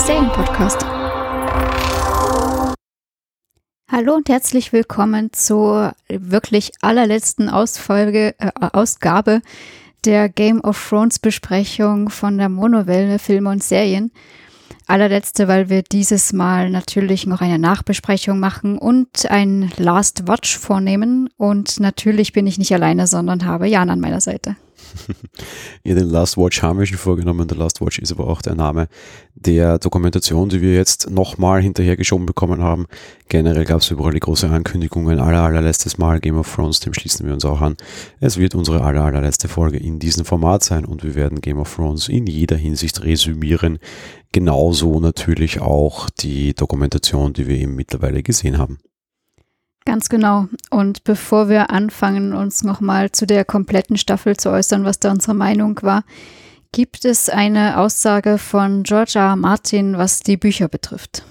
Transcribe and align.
Serienpodcast. 0.00 0.84
Hallo 3.92 4.14
und 4.14 4.28
herzlich 4.30 4.72
willkommen 4.72 5.30
zur 5.32 5.92
wirklich 6.08 6.72
allerletzten 6.80 7.50
Ausfolge, 7.50 8.34
äh, 8.38 8.50
Ausgabe 8.72 9.42
der 10.06 10.30
Game 10.30 10.60
of 10.62 10.88
Thrones 10.88 11.18
Besprechung 11.18 12.08
von 12.08 12.38
der 12.38 12.48
Monowelle 12.48 13.18
Filme 13.18 13.50
und 13.50 13.62
Serien. 13.62 14.10
Allerletzte, 14.86 15.48
weil 15.48 15.68
wir 15.68 15.82
dieses 15.82 16.32
Mal 16.32 16.70
natürlich 16.70 17.26
noch 17.26 17.42
eine 17.42 17.58
Nachbesprechung 17.58 18.40
machen 18.40 18.78
und 18.78 19.30
ein 19.30 19.70
Last 19.76 20.26
Watch 20.26 20.58
vornehmen. 20.58 21.28
Und 21.36 21.78
natürlich 21.78 22.32
bin 22.32 22.46
ich 22.46 22.58
nicht 22.58 22.72
alleine, 22.72 23.06
sondern 23.06 23.44
habe 23.44 23.68
Jan 23.68 23.90
an 23.90 24.00
meiner 24.00 24.22
Seite. 24.22 24.56
Ja, 25.84 25.94
den 25.94 26.08
Last 26.08 26.36
Watch 26.36 26.62
haben 26.62 26.78
wir 26.78 26.86
schon 26.86 26.98
vorgenommen. 26.98 27.48
Der 27.48 27.56
Last 27.56 27.80
Watch 27.80 27.98
ist 27.98 28.12
aber 28.12 28.26
auch 28.26 28.42
der 28.42 28.54
Name 28.54 28.88
der 29.34 29.78
Dokumentation, 29.78 30.48
die 30.48 30.60
wir 30.60 30.74
jetzt 30.74 31.10
nochmal 31.10 31.62
hinterhergeschoben 31.62 32.26
bekommen 32.26 32.62
haben. 32.62 32.86
Generell 33.28 33.64
gab 33.64 33.80
es 33.80 33.90
überall 33.90 34.12
die 34.12 34.20
große 34.20 34.48
Ankündigungen. 34.48 35.18
Aller, 35.18 35.42
allerletztes 35.42 35.98
Mal 35.98 36.20
Game 36.20 36.38
of 36.38 36.54
Thrones, 36.54 36.80
dem 36.80 36.92
schließen 36.92 37.26
wir 37.26 37.32
uns 37.32 37.44
auch 37.44 37.60
an. 37.60 37.76
Es 38.20 38.36
wird 38.36 38.54
unsere 38.54 38.82
aller, 38.82 39.02
allerletzte 39.02 39.48
Folge 39.48 39.78
in 39.78 39.98
diesem 39.98 40.24
Format 40.24 40.64
sein 40.64 40.84
und 40.84 41.04
wir 41.04 41.14
werden 41.14 41.40
Game 41.40 41.58
of 41.58 41.74
Thrones 41.74 42.08
in 42.08 42.26
jeder 42.26 42.56
Hinsicht 42.56 43.02
resümieren. 43.02 43.78
Genauso 44.32 45.00
natürlich 45.00 45.60
auch 45.60 46.10
die 46.10 46.54
Dokumentation, 46.54 47.32
die 47.32 47.46
wir 47.46 47.56
eben 47.56 47.74
mittlerweile 47.74 48.22
gesehen 48.22 48.58
haben. 48.58 48.78
Ganz 49.84 50.08
genau. 50.08 50.46
Und 50.70 51.04
bevor 51.04 51.48
wir 51.48 51.70
anfangen, 51.70 52.34
uns 52.34 52.62
nochmal 52.62 53.12
zu 53.12 53.26
der 53.26 53.44
kompletten 53.44 53.96
Staffel 53.96 54.36
zu 54.36 54.50
äußern, 54.50 54.84
was 54.84 55.00
da 55.00 55.10
unsere 55.10 55.34
Meinung 55.34 55.78
war, 55.82 56.04
gibt 56.72 57.04
es 57.04 57.28
eine 57.28 57.78
Aussage 57.78 58.38
von 58.38 58.82
George 58.82 59.14
R. 59.16 59.36
Martin, 59.36 59.98
was 59.98 60.20
die 60.20 60.36
Bücher 60.36 60.68
betrifft. 60.68 61.24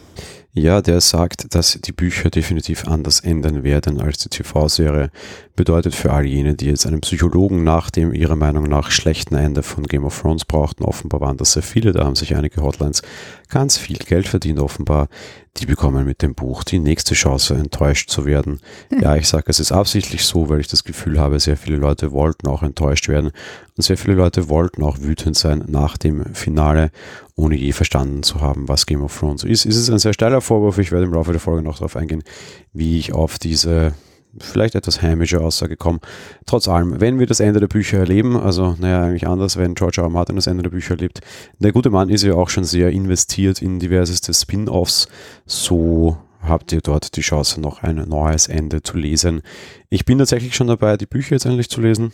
Ja, 0.52 0.82
der 0.82 1.00
sagt, 1.00 1.54
dass 1.54 1.80
die 1.80 1.92
Bücher 1.92 2.32
definitiv 2.32 2.88
anders 2.88 3.20
enden 3.20 3.64
werden 3.64 4.02
als 4.02 4.18
die 4.18 4.30
TV-Serie. 4.30 5.12
Bedeutet 5.56 5.94
für 5.94 6.12
all 6.12 6.26
jene, 6.26 6.56
die 6.56 6.66
jetzt 6.66 6.88
einen 6.88 7.02
Psychologen 7.02 7.64
nach 7.64 7.92
dem 7.92 8.14
ihrer 8.14 8.36
Meinung 8.36 8.64
nach 8.64 8.90
schlechten 8.90 9.36
Ende 9.36 9.62
von 9.62 9.86
Game 9.86 10.06
of 10.06 10.20
Thrones 10.20 10.46
brauchten, 10.46 10.84
offenbar 10.84 11.22
waren 11.22 11.38
das 11.38 11.54
sehr 11.54 11.62
viele, 11.62 11.92
da 11.92 12.04
haben 12.04 12.16
sich 12.16 12.36
einige 12.36 12.64
Hotlines 12.64 13.04
ganz 13.50 13.78
viel 13.78 13.98
Geld 13.98 14.28
verdient 14.28 14.60
offenbar, 14.60 15.10
die 15.58 15.66
bekommen 15.66 16.06
mit 16.06 16.22
dem 16.22 16.36
Buch 16.36 16.64
die 16.64 16.80
nächste 16.80 17.16
Chance, 17.16 17.56
enttäuscht 17.56 18.10
zu 18.10 18.26
werden. 18.26 18.62
Ja, 19.02 19.16
ich 19.16 19.28
sage, 19.28 19.46
es 19.48 19.60
ist 19.60 19.72
absichtlich 19.72 20.24
so, 20.24 20.48
weil 20.48 20.60
ich 20.60 20.68
das 20.68 20.84
Gefühl 20.84 21.20
habe, 21.20 21.40
sehr 21.40 21.58
viele 21.58 21.78
Leute 21.78 22.12
wollten 22.12 22.48
auch 22.48 22.64
enttäuscht 22.64 23.10
werden 23.10 23.32
und 23.76 23.84
sehr 23.84 23.98
viele 23.98 24.14
Leute 24.14 24.48
wollten 24.48 24.84
auch 24.84 25.00
wütend 25.00 25.36
sein 25.36 25.64
nach 25.68 25.98
dem 25.98 26.34
Finale, 26.34 26.92
ohne 27.36 27.56
je 27.56 27.72
verstanden 27.72 28.24
zu 28.24 28.40
haben, 28.40 28.68
was 28.70 28.86
Game 28.86 29.04
of 29.04 29.18
Thrones 29.18 29.44
ist. 29.44 29.66
Ist 29.66 29.78
es 29.78 29.90
ein 29.90 30.00
sehr 30.00 30.14
steiler 30.14 30.42
Vorwurf, 30.42 30.78
ich 30.78 30.92
werde 30.92 31.06
im 31.06 31.14
Laufe 31.14 31.32
der 31.32 31.42
Folge 31.42 31.64
noch 31.64 31.78
darauf 31.78 31.96
eingehen, 31.96 32.24
wie 32.72 33.00
ich 33.00 33.14
auf 33.14 33.40
diese 33.40 33.94
vielleicht 34.38 34.76
etwas 34.76 35.02
heimische 35.02 35.42
Aussage 35.42 35.76
kommen. 35.76 36.00
Trotz 36.46 36.68
allem, 36.68 37.02
wenn 37.02 37.20
wir 37.20 37.26
das 37.26 37.40
Ende 37.40 37.60
der 37.60 37.68
Bücher 37.68 38.00
erleben, 38.00 38.38
also 38.38 38.76
naja, 38.80 39.02
eigentlich 39.02 39.28
anders, 39.28 39.58
wenn 39.58 39.76
George 39.76 40.02
R. 40.02 40.06
R. 40.06 40.10
Martin 40.10 40.36
das 40.36 40.48
Ende 40.48 40.64
der 40.64 40.70
Bücher 40.70 40.92
erlebt, 40.92 41.22
der 41.60 41.72
gute 41.72 41.90
Mann 41.90 42.10
ist 42.10 42.24
ja 42.24 42.34
auch 42.34 42.50
schon 42.50 42.64
sehr 42.64 42.90
investiert 42.92 43.62
in 43.62 43.80
diverseste 43.80 44.34
Spin-offs, 44.34 45.08
so 45.46 46.18
habt 46.42 46.72
ihr 46.72 46.82
dort 46.82 47.16
die 47.16 47.22
Chance, 47.22 47.60
noch 47.60 47.84
ein 47.84 47.96
neues 48.08 48.48
Ende 48.48 48.82
zu 48.82 48.98
lesen. 48.98 49.42
Ich 49.90 50.06
bin 50.06 50.20
tatsächlich 50.20 50.56
schon 50.56 50.68
dabei, 50.68 50.98
die 50.98 51.06
Bücher 51.06 51.36
jetzt 51.36 51.46
endlich 51.46 51.70
zu 51.70 51.82
lesen. 51.82 52.14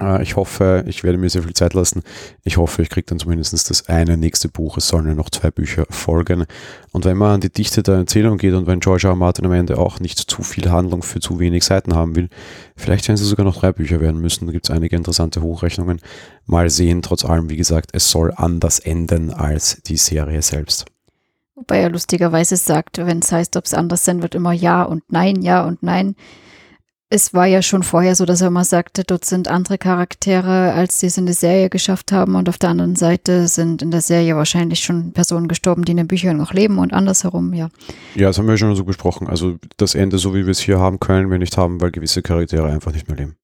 Äh, 0.00 0.22
ich 0.22 0.36
hoffe, 0.36 0.84
ich 0.86 1.04
werde 1.04 1.18
mir 1.18 1.30
sehr 1.30 1.42
viel 1.42 1.54
Zeit 1.54 1.74
lassen. 1.74 2.02
Ich 2.42 2.56
hoffe, 2.56 2.82
ich 2.82 2.90
kriege 2.90 3.06
dann 3.06 3.18
zumindest 3.18 3.70
das 3.70 3.88
eine 3.88 4.16
nächste 4.16 4.48
Buch. 4.48 4.76
Es 4.76 4.88
sollen 4.88 5.06
ja 5.06 5.14
noch 5.14 5.30
zwei 5.30 5.50
Bücher 5.50 5.86
folgen. 5.90 6.46
Und 6.92 7.04
wenn 7.04 7.16
man 7.16 7.34
an 7.34 7.40
die 7.40 7.52
Dichte 7.52 7.82
der 7.82 7.96
Erzählung 7.96 8.38
geht 8.38 8.54
und 8.54 8.66
wenn 8.66 8.80
George 8.80 9.06
R. 9.06 9.10
R. 9.10 9.16
Martin 9.16 9.46
am 9.46 9.52
Ende 9.52 9.78
auch 9.78 10.00
nicht 10.00 10.18
zu 10.18 10.42
viel 10.42 10.70
Handlung 10.70 11.02
für 11.02 11.20
zu 11.20 11.38
wenig 11.38 11.64
Seiten 11.64 11.94
haben 11.94 12.16
will, 12.16 12.28
vielleicht 12.76 13.08
werden 13.08 13.20
es 13.20 13.28
sogar 13.28 13.44
noch 13.44 13.58
drei 13.58 13.72
Bücher 13.72 14.00
werden 14.00 14.20
müssen. 14.20 14.46
Da 14.46 14.52
gibt 14.52 14.68
es 14.68 14.74
einige 14.74 14.96
interessante 14.96 15.42
Hochrechnungen. 15.42 16.00
Mal 16.46 16.70
sehen, 16.70 17.02
trotz 17.02 17.24
allem, 17.24 17.50
wie 17.50 17.56
gesagt, 17.56 17.90
es 17.92 18.10
soll 18.10 18.32
anders 18.36 18.78
enden 18.78 19.32
als 19.32 19.80
die 19.86 19.96
Serie 19.96 20.42
selbst. 20.42 20.86
Wobei 21.56 21.78
er 21.78 21.90
lustigerweise 21.90 22.56
sagt, 22.56 22.98
wenn 22.98 23.20
es 23.20 23.30
heißt, 23.30 23.56
ob 23.56 23.64
es 23.64 23.74
anders 23.74 24.04
sein 24.04 24.22
wird, 24.22 24.34
immer 24.34 24.52
ja 24.52 24.82
und 24.82 25.04
nein, 25.08 25.40
ja 25.40 25.64
und 25.64 25.84
nein 25.84 26.16
es 27.14 27.32
war 27.32 27.46
ja 27.46 27.62
schon 27.62 27.84
vorher 27.84 28.16
so, 28.16 28.24
dass 28.24 28.40
er 28.40 28.48
immer 28.48 28.64
sagte, 28.64 29.04
dort 29.04 29.24
sind 29.24 29.46
andere 29.46 29.78
Charaktere, 29.78 30.72
als 30.72 30.98
sie 30.98 31.06
es 31.06 31.16
in 31.16 31.26
der 31.26 31.34
Serie 31.36 31.70
geschafft 31.70 32.10
haben. 32.10 32.34
Und 32.34 32.48
auf 32.48 32.58
der 32.58 32.70
anderen 32.70 32.96
Seite 32.96 33.46
sind 33.46 33.82
in 33.82 33.92
der 33.92 34.00
Serie 34.00 34.34
wahrscheinlich 34.34 34.80
schon 34.80 35.12
Personen 35.12 35.46
gestorben, 35.46 35.84
die 35.84 35.92
in 35.92 35.98
den 35.98 36.08
Büchern 36.08 36.36
noch 36.36 36.52
leben 36.52 36.78
und 36.78 36.92
andersherum, 36.92 37.54
ja. 37.54 37.68
Ja, 38.16 38.26
das 38.26 38.38
haben 38.38 38.48
wir 38.48 38.58
schon 38.58 38.74
so 38.74 38.82
besprochen. 38.82 39.28
Also 39.28 39.58
das 39.76 39.94
Ende, 39.94 40.18
so 40.18 40.34
wie 40.34 40.44
wir 40.44 40.50
es 40.50 40.58
hier 40.58 40.80
haben, 40.80 40.98
können 40.98 41.30
wir 41.30 41.38
nicht 41.38 41.56
haben, 41.56 41.80
weil 41.80 41.92
gewisse 41.92 42.20
Charaktere 42.20 42.66
einfach 42.66 42.92
nicht 42.92 43.06
mehr 43.06 43.16
leben. 43.16 43.36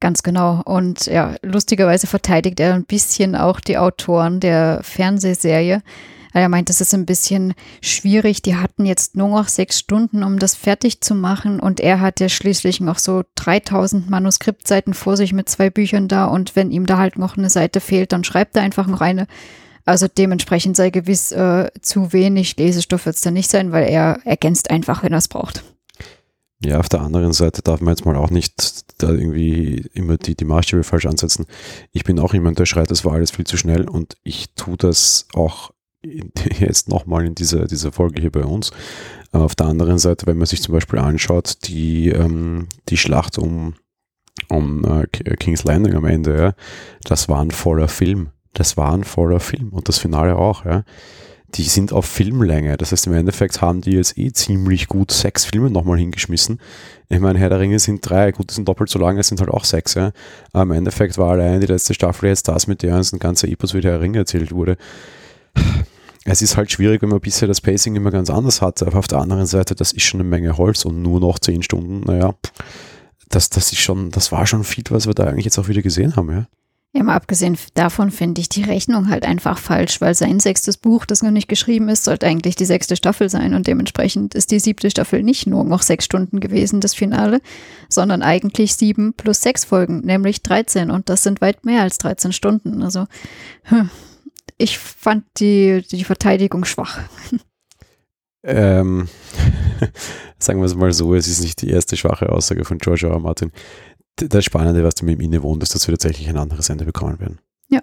Ganz 0.00 0.22
genau. 0.22 0.62
Und 0.64 1.04
ja, 1.04 1.34
lustigerweise 1.42 2.06
verteidigt 2.06 2.60
er 2.60 2.72
ein 2.72 2.86
bisschen 2.86 3.36
auch 3.36 3.60
die 3.60 3.76
Autoren 3.76 4.40
der 4.40 4.80
Fernsehserie 4.82 5.82
er 6.40 6.48
meint, 6.48 6.68
das 6.68 6.80
ist 6.80 6.94
ein 6.94 7.06
bisschen 7.06 7.54
schwierig. 7.80 8.42
Die 8.42 8.56
hatten 8.56 8.86
jetzt 8.86 9.16
nur 9.16 9.28
noch 9.28 9.48
sechs 9.48 9.78
Stunden, 9.78 10.22
um 10.22 10.38
das 10.38 10.54
fertig 10.54 11.00
zu 11.00 11.14
machen. 11.14 11.60
Und 11.60 11.80
er 11.80 12.00
hat 12.00 12.20
ja 12.20 12.28
schließlich 12.28 12.80
noch 12.80 12.98
so 12.98 13.22
3000 13.34 14.08
Manuskriptseiten 14.08 14.94
vor 14.94 15.16
sich 15.16 15.32
mit 15.32 15.48
zwei 15.48 15.70
Büchern 15.70 16.08
da. 16.08 16.26
Und 16.26 16.56
wenn 16.56 16.70
ihm 16.70 16.86
da 16.86 16.98
halt 16.98 17.18
noch 17.18 17.36
eine 17.36 17.50
Seite 17.50 17.80
fehlt, 17.80 18.12
dann 18.12 18.24
schreibt 18.24 18.56
er 18.56 18.62
einfach 18.62 18.86
noch 18.86 19.00
eine. 19.00 19.26
Also 19.84 20.06
dementsprechend 20.06 20.76
sei 20.76 20.90
gewiss 20.90 21.32
äh, 21.32 21.70
zu 21.80 22.12
wenig 22.12 22.56
Lesestoff 22.56 23.06
wird 23.06 23.16
es 23.16 23.22
dann 23.22 23.34
nicht 23.34 23.50
sein, 23.50 23.72
weil 23.72 23.88
er 23.88 24.20
ergänzt 24.24 24.70
einfach, 24.70 25.02
wenn 25.02 25.12
er 25.12 25.18
es 25.18 25.28
braucht. 25.28 25.64
Ja, 26.64 26.78
auf 26.78 26.88
der 26.88 27.00
anderen 27.00 27.32
Seite 27.32 27.62
darf 27.62 27.80
man 27.80 27.94
jetzt 27.94 28.06
mal 28.06 28.16
auch 28.16 28.30
nicht 28.30 28.84
da 29.02 29.08
irgendwie 29.08 29.84
immer 29.94 30.16
die, 30.16 30.36
die 30.36 30.44
Maßstäbe 30.44 30.84
falsch 30.84 31.06
ansetzen. 31.06 31.46
Ich 31.90 32.04
bin 32.04 32.20
auch 32.20 32.32
jemand, 32.34 32.60
der 32.60 32.66
schreit, 32.66 32.92
das 32.92 33.04
war 33.04 33.14
alles 33.14 33.32
viel 33.32 33.46
zu 33.46 33.56
schnell 33.56 33.88
und 33.88 34.16
ich 34.22 34.54
tue 34.54 34.76
das 34.76 35.26
auch 35.34 35.72
jetzt 36.58 36.88
nochmal 36.88 37.26
in 37.26 37.34
dieser, 37.34 37.66
dieser 37.66 37.92
Folge 37.92 38.20
hier 38.20 38.32
bei 38.32 38.44
uns. 38.44 38.70
Auf 39.30 39.54
der 39.54 39.66
anderen 39.66 39.98
Seite, 39.98 40.26
wenn 40.26 40.36
man 40.36 40.46
sich 40.46 40.62
zum 40.62 40.74
Beispiel 40.74 40.98
anschaut, 40.98 41.58
die, 41.64 42.08
ähm, 42.08 42.68
die 42.88 42.96
Schlacht 42.96 43.38
um, 43.38 43.74
um 44.48 44.84
äh, 44.84 45.06
King's 45.36 45.64
Landing 45.64 45.94
am 45.94 46.04
Ende, 46.04 46.36
ja, 46.36 46.54
das 47.04 47.28
war 47.28 47.40
ein 47.40 47.50
voller 47.50 47.88
Film. 47.88 48.30
Das 48.52 48.76
war 48.76 48.92
ein 48.92 49.04
voller 49.04 49.40
Film 49.40 49.70
und 49.70 49.88
das 49.88 49.98
Finale 49.98 50.36
auch, 50.36 50.64
ja. 50.64 50.84
Die 51.54 51.64
sind 51.64 51.92
auf 51.92 52.06
Filmlänge. 52.06 52.78
Das 52.78 52.92
heißt, 52.92 53.06
im 53.06 53.12
Endeffekt 53.12 53.60
haben 53.60 53.82
die 53.82 53.92
jetzt 53.92 54.16
eh 54.16 54.32
ziemlich 54.32 54.88
gut 54.88 55.10
sechs 55.10 55.44
Filme 55.44 55.70
nochmal 55.70 55.98
hingeschmissen. 55.98 56.58
Ich 57.10 57.20
meine, 57.20 57.38
Herr 57.38 57.50
der 57.50 57.60
Ringe 57.60 57.78
sind 57.78 58.08
drei, 58.08 58.32
gut, 58.32 58.50
die 58.50 58.54
sind 58.54 58.66
doppelt 58.66 58.88
so 58.88 58.98
lang, 58.98 59.18
es 59.18 59.28
sind 59.28 59.40
halt 59.40 59.50
auch 59.50 59.64
sechs, 59.64 59.94
ja. 59.94 60.12
Aber 60.52 60.62
im 60.62 60.72
Endeffekt 60.72 61.18
war 61.18 61.32
allein 61.32 61.60
die 61.60 61.66
letzte 61.66 61.92
Staffel 61.92 62.28
jetzt 62.28 62.48
das, 62.48 62.66
mit 62.66 62.82
der 62.82 62.96
uns 62.96 63.12
ein 63.12 63.18
ganzer 63.18 63.48
Epos 63.48 63.74
wie 63.74 63.82
der 63.82 64.00
Ringe 64.00 64.18
erzählt 64.18 64.52
wurde 64.52 64.76
es 66.24 66.42
ist 66.42 66.56
halt 66.56 66.70
schwierig, 66.70 67.02
wenn 67.02 67.08
man 67.08 67.20
bisher 67.20 67.48
das 67.48 67.60
Pacing 67.60 67.96
immer 67.96 68.10
ganz 68.10 68.30
anders 68.30 68.62
hatte, 68.62 68.86
aber 68.86 68.98
auf 68.98 69.08
der 69.08 69.18
anderen 69.18 69.46
Seite, 69.46 69.74
das 69.74 69.92
ist 69.92 70.04
schon 70.04 70.20
eine 70.20 70.28
Menge 70.28 70.56
Holz 70.56 70.84
und 70.84 71.02
nur 71.02 71.20
noch 71.20 71.38
zehn 71.38 71.62
Stunden, 71.62 72.00
naja, 72.00 72.34
das, 73.28 73.50
das 73.50 73.72
ist 73.72 73.80
schon, 73.80 74.10
das 74.10 74.30
war 74.30 74.46
schon 74.46 74.64
viel, 74.64 74.84
was 74.90 75.06
wir 75.06 75.14
da 75.14 75.24
eigentlich 75.24 75.46
jetzt 75.46 75.58
auch 75.58 75.68
wieder 75.68 75.82
gesehen 75.82 76.16
haben, 76.16 76.30
ja. 76.30 76.46
Ja, 76.94 77.02
mal 77.02 77.14
abgesehen 77.14 77.56
davon 77.72 78.10
finde 78.10 78.42
ich 78.42 78.50
die 78.50 78.64
Rechnung 78.64 79.08
halt 79.08 79.24
einfach 79.24 79.56
falsch, 79.56 80.02
weil 80.02 80.14
sein 80.14 80.40
sechstes 80.40 80.76
Buch, 80.76 81.06
das 81.06 81.22
noch 81.22 81.30
nicht 81.30 81.48
geschrieben 81.48 81.88
ist, 81.88 82.04
sollte 82.04 82.26
eigentlich 82.26 82.54
die 82.54 82.66
sechste 82.66 82.96
Staffel 82.96 83.30
sein 83.30 83.54
und 83.54 83.66
dementsprechend 83.66 84.34
ist 84.34 84.50
die 84.50 84.58
siebte 84.58 84.90
Staffel 84.90 85.22
nicht 85.22 85.46
nur 85.46 85.64
noch 85.64 85.80
sechs 85.80 86.04
Stunden 86.04 86.38
gewesen, 86.38 86.82
das 86.82 86.92
Finale, 86.92 87.40
sondern 87.88 88.20
eigentlich 88.22 88.74
sieben 88.74 89.14
plus 89.14 89.40
sechs 89.40 89.64
Folgen, 89.64 90.00
nämlich 90.00 90.42
13 90.42 90.90
und 90.90 91.08
das 91.08 91.22
sind 91.22 91.40
weit 91.40 91.64
mehr 91.64 91.80
als 91.80 91.96
13 91.96 92.32
Stunden. 92.32 92.82
Also, 92.82 93.06
hm, 93.62 93.88
ich 94.58 94.78
fand 94.78 95.24
die, 95.38 95.82
die 95.90 96.04
Verteidigung 96.04 96.64
schwach. 96.64 97.00
Ähm, 98.44 99.08
sagen 100.38 100.60
wir 100.60 100.66
es 100.66 100.74
mal 100.74 100.92
so, 100.92 101.14
es 101.14 101.28
ist 101.28 101.42
nicht 101.42 101.62
die 101.62 101.70
erste 101.70 101.96
schwache 101.96 102.30
Aussage 102.30 102.64
von 102.64 102.78
George 102.78 103.06
R. 103.06 103.18
Martin. 103.18 103.52
Das 104.16 104.44
Spannende, 104.44 104.84
was 104.84 104.96
du 104.96 105.04
mit 105.04 105.18
ihm 105.18 105.24
innewohnt, 105.24 105.62
ist, 105.62 105.74
dass 105.74 105.86
wir 105.86 105.94
tatsächlich 105.94 106.28
ein 106.28 106.38
anderes 106.38 106.68
Ende 106.68 106.84
bekommen 106.84 107.18
werden. 107.20 107.38
Ja, 107.68 107.80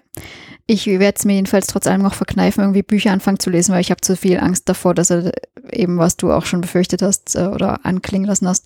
ich 0.66 0.86
werde 0.86 1.18
es 1.18 1.24
mir 1.24 1.34
jedenfalls 1.34 1.66
trotz 1.66 1.88
allem 1.88 2.02
noch 2.02 2.14
verkneifen, 2.14 2.62
irgendwie 2.62 2.84
Bücher 2.84 3.10
anfangen 3.10 3.40
zu 3.40 3.50
lesen, 3.50 3.72
weil 3.72 3.80
ich 3.80 3.90
habe 3.90 4.00
zu 4.00 4.16
viel 4.16 4.38
Angst 4.38 4.68
davor, 4.68 4.94
dass 4.94 5.10
er 5.10 5.32
eben, 5.72 5.98
was 5.98 6.16
du 6.16 6.30
auch 6.30 6.46
schon 6.46 6.60
befürchtet 6.60 7.02
hast 7.02 7.34
äh, 7.34 7.46
oder 7.46 7.84
anklingen 7.84 8.28
lassen 8.28 8.46
hast, 8.46 8.64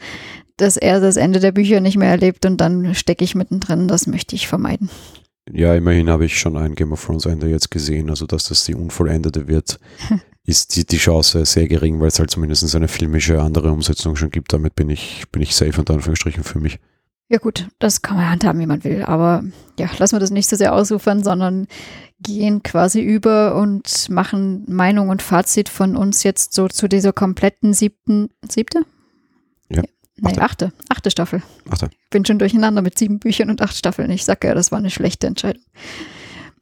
dass 0.58 0.76
er 0.76 1.00
das 1.00 1.16
Ende 1.16 1.40
der 1.40 1.52
Bücher 1.52 1.80
nicht 1.80 1.96
mehr 1.96 2.10
erlebt 2.10 2.44
und 2.44 2.60
dann 2.60 2.94
stecke 2.94 3.24
ich 3.24 3.34
mittendrin. 3.34 3.88
Das 3.88 4.06
möchte 4.06 4.36
ich 4.36 4.46
vermeiden. 4.46 4.90
Ja, 5.52 5.74
immerhin 5.74 6.08
habe 6.08 6.24
ich 6.24 6.38
schon 6.38 6.56
ein 6.56 6.74
Game 6.74 6.92
of 6.92 7.04
Thrones 7.04 7.26
Ende 7.26 7.48
jetzt 7.48 7.70
gesehen, 7.70 8.08
also 8.08 8.26
dass 8.26 8.44
das 8.44 8.64
die 8.64 8.74
unvollendete 8.74 9.46
wird, 9.46 9.78
ist 10.46 10.76
die, 10.76 10.86
die 10.86 10.96
Chance 10.96 11.44
sehr 11.44 11.68
gering, 11.68 12.00
weil 12.00 12.08
es 12.08 12.18
halt 12.18 12.30
zumindest 12.30 12.74
eine 12.74 12.88
filmische 12.88 13.40
andere 13.40 13.70
Umsetzung 13.70 14.16
schon 14.16 14.30
gibt. 14.30 14.52
Damit 14.52 14.74
bin 14.74 14.88
ich, 14.90 15.24
bin 15.32 15.42
ich 15.42 15.54
safe 15.54 15.78
unter 15.78 15.94
Anführungsstrichen 15.94 16.44
für 16.44 16.60
mich. 16.60 16.78
Ja 17.30 17.38
gut, 17.38 17.68
das 17.78 18.02
kann 18.02 18.16
man 18.18 18.30
handhaben, 18.30 18.60
wie 18.60 18.66
man 18.66 18.84
will. 18.84 19.02
Aber 19.02 19.42
ja, 19.78 19.88
lassen 19.98 20.14
wir 20.14 20.20
das 20.20 20.30
nicht 20.30 20.48
so 20.48 20.56
sehr 20.56 20.74
ausufern, 20.74 21.24
sondern 21.24 21.66
gehen 22.20 22.62
quasi 22.62 23.00
über 23.00 23.56
und 23.56 24.08
machen 24.10 24.64
Meinung 24.68 25.08
und 25.08 25.22
Fazit 25.22 25.68
von 25.68 25.96
uns 25.96 26.22
jetzt 26.22 26.52
so 26.52 26.68
zu 26.68 26.86
dieser 26.86 27.12
kompletten 27.12 27.72
siebten, 27.72 28.28
siebte? 28.48 28.84
Nee, 30.16 30.38
achte, 30.38 30.72
achte 30.88 31.10
Staffel. 31.10 31.42
Achte. 31.68 31.90
Bin 32.10 32.24
schon 32.24 32.38
durcheinander 32.38 32.82
mit 32.82 32.98
sieben 32.98 33.18
Büchern 33.18 33.50
und 33.50 33.60
acht 33.60 33.76
Staffeln. 33.76 34.10
Ich 34.10 34.24
sage 34.24 34.48
ja, 34.48 34.54
das 34.54 34.70
war 34.70 34.78
eine 34.78 34.90
schlechte 34.90 35.26
Entscheidung. 35.26 35.62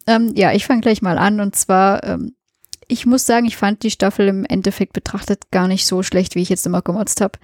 Ähm, 0.07 0.33
ja, 0.35 0.53
ich 0.53 0.67
fange 0.67 0.81
gleich 0.81 1.03
mal 1.03 1.19
an 1.19 1.41
und 1.41 1.55
zwar, 1.55 2.03
ähm, 2.05 2.35
ich 2.89 3.07
muss 3.07 3.27
sagen, 3.27 3.47
ich 3.47 3.57
fand 3.57 3.83
die 3.83 3.91
Staffel 3.91 4.29
im 4.29 4.45
Endeffekt 4.45 4.95
betrachtet 4.95 5.51
gar 5.51 5.69
nicht 5.69 5.87
so 5.87 6.03
schlecht, 6.03 6.35
wie 6.35 6.43
ich 6.43 6.49
jetzt 6.49 6.67
immer 6.67 6.83
gemotzt 6.83 7.21
habe. 7.21 7.39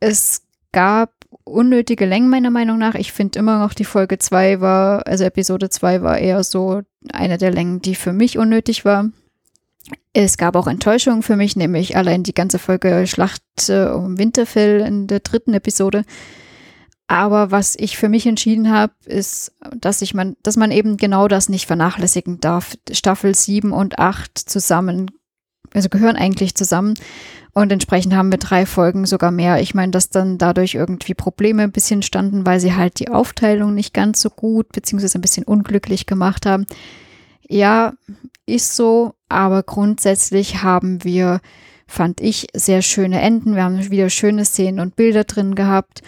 Es 0.00 0.42
gab 0.72 1.12
unnötige 1.44 2.06
Längen 2.06 2.28
meiner 2.28 2.50
Meinung 2.50 2.78
nach. 2.78 2.94
Ich 2.94 3.12
finde 3.12 3.38
immer 3.38 3.58
noch, 3.58 3.74
die 3.74 3.84
Folge 3.84 4.18
2 4.18 4.60
war, 4.60 5.06
also 5.06 5.24
Episode 5.24 5.70
2 5.70 6.02
war 6.02 6.18
eher 6.18 6.44
so 6.44 6.82
eine 7.12 7.38
der 7.38 7.50
Längen, 7.50 7.80
die 7.80 7.94
für 7.94 8.12
mich 8.12 8.38
unnötig 8.38 8.84
war. 8.84 9.10
Es 10.12 10.38
gab 10.38 10.56
auch 10.56 10.66
Enttäuschungen 10.66 11.22
für 11.22 11.36
mich, 11.36 11.56
nämlich 11.56 11.96
allein 11.96 12.22
die 12.22 12.34
ganze 12.34 12.58
Folge 12.58 13.06
Schlacht 13.06 13.42
äh, 13.68 13.86
um 13.86 14.18
Winterfell 14.18 14.80
in 14.80 15.06
der 15.06 15.20
dritten 15.20 15.54
Episode. 15.54 16.04
Aber 17.06 17.50
was 17.50 17.74
ich 17.76 17.96
für 17.96 18.08
mich 18.08 18.26
entschieden 18.26 18.70
habe, 18.70 18.92
ist, 19.04 19.52
dass 19.76 20.00
ich 20.00 20.14
man, 20.14 20.36
dass 20.44 20.56
man 20.56 20.70
eben 20.70 20.96
genau 20.96 21.26
das 21.26 21.48
nicht 21.48 21.66
vernachlässigen 21.66 22.38
darf. 22.38 22.76
Staffel 22.90 23.34
7 23.34 23.72
und 23.72 23.98
8 23.98 24.38
zusammen, 24.38 25.10
also 25.74 25.88
gehören 25.88 26.14
eigentlich 26.14 26.54
zusammen. 26.54 26.94
Und 27.52 27.72
entsprechend 27.72 28.14
haben 28.14 28.30
wir 28.30 28.38
drei 28.38 28.64
Folgen 28.64 29.06
sogar 29.06 29.32
mehr. 29.32 29.60
Ich 29.60 29.74
meine, 29.74 29.90
dass 29.90 30.10
dann 30.10 30.38
dadurch 30.38 30.74
irgendwie 30.74 31.14
Probleme 31.14 31.64
ein 31.64 31.72
bisschen 31.72 32.02
standen, 32.02 32.46
weil 32.46 32.60
sie 32.60 32.74
halt 32.74 33.00
die 33.00 33.08
Aufteilung 33.08 33.74
nicht 33.74 33.92
ganz 33.92 34.20
so 34.20 34.30
gut 34.30 34.70
beziehungsweise 34.70 35.18
ein 35.18 35.22
bisschen 35.22 35.44
unglücklich 35.44 36.06
gemacht 36.06 36.46
haben. 36.46 36.64
Ja, 37.52 37.94
ist 38.46 38.76
so, 38.76 39.14
aber 39.28 39.64
grundsätzlich 39.64 40.62
haben 40.62 41.02
wir, 41.02 41.40
fand 41.88 42.20
ich, 42.20 42.46
sehr 42.54 42.80
schöne 42.80 43.20
Enden. 43.20 43.56
Wir 43.56 43.64
haben 43.64 43.90
wieder 43.90 44.08
schöne 44.08 44.44
Szenen 44.44 44.78
und 44.78 44.94
Bilder 44.94 45.24
drin 45.24 45.56
gehabt. 45.56 46.02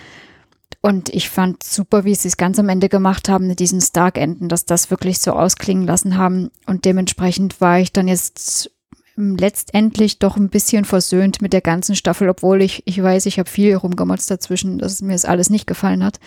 Und 0.82 1.08
ich 1.08 1.30
fand 1.30 1.64
super, 1.64 2.04
wie 2.04 2.14
sie 2.14 2.28
es 2.28 2.36
ganz 2.36 2.60
am 2.60 2.68
Ende 2.68 2.88
gemacht 2.88 3.28
haben 3.28 3.48
mit 3.48 3.58
diesen 3.58 3.80
Stark-Enden, 3.80 4.48
dass 4.48 4.66
das 4.66 4.92
wirklich 4.92 5.18
so 5.18 5.32
ausklingen 5.32 5.84
lassen 5.84 6.16
haben. 6.16 6.52
Und 6.66 6.84
dementsprechend 6.84 7.60
war 7.60 7.80
ich 7.80 7.92
dann 7.92 8.06
jetzt 8.06 8.70
letztendlich 9.16 10.20
doch 10.20 10.36
ein 10.36 10.48
bisschen 10.48 10.84
versöhnt 10.84 11.42
mit 11.42 11.52
der 11.52 11.60
ganzen 11.60 11.96
Staffel, 11.96 12.28
obwohl 12.28 12.62
ich, 12.62 12.84
ich 12.86 13.02
weiß, 13.02 13.26
ich 13.26 13.40
habe 13.40 13.50
viel 13.50 13.74
rumgemotzt 13.74 14.30
dazwischen, 14.30 14.78
dass 14.78 15.02
mir 15.02 15.12
das 15.12 15.24
alles 15.24 15.50
nicht 15.50 15.66
gefallen 15.66 16.04
hat. 16.04 16.20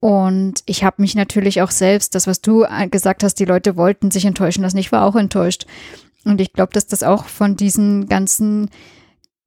Und 0.00 0.62
ich 0.66 0.84
habe 0.84 1.02
mich 1.02 1.14
natürlich 1.14 1.60
auch 1.60 1.72
selbst, 1.72 2.14
das, 2.14 2.26
was 2.26 2.40
du 2.40 2.64
gesagt 2.90 3.24
hast, 3.24 3.34
die 3.34 3.44
Leute 3.44 3.76
wollten 3.76 4.10
sich 4.10 4.24
enttäuschen 4.24 4.62
lassen. 4.62 4.78
Ich 4.78 4.92
war 4.92 5.04
auch 5.04 5.16
enttäuscht. 5.16 5.66
Und 6.24 6.40
ich 6.40 6.52
glaube, 6.52 6.72
dass 6.72 6.86
das 6.86 7.02
auch 7.02 7.24
von 7.24 7.56
diesen 7.56 8.08
ganzen 8.08 8.70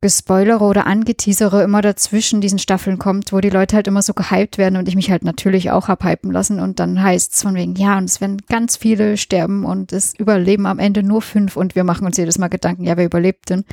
Gespoilere 0.04 0.64
oder 0.64 0.88
Angeteasere 0.88 1.62
immer 1.62 1.84
dazwischen 1.84 2.42
diesen 2.42 2.58
Staffeln 2.58 2.98
kommt, 2.98 3.32
wo 3.32 3.40
die 3.40 3.52
Leute 3.52 3.76
halt 3.76 3.86
immer 3.86 4.02
so 4.02 4.14
gehypt 4.14 4.58
werden 4.58 4.78
und 4.78 4.88
ich 4.88 4.96
mich 4.96 5.12
halt 5.12 5.24
natürlich 5.24 5.70
auch 5.70 5.90
hab 5.90 6.04
hypen 6.04 6.32
lassen 6.32 6.60
und 6.60 6.80
dann 6.80 7.04
heißt 7.04 7.36
es 7.36 7.44
von 7.44 7.54
wegen, 7.54 7.76
ja, 7.76 8.00
und 8.00 8.06
es 8.06 8.20
werden 8.20 8.42
ganz 8.50 8.78
viele 8.78 9.16
sterben 9.16 9.64
und 9.64 9.94
es 9.94 10.16
überleben 10.18 10.66
am 10.66 10.80
Ende 10.80 11.04
nur 11.04 11.22
fünf 11.22 11.56
und 11.56 11.76
wir 11.76 11.84
machen 11.84 12.08
uns 12.08 12.18
jedes 12.18 12.40
Mal 12.40 12.48
Gedanken, 12.48 12.84
ja, 12.84 12.98
wer 12.98 13.06
überlebt 13.06 13.52
denn? 13.52 13.64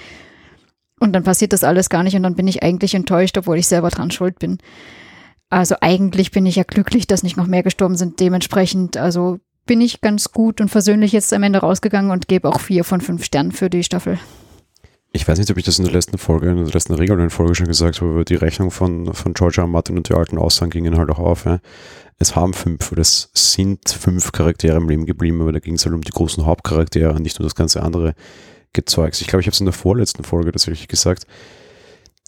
Und 1.00 1.14
dann 1.14 1.24
passiert 1.24 1.54
das 1.54 1.64
alles 1.64 1.88
gar 1.88 2.02
nicht 2.02 2.14
und 2.14 2.24
dann 2.24 2.34
bin 2.34 2.46
ich 2.46 2.62
eigentlich 2.62 2.94
enttäuscht, 2.94 3.38
obwohl 3.38 3.56
ich 3.56 3.66
selber 3.66 3.88
dran 3.88 4.10
schuld 4.10 4.38
bin. 4.38 4.58
Also 5.50 5.76
eigentlich 5.80 6.30
bin 6.30 6.46
ich 6.46 6.56
ja 6.56 6.62
glücklich, 6.62 7.06
dass 7.06 7.22
nicht 7.22 7.36
noch 7.36 7.46
mehr 7.46 7.62
gestorben 7.62 7.96
sind. 7.96 8.20
Dementsprechend, 8.20 8.96
also 8.96 9.38
bin 9.66 9.80
ich 9.80 10.00
ganz 10.00 10.32
gut 10.32 10.60
und 10.60 10.68
versöhnlich 10.68 11.12
jetzt 11.12 11.32
am 11.32 11.42
Ende 11.42 11.60
rausgegangen 11.60 12.10
und 12.10 12.28
gebe 12.28 12.48
auch 12.48 12.60
vier 12.60 12.84
von 12.84 13.00
fünf 13.00 13.24
Sternen 13.24 13.52
für 13.52 13.70
die 13.70 13.84
Staffel. 13.84 14.18
Ich 15.12 15.26
weiß 15.26 15.38
nicht, 15.38 15.50
ob 15.50 15.56
ich 15.56 15.64
das 15.64 15.78
in 15.78 15.84
der 15.84 15.94
letzten 15.94 16.18
Folge, 16.18 16.50
in 16.50 16.56
der 16.56 16.66
letzten 16.66 16.94
regulären 16.94 17.30
Folge 17.30 17.54
schon 17.54 17.66
gesagt 17.66 18.00
habe, 18.00 18.10
aber 18.10 18.24
die 18.24 18.34
Rechnung 18.34 18.70
von, 18.70 19.14
von 19.14 19.32
Georgia 19.32 19.64
und 19.64 19.70
Martin 19.70 19.96
und 19.96 20.08
die 20.08 20.14
alten 20.14 20.36
Aussagen 20.36 20.70
gingen 20.70 20.98
halt 20.98 21.10
auch 21.10 21.18
auf. 21.18 21.46
Ja. 21.46 21.60
Es 22.18 22.36
haben 22.36 22.52
fünf, 22.52 22.92
oder 22.92 23.00
es 23.00 23.30
sind 23.32 23.88
fünf 23.88 24.32
Charaktere 24.32 24.76
im 24.76 24.88
Leben 24.88 25.06
geblieben, 25.06 25.40
aber 25.40 25.52
da 25.52 25.60
ging 25.60 25.74
es 25.74 25.84
halt 25.86 25.94
um 25.94 26.02
die 26.02 26.12
großen 26.12 26.44
Hauptcharaktere, 26.44 27.20
nicht 27.20 27.38
nur 27.38 27.46
das 27.46 27.54
ganze 27.54 27.82
andere 27.82 28.14
Gezeugs. 28.74 29.20
Ich 29.22 29.28
glaube, 29.28 29.40
ich 29.40 29.46
habe 29.46 29.54
es 29.54 29.60
in 29.60 29.66
der 29.66 29.72
vorletzten 29.72 30.24
Folge 30.24 30.52
tatsächlich 30.52 30.88
gesagt. 30.88 31.26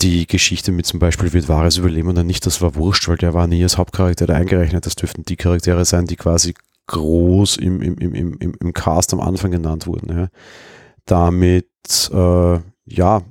Die 0.03 0.27
Geschichte 0.27 0.73
mit 0.73 0.87
zum 0.87 0.99
Beispiel 0.99 1.33
wird 1.33 1.49
Wahres 1.49 1.77
überleben 1.77 2.09
oder 2.09 2.25
nicht, 2.25 2.47
das 2.47 2.63
war 2.63 2.75
wurscht, 2.75 3.07
weil 3.09 3.19
der 3.19 3.35
war 3.35 3.47
nie 3.47 3.63
als 3.63 3.77
Hauptcharakter 3.77 4.27
da 4.27 4.35
eingerechnet. 4.35 4.87
Das 4.87 4.97
dürften 4.97 5.25
die 5.25 5.37
Charaktere 5.37 5.85
sein, 5.85 6.07
die 6.07 6.17
quasi 6.17 6.55
groß 6.87 7.59
im, 7.59 7.83
im, 7.83 7.99
im, 7.99 8.39
im, 8.39 8.55
im 8.59 8.73
Cast 8.73 9.13
am 9.13 9.21
Anfang 9.21 9.51
genannt 9.51 9.87
wurden. 9.87 10.17
Ja. 10.17 10.29
Damit 11.05 11.69
äh, 12.13 12.59
ja, 12.87 13.23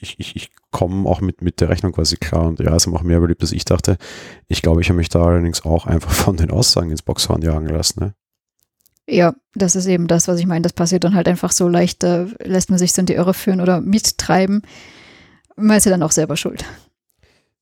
ich, 0.00 0.18
ich, 0.18 0.36
ich 0.36 0.50
komme 0.70 1.08
auch 1.08 1.20
mit, 1.20 1.42
mit 1.42 1.60
der 1.60 1.68
Rechnung 1.68 1.92
quasi 1.92 2.16
klar 2.16 2.46
und 2.46 2.60
ja, 2.60 2.74
es 2.74 2.86
haben 2.86 2.94
auch 2.94 3.02
mehr 3.02 3.18
überlebt, 3.18 3.42
als 3.42 3.52
ich 3.52 3.64
dachte. 3.64 3.96
Ich 4.46 4.62
glaube, 4.62 4.80
ich 4.80 4.88
habe 4.88 4.98
mich 4.98 5.08
da 5.08 5.24
allerdings 5.24 5.64
auch 5.64 5.86
einfach 5.86 6.10
von 6.10 6.36
den 6.36 6.50
Aussagen 6.50 6.90
ins 6.90 7.02
Boxhorn 7.02 7.42
jagen 7.42 7.68
lassen. 7.68 8.00
Ne? 8.00 8.14
Ja, 9.08 9.34
das 9.54 9.74
ist 9.74 9.86
eben 9.86 10.06
das, 10.06 10.28
was 10.28 10.38
ich 10.38 10.46
meine. 10.46 10.62
Das 10.62 10.74
passiert 10.74 11.04
dann 11.04 11.14
halt 11.14 11.28
einfach 11.28 11.52
so 11.52 11.68
leicht, 11.68 12.02
da 12.02 12.26
lässt 12.44 12.70
man 12.70 12.78
sich 12.78 12.92
so 12.92 13.00
in 13.00 13.06
die 13.06 13.14
Irre 13.14 13.34
führen 13.34 13.60
oder 13.60 13.80
mittreiben. 13.80 14.62
Man 15.58 15.76
ist 15.76 15.84
ja 15.84 15.90
dann 15.90 16.02
auch 16.02 16.12
selber 16.12 16.36
schuld. 16.36 16.64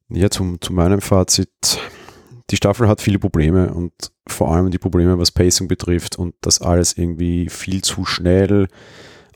Ja, 0.08 0.30
zum, 0.30 0.60
zu 0.60 0.72
meinem 0.72 1.00
Fazit. 1.00 1.50
Die 2.50 2.56
Staffel 2.56 2.86
hat 2.86 3.00
viele 3.00 3.18
Probleme 3.18 3.72
und 3.74 3.92
vor 4.28 4.54
allem 4.54 4.70
die 4.70 4.78
Probleme, 4.78 5.18
was 5.18 5.32
Pacing 5.32 5.66
betrifft 5.66 6.16
und 6.16 6.34
das 6.42 6.60
alles 6.60 6.96
irgendwie 6.96 7.48
viel 7.48 7.82
zu 7.82 8.04
schnell 8.04 8.68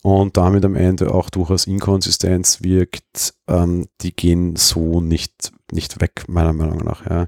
und 0.02 0.36
damit 0.36 0.64
am 0.64 0.76
Ende 0.76 1.12
auch 1.12 1.28
durchaus 1.30 1.66
Inkonsistenz 1.66 2.62
wirkt, 2.62 3.34
ähm, 3.48 3.86
die 4.00 4.14
gehen 4.14 4.56
so 4.56 5.00
nicht, 5.00 5.52
nicht 5.72 6.00
weg, 6.00 6.24
meiner 6.28 6.52
Meinung 6.52 6.84
nach. 6.84 7.08
Ja. 7.08 7.26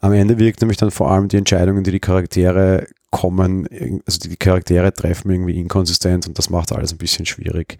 Am 0.00 0.12
Ende 0.12 0.38
wirkt 0.38 0.60
nämlich 0.60 0.78
dann 0.78 0.90
vor 0.90 1.10
allem 1.10 1.28
die 1.28 1.36
Entscheidungen, 1.36 1.84
die 1.84 1.92
die 1.92 2.00
Charaktere 2.00 2.86
kommen, 3.10 3.68
also 4.06 4.18
die 4.18 4.36
Charaktere 4.36 4.92
treffen 4.92 5.30
irgendwie 5.30 5.60
inkonsistent 5.60 6.26
und 6.26 6.38
das 6.38 6.50
macht 6.50 6.72
alles 6.72 6.92
ein 6.92 6.98
bisschen 6.98 7.26
schwierig. 7.26 7.78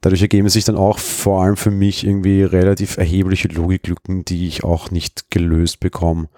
Dadurch 0.00 0.22
ergeben 0.22 0.48
sich 0.48 0.64
dann 0.64 0.76
auch 0.76 0.98
vor 0.98 1.42
allem 1.42 1.56
für 1.56 1.70
mich 1.70 2.06
irgendwie 2.06 2.42
relativ 2.42 2.96
erhebliche 2.96 3.48
Logiklücken, 3.48 4.24
die 4.24 4.48
ich 4.48 4.64
auch 4.64 4.90
nicht 4.90 5.30
gelöst 5.30 5.80
bekomme. 5.80 6.28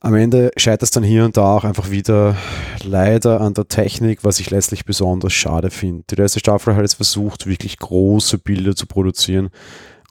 Am 0.00 0.14
Ende 0.14 0.52
scheitert 0.56 0.84
es 0.84 0.90
dann 0.92 1.02
hier 1.02 1.24
und 1.24 1.36
da 1.36 1.56
auch 1.56 1.64
einfach 1.64 1.90
wieder 1.90 2.36
leider 2.84 3.40
an 3.40 3.54
der 3.54 3.66
Technik, 3.66 4.20
was 4.22 4.38
ich 4.38 4.50
letztlich 4.50 4.84
besonders 4.84 5.32
schade 5.32 5.70
finde. 5.70 6.04
Die 6.08 6.14
letzte 6.14 6.38
Staffel 6.38 6.76
hat 6.76 6.82
jetzt 6.82 6.94
versucht, 6.94 7.46
wirklich 7.46 7.78
große 7.78 8.38
Bilder 8.38 8.76
zu 8.76 8.86
produzieren 8.86 9.50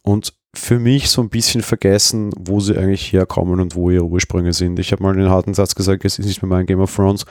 und 0.04 0.34
für 0.54 0.80
mich 0.80 1.10
so 1.10 1.22
ein 1.22 1.30
bisschen 1.30 1.62
vergessen, 1.62 2.32
wo 2.38 2.60
sie 2.60 2.77
eigentlich 2.77 3.13
herkommen 3.13 3.60
und 3.60 3.75
wo 3.75 3.89
ihre 3.89 4.06
Ursprünge 4.06 4.54
sind. 4.54 4.80
Ich 4.80 4.92
habe 4.92 5.04
mal 5.04 5.16
den 5.16 5.30
harten 5.30 5.54
Satz 5.54 5.75
gesagt, 5.75 6.04
es 6.04 6.20
ist 6.20 6.25
nicht 6.25 6.42
mehr 6.42 6.50
mein 6.50 6.66
Game 6.66 6.82
of 6.82 6.94
Thrones. 6.94 7.25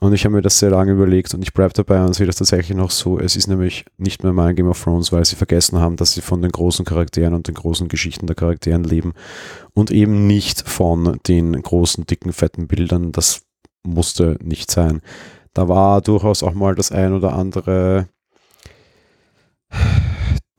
Und 0.00 0.12
ich 0.12 0.24
habe 0.24 0.34
mir 0.34 0.42
das 0.42 0.58
sehr 0.58 0.70
lange 0.70 0.92
überlegt 0.92 1.32
und 1.34 1.42
ich 1.42 1.54
bleibe 1.54 1.72
dabei 1.72 2.04
und 2.04 2.14
sehe 2.14 2.26
das 2.26 2.36
tatsächlich 2.36 2.76
noch 2.76 2.90
so. 2.90 3.18
Es 3.18 3.36
ist 3.36 3.46
nämlich 3.46 3.84
nicht 3.96 4.22
mehr 4.22 4.32
mein 4.32 4.54
Game 4.54 4.68
of 4.68 4.82
Thrones, 4.82 5.12
weil 5.12 5.24
sie 5.24 5.36
vergessen 5.36 5.78
haben, 5.78 5.96
dass 5.96 6.12
sie 6.12 6.20
von 6.20 6.42
den 6.42 6.50
großen 6.50 6.84
Charakteren 6.84 7.34
und 7.34 7.48
den 7.48 7.54
großen 7.54 7.88
Geschichten 7.88 8.26
der 8.26 8.36
Charakteren 8.36 8.84
leben 8.84 9.12
und 9.72 9.90
eben 9.90 10.26
nicht 10.26 10.68
von 10.68 11.18
den 11.26 11.52
großen, 11.60 12.06
dicken, 12.06 12.32
fetten 12.32 12.66
Bildern. 12.66 13.12
Das 13.12 13.42
musste 13.84 14.38
nicht 14.42 14.70
sein. 14.70 15.00
Da 15.52 15.68
war 15.68 16.00
durchaus 16.00 16.42
auch 16.42 16.54
mal 16.54 16.74
das 16.74 16.90
ein 16.90 17.12
oder 17.12 17.34
andere 17.34 18.08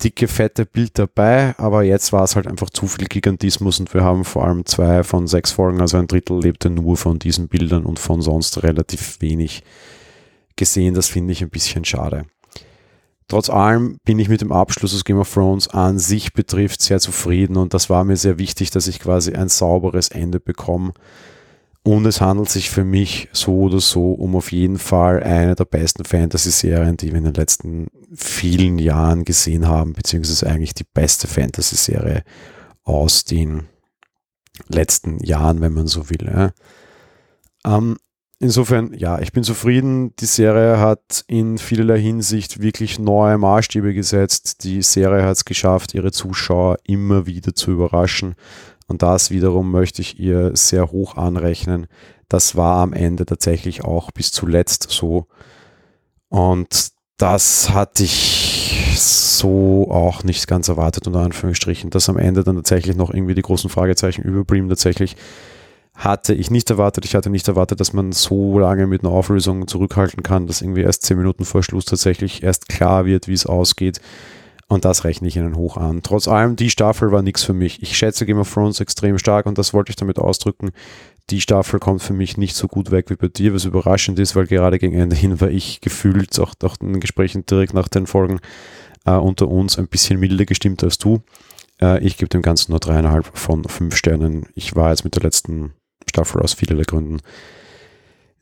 dicke, 0.05 0.27
fette 0.27 0.65
Bild 0.65 0.99
dabei, 0.99 1.55
aber 1.57 1.83
jetzt 1.83 2.13
war 2.13 2.23
es 2.23 2.35
halt 2.35 2.45
einfach 2.45 2.69
zu 2.69 2.85
viel 2.85 3.07
Gigantismus 3.07 3.79
und 3.79 3.93
wir 3.93 4.03
haben 4.03 4.23
vor 4.23 4.45
allem 4.45 4.65
zwei 4.65 5.03
von 5.03 5.25
sechs 5.25 5.51
Folgen, 5.51 5.81
also 5.81 5.97
ein 5.97 6.07
Drittel 6.07 6.39
lebte 6.39 6.69
nur 6.69 6.95
von 6.95 7.17
diesen 7.17 7.47
Bildern 7.47 7.85
und 7.85 7.97
von 7.97 8.21
sonst 8.21 8.61
relativ 8.61 9.19
wenig 9.19 9.63
gesehen. 10.55 10.93
Das 10.93 11.07
finde 11.07 11.33
ich 11.33 11.41
ein 11.41 11.49
bisschen 11.49 11.85
schade. 11.85 12.25
Trotz 13.27 13.49
allem 13.49 13.97
bin 14.05 14.19
ich 14.19 14.29
mit 14.29 14.41
dem 14.41 14.51
Abschluss 14.51 14.91
des 14.91 15.03
Game 15.03 15.17
of 15.17 15.33
Thrones 15.33 15.67
an 15.67 15.97
sich 15.97 16.33
betrifft 16.33 16.83
sehr 16.83 16.99
zufrieden 16.99 17.57
und 17.57 17.73
das 17.73 17.89
war 17.89 18.03
mir 18.03 18.17
sehr 18.17 18.37
wichtig, 18.37 18.69
dass 18.69 18.87
ich 18.87 18.99
quasi 18.99 19.33
ein 19.33 19.49
sauberes 19.49 20.09
Ende 20.09 20.39
bekomme 20.39 20.93
und 21.87 22.05
es 22.05 22.19
handelt 22.19 22.49
sich 22.49 22.69
für 22.69 22.83
mich 22.83 23.29
so 23.31 23.61
oder 23.61 23.79
so 23.79 24.11
um 24.11 24.35
auf 24.35 24.51
jeden 24.51 24.79
Fall 24.79 25.21
eine 25.23 25.55
der 25.55 25.65
besten 25.65 26.03
Fantasy-Serien, 26.03 26.97
die 26.97 27.11
wir 27.11 27.17
in 27.17 27.25
den 27.25 27.33
letzten 27.33 27.87
vielen 28.13 28.79
Jahren 28.79 29.25
gesehen 29.25 29.67
haben, 29.67 29.93
beziehungsweise 29.93 30.47
eigentlich 30.47 30.73
die 30.73 30.85
beste 30.85 31.27
Fantasy-Serie 31.27 32.23
aus 32.83 33.25
den 33.25 33.67
letzten 34.67 35.19
Jahren, 35.23 35.61
wenn 35.61 35.73
man 35.73 35.87
so 35.87 36.09
will. 36.09 36.25
Ja. 36.25 36.51
Ähm, 37.65 37.97
insofern, 38.39 38.93
ja, 38.93 39.19
ich 39.19 39.31
bin 39.31 39.43
zufrieden. 39.43 40.15
Die 40.17 40.25
Serie 40.25 40.79
hat 40.79 41.23
in 41.27 41.57
vielerlei 41.57 41.99
Hinsicht 41.99 42.61
wirklich 42.61 42.99
neue 42.99 43.37
Maßstäbe 43.37 43.93
gesetzt. 43.93 44.63
Die 44.63 44.81
Serie 44.81 45.23
hat 45.23 45.37
es 45.37 45.45
geschafft, 45.45 45.93
ihre 45.93 46.11
Zuschauer 46.11 46.77
immer 46.83 47.25
wieder 47.25 47.55
zu 47.55 47.71
überraschen 47.71 48.35
Und 48.87 49.01
das 49.01 49.31
wiederum 49.31 49.71
möchte 49.71 50.01
ich 50.01 50.19
ihr 50.19 50.55
sehr 50.55 50.91
hoch 50.91 51.17
anrechnen. 51.17 51.87
Das 52.29 52.55
war 52.55 52.77
am 52.81 52.93
Ende 52.93 53.25
tatsächlich 53.25 53.83
auch 53.83 54.11
bis 54.11 54.31
zuletzt 54.31 54.87
so. 54.89 55.27
Und 56.29 56.94
das 57.17 57.69
hatte 57.69 58.03
ich 58.03 58.95
so 58.97 59.89
auch 59.89 60.23
nicht 60.23 60.47
ganz 60.47 60.67
erwartet, 60.67 61.07
unter 61.07 61.19
Anführungsstrichen, 61.19 61.89
dass 61.89 62.09
am 62.09 62.17
Ende 62.17 62.43
dann 62.43 62.55
tatsächlich 62.55 62.95
noch 62.95 63.13
irgendwie 63.13 63.35
die 63.35 63.41
großen 63.41 63.69
Fragezeichen 63.69 64.23
überblieben. 64.23 64.69
Tatsächlich 64.69 65.15
hatte 65.93 66.33
ich 66.33 66.51
nicht 66.51 66.69
erwartet. 66.69 67.05
Ich 67.05 67.15
hatte 67.15 67.29
nicht 67.29 67.47
erwartet, 67.47 67.79
dass 67.79 67.93
man 67.93 68.11
so 68.11 68.59
lange 68.59 68.85
mit 68.85 69.03
einer 69.03 69.13
Auflösung 69.13 69.67
zurückhalten 69.67 70.23
kann, 70.23 70.47
dass 70.47 70.61
irgendwie 70.61 70.81
erst 70.81 71.03
zehn 71.03 71.17
Minuten 71.17 71.45
vor 71.45 71.63
Schluss 71.63 71.85
tatsächlich 71.85 72.43
erst 72.43 72.67
klar 72.67 73.05
wird, 73.05 73.27
wie 73.27 73.33
es 73.33 73.45
ausgeht. 73.45 74.01
Und 74.67 74.83
das 74.83 75.03
rechne 75.03 75.27
ich 75.27 75.37
ihnen 75.37 75.55
hoch 75.55 75.77
an. 75.77 76.01
Trotz 76.01 76.27
allem, 76.27 76.55
die 76.55 76.71
Staffel 76.71 77.11
war 77.11 77.21
nichts 77.21 77.43
für 77.43 77.53
mich. 77.53 77.81
Ich 77.83 77.95
schätze 77.95 78.25
Game 78.25 78.39
of 78.39 78.51
Thrones 78.51 78.79
extrem 78.79 79.17
stark 79.19 79.45
und 79.45 79.57
das 79.57 79.73
wollte 79.73 79.91
ich 79.91 79.95
damit 79.95 80.17
ausdrücken. 80.17 80.71
Die 81.31 81.41
Staffel 81.41 81.79
kommt 81.79 82.03
für 82.03 82.13
mich 82.13 82.37
nicht 82.37 82.55
so 82.55 82.67
gut 82.67 82.91
weg 82.91 83.09
wie 83.09 83.15
bei 83.15 83.27
dir, 83.27 83.53
was 83.53 83.65
überraschend 83.65 84.19
ist, 84.19 84.35
weil 84.35 84.45
gerade 84.45 84.77
gegen 84.77 84.97
Ende 84.97 85.15
hin 85.15 85.41
war 85.41 85.49
ich 85.49 85.81
gefühlt, 85.81 86.39
auch 86.39 86.53
nach 86.61 86.77
den 86.77 86.99
Gesprächen 86.99 87.45
direkt 87.45 87.73
nach 87.73 87.87
den 87.87 88.05
Folgen 88.05 88.39
äh, 89.05 89.13
unter 89.13 89.47
uns, 89.47 89.79
ein 89.79 89.87
bisschen 89.87 90.19
milder 90.19 90.45
gestimmt 90.45 90.83
als 90.83 90.99
du. 90.99 91.21
Äh, 91.81 92.03
ich 92.03 92.17
gebe 92.17 92.29
dem 92.29 92.43
Ganzen 92.43 92.71
nur 92.71 92.79
dreieinhalb 92.79 93.25
von 93.37 93.63
fünf 93.63 93.95
Sternen. 93.95 94.47
Ich 94.53 94.75
war 94.75 94.91
jetzt 94.91 95.03
mit 95.03 95.15
der 95.15 95.23
letzten 95.23 95.73
Staffel 96.07 96.41
aus 96.41 96.53
vielerlei 96.53 96.83
Gründen 96.83 97.21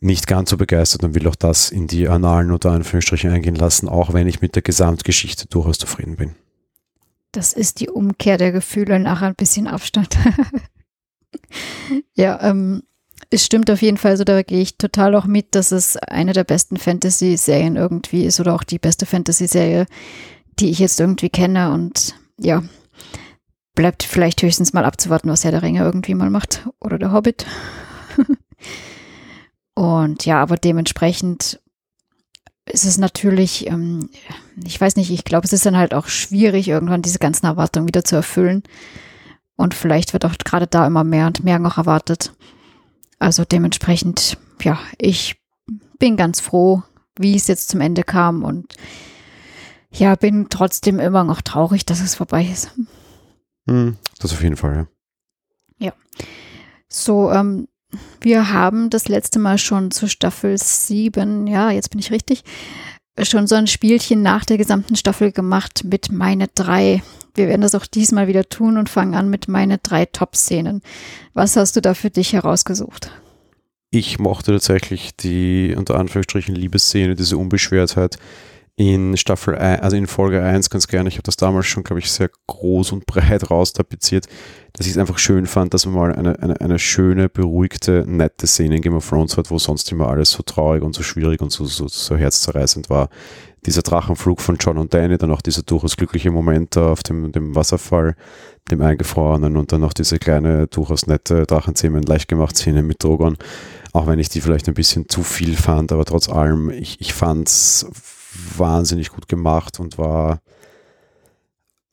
nicht 0.01 0.27
ganz 0.27 0.49
so 0.49 0.57
begeistert 0.57 1.03
und 1.03 1.15
will 1.15 1.27
auch 1.29 1.35
das 1.35 1.69
in 1.69 1.87
die 1.87 2.09
Annalen 2.09 2.51
unter 2.51 2.71
Anführungsstrichen 2.71 3.31
eingehen 3.31 3.55
lassen, 3.55 3.87
auch 3.87 4.13
wenn 4.13 4.27
ich 4.27 4.41
mit 4.41 4.55
der 4.55 4.61
Gesamtgeschichte 4.61 5.47
durchaus 5.47 5.77
zufrieden 5.77 6.17
bin. 6.17 6.35
Das 7.31 7.53
ist 7.53 7.79
die 7.79 7.89
Umkehr 7.89 8.37
der 8.37 8.51
Gefühle 8.51 8.99
nach 8.99 9.21
ein 9.21 9.35
bisschen 9.35 9.67
Abstand. 9.67 10.17
ja, 12.13 12.41
ähm, 12.41 12.83
es 13.29 13.45
stimmt 13.45 13.71
auf 13.71 13.81
jeden 13.81 13.97
Fall 13.97 14.17
so, 14.17 14.23
da 14.23 14.41
gehe 14.43 14.61
ich 14.61 14.77
total 14.77 15.15
auch 15.15 15.25
mit, 15.25 15.55
dass 15.55 15.71
es 15.71 15.97
eine 15.97 16.33
der 16.33 16.43
besten 16.43 16.77
Fantasy-Serien 16.77 17.75
irgendwie 17.75 18.25
ist 18.25 18.39
oder 18.39 18.53
auch 18.53 18.63
die 18.63 18.79
beste 18.79 19.05
Fantasy-Serie, 19.05 19.87
die 20.59 20.69
ich 20.69 20.79
jetzt 20.79 20.99
irgendwie 20.99 21.29
kenne 21.29 21.71
und 21.71 22.15
ja, 22.37 22.63
bleibt 23.75 24.03
vielleicht 24.03 24.41
höchstens 24.41 24.73
mal 24.73 24.85
abzuwarten, 24.85 25.29
was 25.29 25.43
Herr 25.43 25.51
der 25.51 25.63
Ringe 25.63 25.81
irgendwie 25.81 26.13
mal 26.13 26.29
macht 26.29 26.67
oder 26.79 26.99
der 26.99 27.11
Hobbit. 27.11 27.45
Und 29.75 30.25
ja, 30.25 30.39
aber 30.41 30.57
dementsprechend 30.57 31.59
ist 32.65 32.85
es 32.85 32.97
natürlich, 32.97 33.67
ähm, 33.67 34.09
ich 34.63 34.79
weiß 34.79 34.95
nicht, 34.95 35.09
ich 35.09 35.25
glaube, 35.25 35.45
es 35.45 35.53
ist 35.53 35.65
dann 35.65 35.77
halt 35.77 35.93
auch 35.93 36.07
schwierig, 36.07 36.67
irgendwann 36.67 37.01
diese 37.01 37.19
ganzen 37.19 37.45
Erwartungen 37.45 37.87
wieder 37.87 38.03
zu 38.03 38.15
erfüllen. 38.15 38.63
Und 39.55 39.73
vielleicht 39.73 40.13
wird 40.13 40.25
auch 40.25 40.35
gerade 40.37 40.67
da 40.67 40.85
immer 40.87 41.03
mehr 41.03 41.27
und 41.27 41.43
mehr 41.43 41.59
noch 41.59 41.77
erwartet. 41.77 42.33
Also 43.19 43.45
dementsprechend, 43.45 44.37
ja, 44.61 44.79
ich 44.97 45.35
bin 45.99 46.17
ganz 46.17 46.39
froh, 46.39 46.83
wie 47.17 47.35
es 47.35 47.47
jetzt 47.47 47.69
zum 47.69 47.81
Ende 47.81 48.03
kam 48.03 48.43
und 48.43 48.75
ja, 49.91 50.15
bin 50.15 50.47
trotzdem 50.49 50.99
immer 50.99 51.23
noch 51.23 51.41
traurig, 51.41 51.85
dass 51.85 52.01
es 52.01 52.15
vorbei 52.15 52.49
ist. 52.51 52.71
Hm, 53.69 53.97
das 54.19 54.33
auf 54.33 54.41
jeden 54.41 54.57
Fall, 54.57 54.87
ja. 55.79 55.87
Ja. 55.87 55.93
So, 56.89 57.31
ähm, 57.31 57.67
wir 58.21 58.51
haben 58.51 58.89
das 58.89 59.07
letzte 59.07 59.39
Mal 59.39 59.57
schon 59.57 59.91
zur 59.91 60.09
Staffel 60.09 60.57
7, 60.57 61.47
ja, 61.47 61.69
jetzt 61.69 61.91
bin 61.91 61.99
ich 61.99 62.11
richtig, 62.11 62.43
schon 63.21 63.47
so 63.47 63.55
ein 63.55 63.67
Spielchen 63.67 64.21
nach 64.21 64.45
der 64.45 64.57
gesamten 64.57 64.95
Staffel 64.95 65.31
gemacht 65.31 65.83
mit 65.83 66.11
meine 66.11 66.47
drei. 66.47 67.03
Wir 67.35 67.47
werden 67.47 67.61
das 67.61 67.73
auch 67.73 67.87
diesmal 67.87 68.27
wieder 68.27 68.47
tun 68.47 68.77
und 68.77 68.89
fangen 68.89 69.15
an 69.15 69.29
mit 69.29 69.47
meine 69.47 69.79
drei 69.79 70.05
Top-Szenen. 70.05 70.81
Was 71.33 71.55
hast 71.55 71.75
du 71.75 71.81
da 71.81 71.93
für 71.93 72.11
dich 72.11 72.33
herausgesucht? 72.33 73.11
Ich 73.89 74.19
mochte 74.19 74.51
tatsächlich 74.51 75.15
die 75.15 75.73
unter 75.75 75.99
Anführungsstrichen 75.99 76.55
Liebesszene, 76.55 77.15
diese 77.15 77.37
Unbeschwertheit 77.37 78.17
in 78.75 79.17
Staffel 79.17 79.55
1, 79.55 79.81
also 79.81 79.95
in 79.97 80.07
Folge 80.07 80.41
1 80.43 80.69
ganz 80.69 80.87
gerne. 80.87 81.09
Ich 81.09 81.15
habe 81.15 81.23
das 81.23 81.37
damals 81.37 81.67
schon, 81.67 81.83
glaube 81.83 81.99
ich, 81.99 82.11
sehr 82.11 82.29
groß 82.47 82.91
und 82.91 83.05
breit 83.05 83.51
raustapeziert, 83.51 84.27
dass 84.73 84.87
ich 84.87 84.93
es 84.93 84.97
einfach 84.97 85.19
schön 85.19 85.45
fand, 85.45 85.73
dass 85.73 85.85
man 85.85 85.95
mal 85.95 86.15
eine, 86.15 86.39
eine, 86.39 86.59
eine 86.59 86.79
schöne, 86.79 87.29
beruhigte, 87.29 88.03
nette 88.07 88.47
Szene 88.47 88.77
in 88.77 88.81
Game 88.81 88.95
of 88.95 89.07
Thrones 89.07 89.37
hat, 89.37 89.51
wo 89.51 89.59
sonst 89.59 89.91
immer 89.91 90.07
alles 90.07 90.31
so 90.31 90.41
traurig 90.41 90.81
und 90.81 90.95
so 90.95 91.03
schwierig 91.03 91.41
und 91.41 91.51
so, 91.51 91.65
so, 91.65 91.87
so 91.87 92.17
herzzerreißend 92.17 92.89
war. 92.89 93.09
Dieser 93.65 93.81
Drachenflug 93.81 94.41
von 94.41 94.57
John 94.59 94.77
und 94.77 94.93
Danny, 94.93 95.17
dann 95.17 95.31
auch 95.31 95.41
dieser 95.41 95.63
durchaus 95.63 95.95
glückliche 95.95 96.31
Moment 96.31 96.77
auf 96.77 97.03
dem, 97.03 97.31
dem 97.31 97.55
Wasserfall, 97.55 98.15
dem 98.71 98.81
Eingefrorenen 98.81 99.57
und 99.57 99.71
dann 99.71 99.81
noch 99.81 99.93
diese 99.93 100.19
kleine, 100.19 100.67
durchaus 100.67 101.07
nette 101.07 101.45
Drachenzähmen 101.45 102.03
leicht 102.03 102.27
gemacht 102.27 102.57
Szene 102.57 102.83
mit 102.83 103.03
Drogon. 103.03 103.37
Auch 103.93 104.07
wenn 104.07 104.19
ich 104.19 104.29
die 104.29 104.41
vielleicht 104.41 104.67
ein 104.67 104.73
bisschen 104.73 105.07
zu 105.07 105.23
viel 105.23 105.55
fand, 105.55 105.91
aber 105.91 106.05
trotz 106.05 106.29
allem, 106.29 106.69
ich, 106.69 106.99
ich 106.99 107.13
fand 107.13 107.47
es 107.47 107.87
wahnsinnig 108.57 109.09
gut 109.09 109.27
gemacht 109.27 109.79
und 109.79 109.97
war 109.97 110.41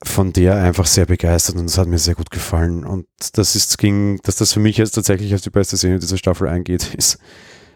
von 0.03 0.33
der 0.33 0.57
einfach 0.57 0.87
sehr 0.87 1.07
begeistert 1.07 1.57
und 1.57 1.67
es 1.67 1.77
hat 1.77 1.87
mir 1.87 1.99
sehr 1.99 2.15
gut 2.15 2.31
gefallen. 2.31 2.85
Und 2.85 3.07
das 3.35 3.55
ist, 3.55 3.77
ging, 3.79 4.19
dass 4.23 4.37
das 4.37 4.53
für 4.53 4.61
mich 4.61 4.79
jetzt 4.79 4.93
tatsächlich 4.93 5.33
als 5.33 5.43
die 5.43 5.50
beste 5.50 5.77
Szene 5.77 5.99
dieser 5.99 6.17
Staffel 6.17 6.49
eingeht, 6.49 6.95
ist 6.97 7.19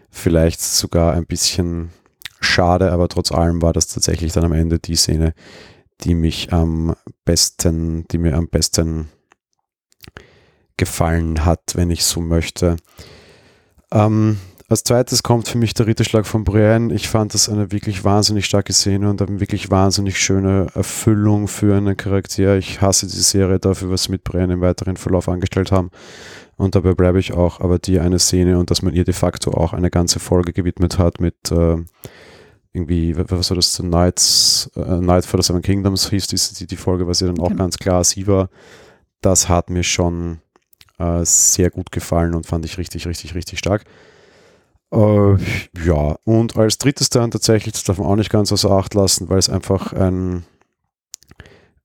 vielleicht 0.09 0.61
sogar 0.61 1.13
ein 1.13 1.25
bisschen 1.25 1.91
schade, 2.45 2.91
aber 2.91 3.09
trotz 3.09 3.31
allem 3.31 3.61
war 3.61 3.73
das 3.73 3.87
tatsächlich 3.87 4.33
dann 4.33 4.45
am 4.45 4.53
Ende 4.53 4.79
die 4.79 4.95
Szene, 4.95 5.33
die 6.01 6.13
mich 6.13 6.53
am 6.53 6.95
besten, 7.23 8.07
die 8.09 8.17
mir 8.17 8.35
am 8.35 8.47
besten 8.47 9.09
gefallen 10.77 11.45
hat, 11.45 11.73
wenn 11.75 11.89
ich 11.89 12.03
so 12.03 12.21
möchte. 12.21 12.77
Ähm, 13.91 14.37
als 14.67 14.83
zweites 14.83 15.21
kommt 15.21 15.47
für 15.47 15.59
mich 15.59 15.75
der 15.75 15.85
Ritterschlag 15.85 16.25
von 16.25 16.43
Brienne. 16.43 16.91
Ich 16.93 17.07
fand 17.07 17.35
das 17.35 17.49
eine 17.49 17.71
wirklich 17.71 18.03
wahnsinnig 18.03 18.45
starke 18.45 18.73
Szene 18.73 19.09
und 19.11 19.21
eine 19.21 19.39
wirklich 19.39 19.69
wahnsinnig 19.69 20.19
schöne 20.19 20.67
Erfüllung 20.73 21.47
für 21.47 21.77
einen 21.77 21.95
Charakter. 21.95 22.57
Ich 22.57 22.81
hasse 22.81 23.05
die 23.05 23.13
Serie 23.13 23.59
dafür, 23.59 23.91
was 23.91 24.03
sie 24.03 24.11
mit 24.11 24.23
Brienne 24.23 24.53
im 24.53 24.61
weiteren 24.61 24.97
Verlauf 24.97 25.29
angestellt 25.29 25.71
haben. 25.71 25.91
Und 26.57 26.73
dabei 26.73 26.95
bleibe 26.95 27.19
ich 27.19 27.33
auch. 27.33 27.59
Aber 27.59 27.77
die 27.77 27.99
eine 27.99 28.17
Szene 28.17 28.57
und 28.57 28.71
dass 28.71 28.81
man 28.81 28.95
ihr 28.95 29.03
de 29.03 29.13
facto 29.13 29.51
auch 29.51 29.73
eine 29.73 29.91
ganze 29.91 30.19
Folge 30.19 30.51
gewidmet 30.51 30.97
hat 30.97 31.19
mit 31.19 31.51
äh, 31.51 31.77
irgendwie, 32.75 33.15
was 33.17 33.49
war 33.49 33.55
das, 33.55 33.75
The 33.75 33.83
Knights, 33.83 34.69
äh, 34.75 34.99
Night 34.99 35.25
for 35.25 35.41
the 35.41 35.47
Seven 35.47 35.61
Kingdoms 35.61 36.09
hieß 36.09 36.27
die, 36.27 36.67
die, 36.67 36.75
Folge, 36.75 37.07
was 37.07 37.21
ja 37.21 37.27
dann 37.27 37.39
auch 37.39 37.45
okay. 37.45 37.55
ganz 37.55 37.77
klar 37.77 38.03
sie 38.03 38.27
war. 38.27 38.49
Das 39.21 39.49
hat 39.49 39.69
mir 39.69 39.83
schon 39.83 40.39
äh, 40.99 41.23
sehr 41.23 41.71
gut 41.71 41.91
gefallen 41.91 42.35
und 42.35 42.45
fand 42.45 42.65
ich 42.65 42.77
richtig, 42.77 43.07
richtig, 43.07 43.33
richtig 43.33 43.59
stark. 43.59 43.85
Äh, 44.91 45.37
ja, 45.85 46.15
und 46.25 46.57
als 46.57 46.77
drittes 46.77 47.09
dann 47.09 47.31
tatsächlich, 47.31 47.73
das 47.73 47.83
darf 47.83 47.97
man 47.97 48.07
auch 48.07 48.15
nicht 48.15 48.29
ganz 48.29 48.51
außer 48.51 48.69
Acht 48.69 48.93
lassen, 48.93 49.29
weil 49.29 49.39
es 49.39 49.49
einfach 49.49 49.93
ein, 49.93 50.45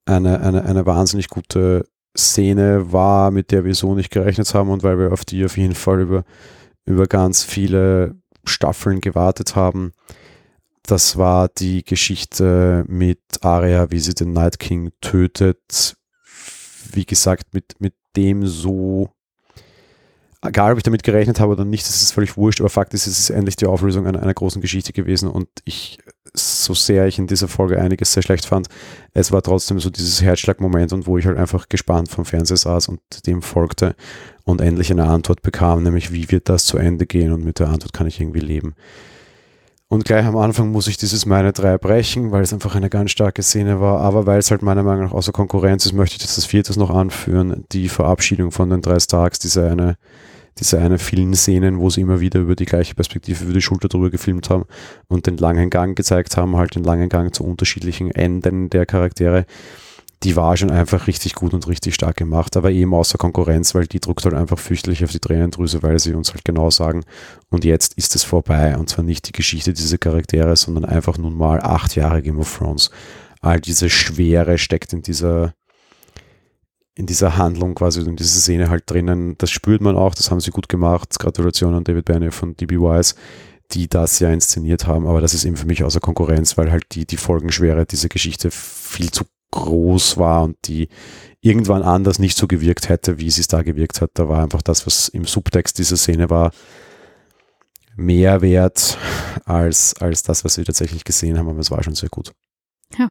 eine, 0.05 0.41
eine, 0.41 0.65
eine 0.65 0.87
wahnsinnig 0.87 1.29
gute 1.29 1.87
Szene 2.17 2.93
war, 2.93 3.31
mit 3.31 3.53
der 3.53 3.65
wir 3.65 3.75
so 3.75 3.95
nicht 3.95 4.11
gerechnet 4.11 4.53
haben 4.55 4.71
und 4.71 4.83
weil 4.83 4.99
wir 4.99 5.13
auf 5.13 5.25
die 5.25 5.45
auf 5.45 5.57
jeden 5.57 5.75
Fall 5.75 6.01
über, 6.01 6.25
über 6.85 7.07
ganz 7.07 7.45
viele 7.45 8.17
Staffeln 8.45 9.01
gewartet 9.01 9.55
haben. 9.55 9.93
Das 10.91 11.17
war 11.17 11.49
die 11.49 11.85
Geschichte 11.85 12.85
mit 12.89 13.21
Arya, 13.43 13.93
wie 13.93 14.01
sie 14.01 14.13
den 14.13 14.33
Night 14.33 14.59
King 14.59 14.91
tötet. 15.01 15.95
Wie 16.91 17.05
gesagt, 17.05 17.55
mit, 17.55 17.77
mit 17.79 17.95
dem 18.17 18.45
so 18.45 19.09
egal 20.43 20.73
ob 20.73 20.79
ich 20.79 20.83
damit 20.83 21.05
gerechnet 21.05 21.39
habe 21.39 21.53
oder 21.53 21.65
nicht, 21.65 21.87
das 21.87 22.03
ist 22.03 22.11
völlig 22.11 22.37
wurscht, 22.37 22.61
aber 22.61 22.71
Fakt 22.71 22.93
ist, 22.93 23.07
es 23.07 23.21
ist 23.21 23.31
endlich 23.31 23.55
die 23.55 23.67
Auflösung 23.67 24.09
einer, 24.09 24.21
einer 24.21 24.35
großen 24.35 24.61
Geschichte 24.61 24.93
gewesen 24.93 25.29
und 25.29 25.49
ich, 25.65 25.99
so 26.35 26.75
sehr 26.75 27.07
ich 27.07 27.21
in 27.21 27.29
dieser 27.29 27.47
Folge 27.47 27.81
einiges 27.81 28.13
sehr 28.13 28.25
schlecht 28.25 28.47
fand, 28.47 28.67
es 29.13 29.31
war 29.31 29.43
trotzdem 29.43 29.79
so 29.79 29.91
dieses 29.91 30.23
Herzschlagmoment 30.23 30.93
und 30.93 31.07
wo 31.07 31.19
ich 31.19 31.27
halt 31.27 31.39
einfach 31.39 31.69
gespannt 31.69 32.11
vom 32.11 32.25
Fernseher 32.25 32.57
saß 32.57 32.89
und 32.89 33.01
dem 33.27 33.43
folgte 33.43 33.95
und 34.43 34.61
endlich 34.61 34.91
eine 34.91 35.05
Antwort 35.05 35.43
bekam, 35.43 35.85
nämlich 35.85 36.13
wie 36.13 36.33
wird 36.33 36.49
das 36.49 36.65
zu 36.65 36.79
Ende 36.79 37.07
gehen 37.07 37.33
und 37.33 37.45
mit 37.45 37.61
der 37.61 37.69
Antwort 37.69 37.93
kann 37.93 38.09
ich 38.09 38.21
irgendwie 38.21 38.41
leben. 38.41 38.75
Und 39.93 40.05
gleich 40.05 40.25
am 40.25 40.37
Anfang 40.37 40.71
muss 40.71 40.87
ich 40.87 40.99
dieses 40.99 41.27
meine 41.27 41.53
drei 41.53 41.77
brechen, 41.77 42.31
weil 42.31 42.43
es 42.43 42.53
einfach 42.53 42.77
eine 42.77 42.89
ganz 42.89 43.11
starke 43.11 43.43
Szene 43.43 43.81
war. 43.81 44.01
Aber 44.01 44.25
weil 44.25 44.39
es 44.39 44.53
halt 44.53 44.63
meiner 44.63 44.85
Meinung 44.85 45.07
nach 45.07 45.13
außer 45.13 45.33
Konkurrenz 45.33 45.85
ist, 45.85 45.95
möchte 45.95 46.15
ich 46.15 46.23
das, 46.23 46.37
das 46.37 46.47
viertes 46.47 46.77
noch 46.77 46.91
anführen. 46.91 47.65
Die 47.73 47.89
Verabschiedung 47.89 48.53
von 48.53 48.71
den 48.71 48.83
drei 48.83 49.01
Starks, 49.01 49.41
diese 49.41 49.69
eine 49.69 49.97
diese 50.59 50.79
eine 50.79 50.99
vielen 50.99 51.35
Szenen, 51.35 51.81
wo 51.81 51.91
sie 51.91 52.03
immer 52.03 52.21
wieder 52.21 52.41
über 52.41 52.55
die 52.55 52.67
gleiche 52.67 52.95
Perspektive 52.95 53.45
über 53.45 53.53
die 53.53 53.63
Schulter 53.63 53.89
drüber 53.89 54.11
gefilmt 54.11 54.51
haben 54.51 54.65
und 55.09 55.27
den 55.27 55.39
langen 55.39 55.71
Gang 55.71 55.97
gezeigt 55.97 56.37
haben, 56.37 56.57
halt 56.57 56.75
den 56.75 56.85
langen 56.85 57.09
Gang 57.09 57.35
zu 57.35 57.45
unterschiedlichen 57.45 58.11
Enden 58.11 58.69
der 58.69 58.85
Charaktere. 58.85 59.47
Die 60.23 60.37
war 60.37 60.57
schon 60.57 60.71
einfach 60.71 61.07
richtig 61.07 61.35
gut 61.35 61.55
und 61.55 61.67
richtig 61.67 61.95
stark 61.95 62.17
gemacht, 62.17 62.57
aber 62.57 62.71
eben 62.71 62.93
außer 62.93 63.17
Konkurrenz, 63.17 63.75
weil 63.75 63.87
die 63.87 64.01
druckt 64.01 64.25
halt 64.25 64.35
einfach 64.35 64.59
fürchterlich 64.59 65.03
auf 65.03 65.13
die 65.13 65.19
Tränendrüse, 65.19 65.83
weil 65.83 65.99
sie 65.99 66.13
uns 66.13 66.35
halt 66.35 66.45
genau 66.45 66.69
sagen, 66.69 67.05
und 67.49 67.65
jetzt 67.65 67.95
ist 67.95 68.15
es 68.15 68.23
vorbei. 68.23 68.77
Und 68.77 68.91
zwar 68.91 69.05
nicht 69.05 69.29
die 69.29 69.33
Geschichte 69.33 69.73
dieser 69.73 69.97
Charaktere, 69.97 70.57
sondern 70.57 70.85
einfach 70.85 71.17
nun 71.17 71.35
mal 71.35 71.61
acht 71.61 71.97
Jahre 71.97 72.21
Game 72.21 72.39
of 72.39 72.55
Thrones. 72.55 72.91
All 73.41 73.61
diese 73.61 73.89
Schwere 73.89 74.59
steckt 74.59 74.93
in 74.93 75.01
dieser 75.01 75.55
in 77.01 77.07
dieser 77.07 77.39
Handlung 77.39 77.75
quasi, 77.75 78.01
in 78.01 78.17
dieser 78.17 78.41
Szene 78.41 78.69
halt 78.69 78.85
drinnen. 78.87 79.37
Das 79.39 79.51
spürt 79.51 79.81
man 79.81 79.97
auch, 79.97 80.15
das 80.15 80.31
haben 80.31 80.41
sie 80.41 80.51
gut 80.51 80.69
gemacht. 80.69 81.19
Gratulation 81.19 81.75
an 81.75 81.85
David 81.85 82.05
Benioff 82.05 82.35
von 82.35 82.55
DB 82.57 82.77
Wise, 82.77 83.15
die 83.73 83.89
das 83.89 84.19
ja 84.19 84.31
inszeniert 84.31 84.87
haben. 84.87 85.07
Aber 85.07 85.23
das 85.23 85.33
ist 85.33 85.47
eben 85.47 85.57
für 85.57 85.67
mich 85.67 85.83
außer 85.83 86.01
Konkurrenz, 86.01 86.59
weil 86.59 86.71
halt 86.71 86.85
die, 86.93 87.07
die 87.07 87.17
Folgenschwere 87.17 87.87
dieser 87.87 88.09
Geschichte 88.09 88.51
viel 88.51 89.11
zu 89.11 89.25
groß 89.51 90.17
war 90.17 90.43
und 90.45 90.57
die 90.67 90.89
irgendwann 91.41 91.83
anders 91.83 92.19
nicht 92.19 92.37
so 92.37 92.47
gewirkt 92.47 92.89
hätte, 92.89 93.19
wie 93.19 93.31
sie 93.31 93.41
es 93.41 93.49
da 93.49 93.63
gewirkt 93.63 94.01
hat. 94.01 94.11
Da 94.15 94.29
war 94.29 94.43
einfach 94.43 94.63
das, 94.63 94.87
was 94.87 95.09
im 95.09 95.25
Subtext 95.25 95.79
dieser 95.79 95.97
Szene 95.97 96.31
war, 96.31 96.53
mehr 97.97 98.41
wert 98.43 98.99
als, 99.45 99.95
als 100.01 100.23
das, 100.23 100.45
was 100.45 100.57
wir 100.57 100.65
tatsächlich 100.65 101.05
gesehen 101.05 101.39
haben, 101.39 101.49
aber 101.49 101.59
es 101.59 101.71
war 101.71 101.83
schon 101.83 101.95
sehr 101.95 102.09
gut. 102.09 102.33
Ja. 102.99 103.09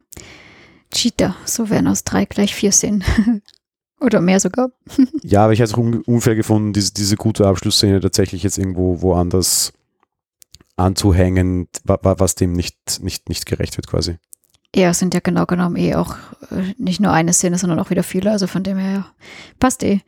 Cheater, 0.91 1.35
so 1.45 1.69
wären 1.69 1.87
aus 1.87 2.03
drei 2.03 2.25
gleich 2.25 2.55
vier 2.55 2.71
Szenen. 2.71 3.03
Oder 3.99 4.21
mehr 4.21 4.39
sogar. 4.39 4.71
ja, 5.23 5.43
aber 5.43 5.53
ich 5.53 5.59
hätte 5.59 5.71
es 5.71 5.77
un 5.77 6.01
unfair 6.03 6.35
gefunden, 6.35 6.73
diese, 6.73 6.93
diese 6.93 7.17
gute 7.17 7.45
Abschlussszene 7.45 7.99
tatsächlich 7.99 8.43
jetzt 8.43 8.57
irgendwo 8.57 9.01
woanders 9.01 9.73
anzuhängen, 10.77 11.67
was 11.83 12.35
dem 12.35 12.53
nicht, 12.53 12.77
nicht, 13.01 13.27
nicht 13.27 13.45
gerecht 13.45 13.75
wird 13.77 13.87
quasi. 13.87 14.17
Ja, 14.75 14.89
es 14.89 14.99
sind 14.99 15.13
ja 15.13 15.19
genau 15.19 15.45
genommen 15.45 15.77
eh 15.77 15.95
auch 15.95 16.15
äh, 16.51 16.73
nicht 16.77 16.99
nur 16.99 17.11
eine 17.11 17.33
Szene, 17.33 17.57
sondern 17.57 17.79
auch 17.79 17.89
wieder 17.89 18.03
viele. 18.03 18.31
Also 18.31 18.47
von 18.47 18.63
dem 18.63 18.77
her 18.77 18.91
ja, 18.91 19.05
passt 19.59 19.83
eh. 19.83 20.01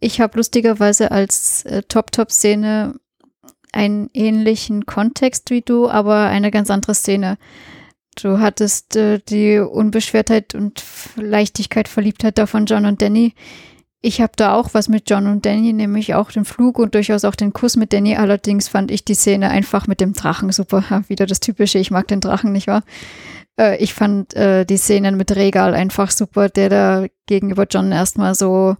Ich 0.00 0.20
habe 0.20 0.36
lustigerweise 0.36 1.12
als 1.12 1.64
äh, 1.64 1.82
Top-Top-Szene 1.84 2.94
einen 3.72 4.10
ähnlichen 4.12 4.86
Kontext 4.86 5.50
wie 5.50 5.62
du, 5.62 5.88
aber 5.88 6.26
eine 6.26 6.50
ganz 6.50 6.70
andere 6.70 6.94
Szene. 6.94 7.38
Du 8.20 8.40
hattest 8.40 8.96
äh, 8.96 9.20
die 9.20 9.58
Unbeschwertheit 9.58 10.54
und 10.54 10.82
Leichtigkeit, 11.16 11.88
Verliebtheit 11.88 12.38
da 12.38 12.46
von 12.46 12.66
John 12.66 12.84
und 12.84 13.00
Danny. 13.00 13.34
Ich 14.02 14.20
habe 14.20 14.32
da 14.34 14.54
auch 14.54 14.70
was 14.74 14.88
mit 14.88 15.08
John 15.08 15.28
und 15.28 15.46
Danny, 15.46 15.72
nämlich 15.72 16.14
auch 16.14 16.32
den 16.32 16.44
Flug 16.44 16.80
und 16.80 16.96
durchaus 16.96 17.24
auch 17.24 17.36
den 17.36 17.52
Kuss 17.52 17.76
mit 17.76 17.92
Danny. 17.92 18.16
Allerdings 18.16 18.66
fand 18.66 18.90
ich 18.90 19.04
die 19.04 19.14
Szene 19.14 19.48
einfach 19.48 19.86
mit 19.86 20.00
dem 20.00 20.12
Drachen 20.12 20.50
super. 20.50 21.04
wieder 21.08 21.26
das 21.26 21.40
Typische, 21.40 21.78
ich 21.78 21.90
mag 21.92 22.08
den 22.08 22.20
Drachen, 22.20 22.52
nicht 22.52 22.66
wahr? 22.66 22.82
Äh, 23.58 23.76
ich 23.78 23.94
fand 23.94 24.34
äh, 24.34 24.64
die 24.64 24.76
Szenen 24.76 25.16
mit 25.16 25.34
Regal 25.34 25.74
einfach 25.74 26.10
super, 26.10 26.48
der 26.48 26.68
da 26.68 27.06
gegenüber 27.26 27.66
John 27.68 27.92
erstmal 27.92 28.34
so, 28.34 28.76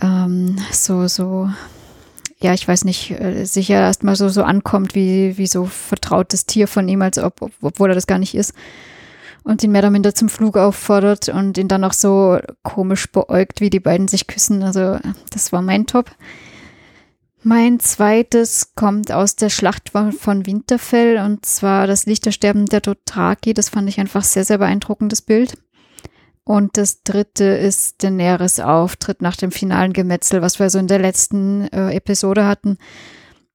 ähm, 0.00 0.56
so, 0.72 1.06
so 1.08 1.48
ja, 2.40 2.54
ich 2.54 2.66
weiß 2.68 2.84
nicht, 2.84 3.10
äh, 3.10 3.44
sicher 3.44 3.80
erstmal 3.80 4.14
so, 4.16 4.28
so 4.28 4.44
ankommt, 4.44 4.94
wie, 4.94 5.36
wie 5.38 5.46
so 5.46 5.64
vertrautes 5.66 6.46
Tier 6.46 6.68
von 6.68 6.88
ihm, 6.88 7.02
als 7.02 7.18
ob, 7.18 7.50
obwohl 7.60 7.90
er 7.90 7.94
das 7.94 8.06
gar 8.06 8.18
nicht 8.18 8.34
ist. 8.34 8.54
Und 9.42 9.62
ihn 9.64 9.72
mehr 9.72 9.80
oder 9.80 9.90
minder 9.90 10.14
zum 10.14 10.28
Flug 10.28 10.56
auffordert 10.56 11.28
und 11.30 11.58
ihn 11.58 11.68
dann 11.68 11.82
auch 11.82 11.94
so 11.94 12.38
komisch 12.62 13.10
beäugt, 13.10 13.60
wie 13.60 13.70
die 13.70 13.80
beiden 13.80 14.06
sich 14.06 14.26
küssen. 14.26 14.62
Also, 14.62 14.98
das 15.30 15.52
war 15.52 15.62
mein 15.62 15.86
Top. 15.86 16.10
Mein 17.42 17.78
zweites 17.78 18.74
kommt 18.74 19.12
aus 19.12 19.36
der 19.36 19.48
Schlacht 19.48 19.90
von 19.90 20.46
Winterfell 20.46 21.18
und 21.18 21.46
zwar 21.46 21.86
das 21.86 22.04
Lichtersterben 22.04 22.66
der 22.66 22.80
Dothraki. 22.80 23.54
Das 23.54 23.68
fand 23.68 23.88
ich 23.88 24.00
einfach 24.00 24.24
sehr, 24.24 24.44
sehr 24.44 24.58
beeindruckendes 24.58 25.22
Bild. 25.22 25.56
Und 26.42 26.76
das 26.76 27.02
dritte 27.04 27.44
ist 27.44 28.02
Daenerys 28.02 28.58
Auftritt 28.58 29.22
nach 29.22 29.36
dem 29.36 29.52
finalen 29.52 29.92
Gemetzel, 29.92 30.42
was 30.42 30.58
wir 30.58 30.70
so 30.70 30.78
in 30.78 30.88
der 30.88 30.98
letzten 30.98 31.68
äh, 31.68 31.94
Episode 31.94 32.46
hatten, 32.46 32.78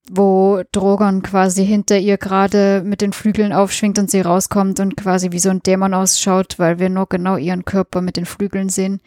wo 0.09 0.61
Drogon 0.71 1.23
quasi 1.23 1.65
hinter 1.65 1.97
ihr 1.97 2.17
gerade 2.17 2.83
mit 2.85 3.01
den 3.01 3.11
Flügeln 3.11 3.51
aufschwingt 3.51 3.97
und 3.99 4.11
sie 4.11 4.21
rauskommt 4.21 4.79
und 4.79 4.95
quasi 4.95 5.31
wie 5.31 5.39
so 5.39 5.49
ein 5.49 5.63
Dämon 5.63 5.93
ausschaut, 5.93 6.59
weil 6.59 6.79
wir 6.79 6.89
nur 6.89 7.09
genau 7.09 7.35
ihren 7.35 7.65
Körper 7.65 8.01
mit 8.01 8.15
den 8.15 8.27
Flügeln 8.27 8.69
sehen. 8.69 9.01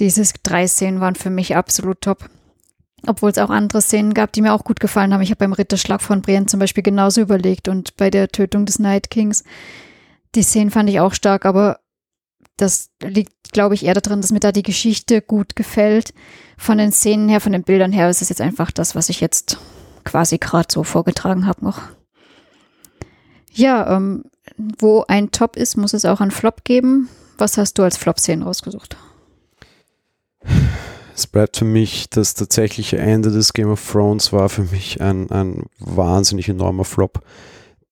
Diese 0.00 0.24
drei 0.42 0.66
Szenen 0.66 1.00
waren 1.00 1.14
für 1.14 1.30
mich 1.30 1.56
absolut 1.56 2.00
top. 2.00 2.28
Obwohl 3.06 3.30
es 3.30 3.38
auch 3.38 3.50
andere 3.50 3.82
Szenen 3.82 4.14
gab, 4.14 4.32
die 4.32 4.40
mir 4.40 4.54
auch 4.54 4.64
gut 4.64 4.80
gefallen 4.80 5.12
haben. 5.12 5.22
Ich 5.22 5.30
habe 5.30 5.38
beim 5.38 5.52
Ritterschlag 5.52 6.00
von 6.00 6.22
Brienne 6.22 6.46
zum 6.46 6.60
Beispiel 6.60 6.82
genauso 6.82 7.20
überlegt 7.20 7.68
und 7.68 7.96
bei 7.96 8.10
der 8.10 8.28
Tötung 8.28 8.66
des 8.66 8.78
Night 8.78 9.10
Kings. 9.10 9.44
Die 10.34 10.42
Szenen 10.42 10.70
fand 10.70 10.88
ich 10.88 11.00
auch 11.00 11.14
stark, 11.14 11.44
aber 11.44 11.80
das 12.56 12.90
liegt, 13.02 13.52
glaube 13.52 13.74
ich, 13.74 13.84
eher 13.84 13.94
daran, 13.94 14.20
dass 14.20 14.32
mir 14.32 14.40
da 14.40 14.52
die 14.52 14.62
Geschichte 14.62 15.20
gut 15.20 15.56
gefällt. 15.56 16.14
Von 16.56 16.78
den 16.78 16.92
Szenen 16.92 17.28
her, 17.28 17.40
von 17.40 17.52
den 17.52 17.64
Bildern 17.64 17.92
her 17.92 18.08
ist 18.08 18.22
es 18.22 18.28
jetzt 18.28 18.40
einfach 18.40 18.70
das, 18.70 18.94
was 18.94 19.08
ich 19.08 19.20
jetzt 19.20 19.58
quasi 20.04 20.38
gerade 20.38 20.68
so 20.70 20.84
vorgetragen 20.84 21.46
habe 21.46 21.64
noch. 21.64 21.82
Ja, 23.52 23.96
ähm, 23.96 24.24
wo 24.78 25.04
ein 25.08 25.30
Top 25.30 25.56
ist, 25.56 25.76
muss 25.76 25.92
es 25.92 26.04
auch 26.04 26.20
einen 26.20 26.30
Flop 26.30 26.64
geben. 26.64 27.08
Was 27.38 27.58
hast 27.58 27.78
du 27.78 27.82
als 27.82 27.96
Flop-Szenen 27.96 28.42
rausgesucht? 28.42 28.96
Es 31.14 31.28
bleibt 31.28 31.56
für 31.56 31.64
mich 31.64 32.10
das 32.10 32.34
tatsächliche 32.34 32.98
Ende 32.98 33.30
des 33.30 33.52
Game 33.52 33.70
of 33.70 33.90
Thrones 33.90 34.32
war 34.32 34.48
für 34.48 34.64
mich 34.64 35.00
ein, 35.00 35.30
ein 35.30 35.64
wahnsinnig 35.78 36.48
enormer 36.48 36.84
Flop 36.84 37.20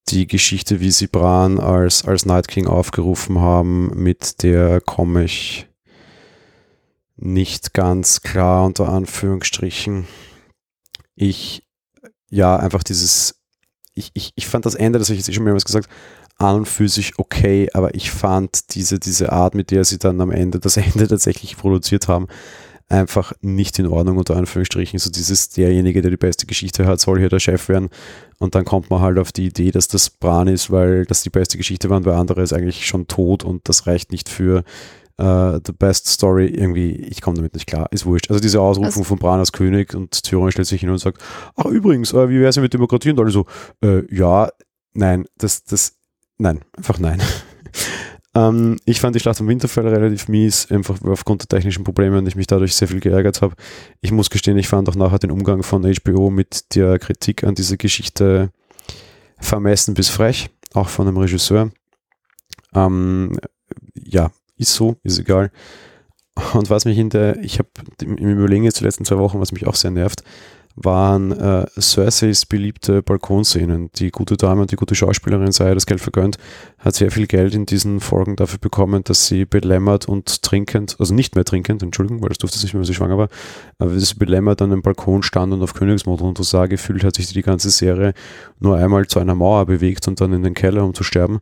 die 0.09 0.27
Geschichte, 0.27 0.81
wie 0.81 0.91
sie 0.91 1.07
Bran 1.07 1.61
als, 1.61 2.05
als 2.05 2.27
Night 2.27 2.49
King 2.49 2.67
aufgerufen 2.67 3.39
haben, 3.39 3.93
mit 3.95 4.43
der 4.43 4.81
komme 4.81 5.25
ich 5.25 5.69
nicht 7.17 7.73
ganz 7.73 8.21
klar 8.23 8.65
unter 8.65 8.89
Anführungsstrichen. 8.89 10.09
Ich, 11.15 11.63
ja, 12.29 12.57
einfach 12.57 12.83
dieses, 12.83 13.37
ich, 13.95 14.11
ich, 14.15 14.33
ich 14.35 14.49
fand 14.49 14.67
das 14.67 14.75
Ende, 14.75 14.99
das 14.99 15.09
habe 15.09 15.19
ich 15.19 15.25
jetzt 15.25 15.35
schon 15.35 15.45
mehrmals 15.45 15.65
gesagt, 15.65 15.89
an 16.39 16.57
und 16.57 16.67
für 16.67 16.89
sich 16.89 17.19
okay, 17.19 17.69
aber 17.73 17.95
ich 17.95 18.11
fand 18.11 18.75
diese, 18.75 18.99
diese 18.99 19.31
Art, 19.31 19.55
mit 19.55 19.71
der 19.71 19.85
sie 19.85 19.99
dann 19.99 20.21
am 20.21 20.33
Ende 20.33 20.59
das 20.59 20.77
Ende 20.77 21.07
tatsächlich 21.09 21.57
produziert 21.57 22.09
haben, 22.09 22.27
einfach 22.93 23.33
nicht 23.41 23.79
in 23.79 23.87
Ordnung, 23.87 24.19
unter 24.19 24.37
Anführungsstrichen. 24.37 24.99
So 24.99 25.11
dieses, 25.11 25.49
derjenige, 25.49 26.03
der 26.03 26.11
die 26.11 26.17
beste 26.17 26.47
Geschichte 26.47 26.87
hat, 26.87 27.01
soll 27.01 27.19
hier 27.19 27.31
der 27.31 27.41
Chef 27.41 27.69
werden. 27.69 27.89
Und 28.39 28.55
dann 28.55 28.65
kommt 28.65 28.91
man 28.91 29.01
halt 29.01 29.19
auf 29.19 29.33
die 29.33 29.47
Idee, 29.47 29.71
dass 29.71 29.89
das 29.89 30.11
Bran 30.11 30.47
ist, 30.47 30.71
weil 30.71 31.07
das 31.07 31.23
die 31.23 31.31
beste 31.31 31.57
Geschichte 31.57 31.89
war 31.89 31.97
und 31.97 32.07
der 32.07 32.17
andere 32.17 32.43
ist 32.43 32.53
eigentlich 32.53 32.87
schon 32.87 33.07
tot 33.07 33.45
und 33.45 33.69
das 33.69 33.87
reicht 33.87 34.13
nicht 34.13 34.29
für 34.29 34.63
uh, 35.21 35.59
The 35.65 35.73
Best 35.73 36.09
Story. 36.09 36.47
Irgendwie, 36.47 36.91
ich 36.91 37.23
komme 37.23 37.37
damit 37.37 37.55
nicht 37.55 37.67
klar, 37.67 37.89
ist 37.93 38.05
wurscht. 38.05 38.31
Also 38.31 38.41
diese 38.41 38.61
Ausrufung 38.61 38.87
also, 38.87 39.05
von 39.05 39.19
Bran 39.19 39.39
als 39.39 39.53
König 39.53 39.95
und 39.95 40.23
Tyrion 40.23 40.53
stellt 40.53 40.69
sich 40.69 40.81
hin 40.81 40.91
und 40.91 40.99
sagt, 40.99 41.23
ach 41.57 41.67
übrigens, 41.67 42.13
äh, 42.13 42.29
wie 42.29 42.41
wäre 42.41 42.51
es 42.51 42.57
mit 42.59 42.75
Demokratie? 42.75 43.11
Und 43.11 43.21
alle 43.21 43.31
so, 43.31 43.47
äh, 43.83 44.03
ja, 44.15 44.51
nein, 44.93 45.25
das, 45.39 45.65
das, 45.65 45.97
nein, 46.37 46.61
einfach 46.77 46.99
nein. 46.99 47.23
Ähm, 48.35 48.79
ich 48.85 49.01
fand 49.01 49.15
die 49.15 49.21
Schlacht 49.21 49.41
am 49.41 49.49
Winterfell 49.49 49.87
relativ 49.87 50.29
mies, 50.29 50.71
einfach 50.71 50.99
aufgrund 51.03 51.43
der 51.43 51.49
technischen 51.49 51.85
Probleme 51.85 52.19
und 52.19 52.27
ich 52.27 52.37
mich 52.37 52.47
dadurch 52.47 52.75
sehr 52.75 52.89
viel 52.89 53.01
geärgert 53.01 53.43
habe. 53.43 53.55
Ich 54.01 54.13
muss 54.13 54.31
gestehen, 54.31 54.57
ich 54.57 54.69
fand 54.69 54.89
auch 54.89 54.95
nachher 54.95 55.19
den 55.19 55.31
Umgang 55.31 55.63
von 55.63 55.83
HBO 55.83 56.31
mit 56.31 56.75
der 56.75 56.99
Kritik 56.99 57.45
an 57.45 57.55
dieser 57.55 57.77
Geschichte 57.77 58.51
vermessen 59.39 59.95
bis 59.95 60.09
frech, 60.09 60.51
auch 60.73 60.89
von 60.89 61.07
einem 61.07 61.19
Regisseur. 61.19 61.71
Ähm, 62.75 63.39
ja, 63.95 64.31
ist 64.57 64.75
so, 64.75 64.97
ist 65.03 65.19
egal. 65.19 65.51
Und 66.55 66.71
was 66.71 66.87
mich 66.87 66.97
in 66.97 67.11
der, 67.11 67.39
ich 67.41 67.59
habe 67.59 67.69
im 68.01 68.17
Überlegen 68.17 68.65
jetzt 68.65 68.81
die 68.81 68.85
letzten 68.85 69.05
zwei 69.05 69.19
Wochen, 69.19 69.41
was 69.41 69.53
mich 69.53 69.67
auch 69.67 69.75
sehr 69.75 69.91
nervt, 69.91 70.25
waren 70.75 71.33
äh, 71.33 71.67
Cerseis 71.79 72.47
beliebte 72.47 73.03
Balkonszenen. 73.03 73.91
Die 73.97 74.11
gute 74.11 74.37
Dame 74.37 74.63
und 74.63 74.71
die 74.71 74.77
gute 74.77 74.95
Schauspielerin 74.95 75.53
sei 75.53 75.75
das 75.75 75.87
Geld 75.87 76.01
vergönnt, 76.01 76.39
hat 76.79 76.95
sehr 76.95 77.11
viel 77.11 77.27
Geld 77.27 77.55
in 77.55 77.67
diesen 77.67 78.01
Folgen 78.01 78.37
dafür 78.37 78.59
bekommen, 78.59 79.05
dass 79.05 79.27
sie 79.27 79.45
belämmert 79.45 80.09
und 80.09 80.43
trinkend, 80.43 80.97
also 80.99 81.15
nicht 81.15 81.35
mehr 81.35 81.45
trinkend, 81.45 81.83
Entschuldigung, 81.83 82.23
weil 82.23 82.31
das 82.31 82.39
durfte 82.39 82.59
sie 82.59 82.65
nicht 82.65 82.75
mehr, 82.75 82.81
wenn 82.81 82.87
sie 82.87 82.95
schwanger 82.95 83.19
war, 83.19 83.29
aber 83.79 83.99
sie 83.99 84.15
belämmert 84.15 84.63
an 84.63 84.73
einem 84.73 84.83
Balkon 84.83 85.23
stand 85.23 85.53
und 85.53 85.63
auf 85.63 85.75
Königsmod 85.75 86.21
runter 86.21 86.45
sah, 86.45 86.67
gefühlt 86.67 87.05
hat 87.05 87.17
sich 87.17 87.33
die 87.33 87.43
ganze 87.43 87.71
Serie 87.71 88.15
nur 88.59 88.77
einmal 88.77 89.07
zu 89.07 89.19
einer 89.19 89.35
Mauer 89.35 89.67
bewegt 89.67 90.09
und 90.09 90.21
dann 90.21 90.33
in 90.33 90.43
den 90.43 90.55
Keller, 90.55 90.85
um 90.85 90.95
zu 90.95 91.05
sterben. 91.05 91.41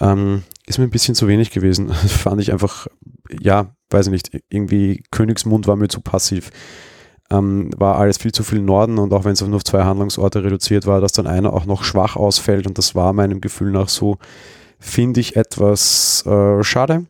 Ähm, 0.00 0.42
ist 0.66 0.78
mir 0.78 0.84
ein 0.84 0.90
bisschen 0.90 1.14
zu 1.14 1.28
wenig 1.28 1.50
gewesen. 1.50 1.88
Fand 1.92 2.40
ich 2.40 2.52
einfach, 2.52 2.86
ja, 3.40 3.74
weiß 3.90 4.06
ich 4.06 4.12
nicht, 4.12 4.30
irgendwie 4.48 5.02
Königsmund 5.10 5.66
war 5.66 5.76
mir 5.76 5.88
zu 5.88 6.00
passiv 6.00 6.50
ähm, 7.30 7.70
war 7.76 7.96
alles 7.96 8.18
viel 8.18 8.32
zu 8.32 8.42
viel 8.42 8.60
Norden 8.60 8.98
und 8.98 9.12
auch 9.12 9.24
wenn 9.24 9.32
es 9.32 9.40
nur 9.40 9.56
auf 9.56 9.64
zwei 9.64 9.84
Handlungsorte 9.84 10.44
reduziert 10.44 10.86
war, 10.86 11.00
dass 11.00 11.12
dann 11.12 11.26
einer 11.26 11.52
auch 11.52 11.66
noch 11.66 11.84
schwach 11.84 12.16
ausfällt 12.16 12.66
und 12.66 12.78
das 12.78 12.94
war 12.94 13.12
meinem 13.12 13.40
Gefühl 13.40 13.70
nach 13.70 13.88
so, 13.88 14.18
finde 14.78 15.20
ich 15.20 15.36
etwas 15.36 16.24
äh, 16.26 16.62
schade. 16.62 17.06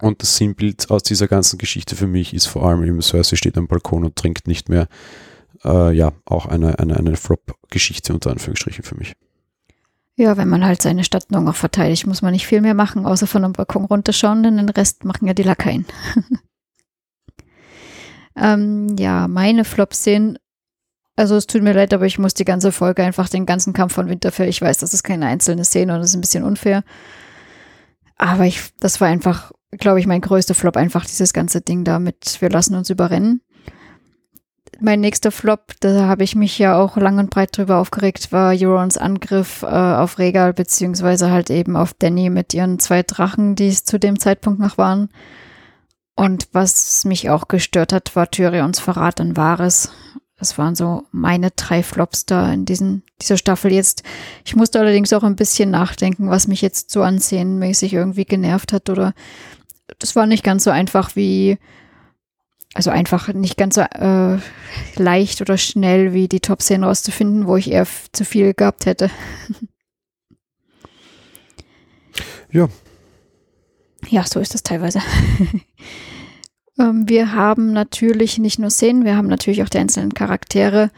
Und 0.00 0.22
das 0.22 0.36
Sinnbild 0.36 0.90
aus 0.90 1.02
dieser 1.02 1.26
ganzen 1.26 1.58
Geschichte 1.58 1.96
für 1.96 2.06
mich 2.06 2.32
ist 2.32 2.46
vor 2.46 2.64
allem 2.64 2.84
eben 2.84 3.02
Cersei 3.02 3.36
steht 3.36 3.58
am 3.58 3.66
Balkon 3.66 4.04
und 4.04 4.14
trinkt 4.14 4.46
nicht 4.46 4.68
mehr. 4.68 4.86
Äh, 5.64 5.92
ja, 5.92 6.12
auch 6.24 6.46
eine, 6.46 6.78
eine, 6.78 6.96
eine 6.96 7.16
Flop-Geschichte 7.16 8.14
unter 8.14 8.30
Anführungsstrichen 8.30 8.84
für 8.84 8.96
mich. 8.96 9.14
Ja, 10.14 10.36
wenn 10.36 10.48
man 10.48 10.64
halt 10.64 10.82
seine 10.82 11.04
Stadt 11.04 11.30
nur 11.30 11.40
noch 11.40 11.56
verteidigt, 11.56 12.06
muss 12.06 12.22
man 12.22 12.32
nicht 12.32 12.46
viel 12.46 12.60
mehr 12.60 12.74
machen, 12.74 13.06
außer 13.06 13.26
von 13.26 13.44
einem 13.44 13.52
Balkon 13.52 13.84
runterschauen, 13.84 14.42
denn 14.42 14.56
den 14.56 14.68
Rest 14.68 15.04
machen 15.04 15.26
ja 15.26 15.34
die 15.34 15.44
Lakaien. 15.44 15.86
Ähm, 18.40 18.96
ja, 18.98 19.28
meine 19.28 19.64
Flops 19.64 20.04
sehen. 20.04 20.38
Also 21.16 21.34
es 21.36 21.46
tut 21.46 21.62
mir 21.62 21.72
leid, 21.72 21.92
aber 21.92 22.06
ich 22.06 22.18
muss 22.18 22.34
die 22.34 22.44
ganze 22.44 22.70
Folge 22.70 23.02
einfach 23.02 23.28
den 23.28 23.44
ganzen 23.44 23.72
Kampf 23.72 23.94
von 23.94 24.08
Winterfell. 24.08 24.48
Ich 24.48 24.62
weiß, 24.62 24.78
das 24.78 24.94
ist 24.94 25.02
keine 25.02 25.26
einzelne 25.26 25.64
Szene 25.64 25.94
und 25.94 26.00
das 26.00 26.10
ist 26.10 26.16
ein 26.16 26.20
bisschen 26.20 26.44
unfair. 26.44 26.84
Aber 28.16 28.44
ich, 28.44 28.60
das 28.80 29.00
war 29.00 29.08
einfach 29.08 29.52
glaube 29.70 30.00
ich, 30.00 30.06
mein 30.06 30.20
größter 30.20 30.54
Flop 30.54 30.76
einfach 30.76 31.04
dieses 31.04 31.32
ganze 31.32 31.60
Ding 31.60 31.84
damit. 31.84 32.40
Wir 32.40 32.50
lassen 32.50 32.74
uns 32.74 32.90
überrennen. 32.90 33.42
Mein 34.80 35.00
nächster 35.00 35.32
Flop, 35.32 35.72
da 35.80 36.06
habe 36.06 36.22
ich 36.22 36.36
mich 36.36 36.58
ja 36.58 36.78
auch 36.78 36.96
lang 36.96 37.18
und 37.18 37.30
breit 37.30 37.56
drüber 37.56 37.78
aufgeregt, 37.78 38.30
war 38.30 38.54
Eurons 38.54 38.96
Angriff 38.96 39.62
äh, 39.62 39.66
auf 39.66 40.18
Regal, 40.18 40.52
beziehungsweise 40.52 41.30
halt 41.32 41.50
eben 41.50 41.74
auf 41.74 41.94
Danny 41.94 42.30
mit 42.30 42.54
ihren 42.54 42.78
zwei 42.78 43.02
Drachen, 43.02 43.56
die 43.56 43.68
es 43.68 43.82
zu 43.82 43.98
dem 43.98 44.20
Zeitpunkt 44.20 44.60
noch 44.60 44.78
waren. 44.78 45.08
Und 46.18 46.48
was 46.50 47.04
mich 47.04 47.30
auch 47.30 47.46
gestört 47.46 47.92
hat, 47.92 48.16
war 48.16 48.28
Tyrions 48.28 48.80
Verrat 48.80 49.20
an 49.20 49.36
Wahres. 49.36 49.92
Das 50.36 50.58
waren 50.58 50.74
so 50.74 51.04
meine 51.12 51.52
drei 51.52 51.84
Flops 51.84 52.26
da 52.26 52.52
in 52.52 52.64
diesen, 52.64 53.04
dieser 53.22 53.36
Staffel 53.36 53.72
jetzt. 53.72 54.02
Ich 54.44 54.56
musste 54.56 54.80
allerdings 54.80 55.12
auch 55.12 55.22
ein 55.22 55.36
bisschen 55.36 55.70
nachdenken, 55.70 56.28
was 56.28 56.48
mich 56.48 56.60
jetzt 56.60 56.90
so 56.90 57.04
ansehenmäßig 57.04 57.94
irgendwie 57.94 58.24
genervt 58.24 58.72
hat 58.72 58.90
oder 58.90 59.14
das 60.00 60.16
war 60.16 60.26
nicht 60.26 60.42
ganz 60.42 60.64
so 60.64 60.70
einfach 60.70 61.14
wie, 61.14 61.56
also 62.74 62.90
einfach 62.90 63.32
nicht 63.32 63.56
ganz 63.56 63.76
so 63.76 63.82
äh, 63.82 64.38
leicht 64.96 65.40
oder 65.40 65.56
schnell 65.56 66.14
wie 66.14 66.26
die 66.26 66.40
Top-Szenen 66.40 66.82
rauszufinden, 66.82 67.46
wo 67.46 67.56
ich 67.56 67.70
eher 67.70 67.86
zu 68.10 68.24
viel 68.24 68.54
gehabt 68.54 68.86
hätte. 68.86 69.08
Ja. 72.50 72.68
Ja, 74.08 74.24
so 74.24 74.40
ist 74.40 74.54
das 74.54 74.64
teilweise. 74.64 75.00
Ähm, 76.78 77.08
wir 77.08 77.32
haben 77.34 77.72
natürlich 77.72 78.38
nicht 78.38 78.58
nur 78.58 78.70
Szenen, 78.70 79.04
wir 79.04 79.16
haben 79.16 79.28
natürlich 79.28 79.62
auch 79.62 79.68
die 79.68 79.78
einzelnen 79.78 80.14
Charaktere 80.14 80.90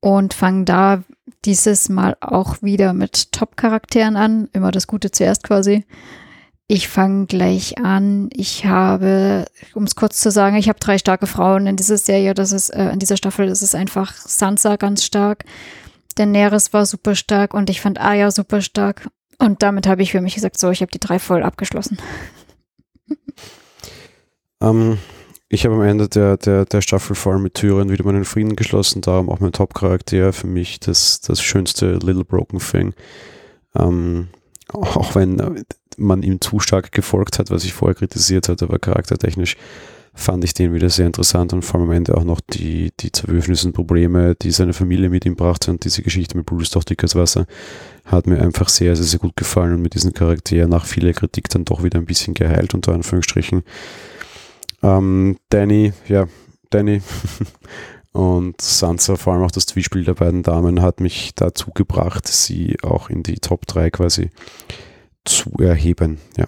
und 0.00 0.34
fangen 0.34 0.64
da 0.64 1.02
dieses 1.44 1.88
Mal 1.88 2.16
auch 2.20 2.62
wieder 2.62 2.92
mit 2.92 3.32
Top-Charakteren 3.32 4.16
an. 4.16 4.48
Immer 4.52 4.70
das 4.70 4.86
Gute 4.86 5.10
zuerst 5.10 5.42
quasi. 5.42 5.84
Ich 6.66 6.88
fange 6.88 7.26
gleich 7.26 7.78
an. 7.78 8.30
Ich 8.32 8.64
habe, 8.64 9.44
um 9.74 9.84
es 9.84 9.96
kurz 9.96 10.20
zu 10.20 10.30
sagen, 10.30 10.56
ich 10.56 10.68
habe 10.68 10.78
drei 10.78 10.98
starke 10.98 11.26
Frauen 11.26 11.66
in 11.66 11.76
dieser 11.76 11.98
Serie. 11.98 12.34
Das 12.34 12.52
ist 12.52 12.70
äh, 12.70 12.90
in 12.90 12.98
dieser 12.98 13.16
Staffel. 13.16 13.48
Ist 13.48 13.74
einfach 13.74 14.14
Sansa 14.14 14.76
ganz 14.76 15.04
stark. 15.04 15.44
Daenerys 16.14 16.72
war 16.72 16.86
super 16.86 17.14
stark 17.14 17.54
und 17.54 17.68
ich 17.70 17.80
fand 17.80 18.00
Arya 18.00 18.30
super 18.30 18.60
stark. 18.60 19.08
Und 19.38 19.62
damit 19.62 19.86
habe 19.86 20.02
ich 20.02 20.12
für 20.12 20.20
mich 20.20 20.34
gesagt, 20.34 20.58
so, 20.58 20.70
ich 20.70 20.80
habe 20.80 20.92
die 20.92 21.00
drei 21.00 21.18
voll 21.18 21.42
abgeschlossen. 21.42 21.98
Ähm, 24.64 24.98
ich 25.48 25.64
habe 25.64 25.76
am 25.76 25.82
Ende 25.82 26.08
der, 26.08 26.36
der, 26.36 26.64
der 26.64 26.80
Staffel 26.80 27.14
vor 27.14 27.32
allem 27.32 27.42
mit 27.42 27.54
Tyrion 27.54 27.90
wieder 27.90 28.04
meinen 28.04 28.24
Frieden 28.24 28.56
geschlossen, 28.56 29.02
darum 29.02 29.28
auch 29.28 29.40
mein 29.40 29.52
Top-Charakter 29.52 30.32
für 30.32 30.46
mich 30.46 30.80
das, 30.80 31.20
das 31.20 31.42
schönste 31.42 31.94
Little 31.94 32.24
Broken 32.24 32.58
Thing. 32.58 32.94
Ähm, 33.76 34.28
auch 34.72 35.14
wenn 35.14 35.64
man 35.96 36.22
ihm 36.22 36.40
zu 36.40 36.58
stark 36.58 36.90
gefolgt 36.90 37.38
hat, 37.38 37.50
was 37.50 37.64
ich 37.64 37.72
vorher 37.72 37.94
kritisiert 37.94 38.48
hatte, 38.48 38.64
aber 38.64 38.78
charaktertechnisch 38.78 39.56
fand 40.16 40.44
ich 40.44 40.54
den 40.54 40.72
wieder 40.72 40.90
sehr 40.90 41.06
interessant 41.06 41.52
und 41.52 41.62
vor 41.62 41.80
allem 41.80 41.90
am 41.90 41.96
Ende 41.96 42.16
auch 42.16 42.24
noch 42.24 42.40
die, 42.40 42.92
die 43.00 43.10
und 43.28 43.72
Probleme, 43.72 44.36
die 44.36 44.52
seine 44.52 44.72
Familie 44.72 45.08
mit 45.08 45.26
ihm 45.26 45.34
brachte 45.34 45.72
und 45.72 45.84
diese 45.84 46.02
Geschichte 46.02 46.36
mit 46.36 46.46
Bruce 46.46 46.70
doch 46.70 46.84
dickes 46.84 47.16
Wasser 47.16 47.46
hat 48.04 48.26
mir 48.26 48.40
einfach 48.40 48.68
sehr, 48.68 48.94
sehr, 48.94 49.04
sehr 49.04 49.18
gut 49.18 49.36
gefallen 49.36 49.74
und 49.74 49.82
mit 49.82 49.94
diesem 49.94 50.14
Charakter 50.14 50.68
nach 50.68 50.86
vieler 50.86 51.12
Kritik 51.12 51.48
dann 51.48 51.64
doch 51.64 51.82
wieder 51.82 51.98
ein 51.98 52.06
bisschen 52.06 52.34
geheilt, 52.34 52.74
unter 52.74 52.92
Anführungsstrichen. 52.92 53.64
Ähm, 54.84 55.38
Danny, 55.48 55.94
ja, 56.08 56.26
Danny 56.68 57.00
und 58.12 58.60
Sansa, 58.60 59.16
vor 59.16 59.32
allem 59.32 59.42
auch 59.42 59.50
das 59.50 59.64
Zwiespel 59.64 60.04
der 60.04 60.12
beiden 60.12 60.42
Damen, 60.42 60.82
hat 60.82 61.00
mich 61.00 61.34
dazu 61.34 61.70
gebracht, 61.70 62.28
sie 62.28 62.76
auch 62.82 63.08
in 63.08 63.22
die 63.22 63.36
Top 63.36 63.66
3 63.66 63.88
quasi 63.90 64.30
zu 65.24 65.52
erheben, 65.58 66.18
ja. 66.36 66.46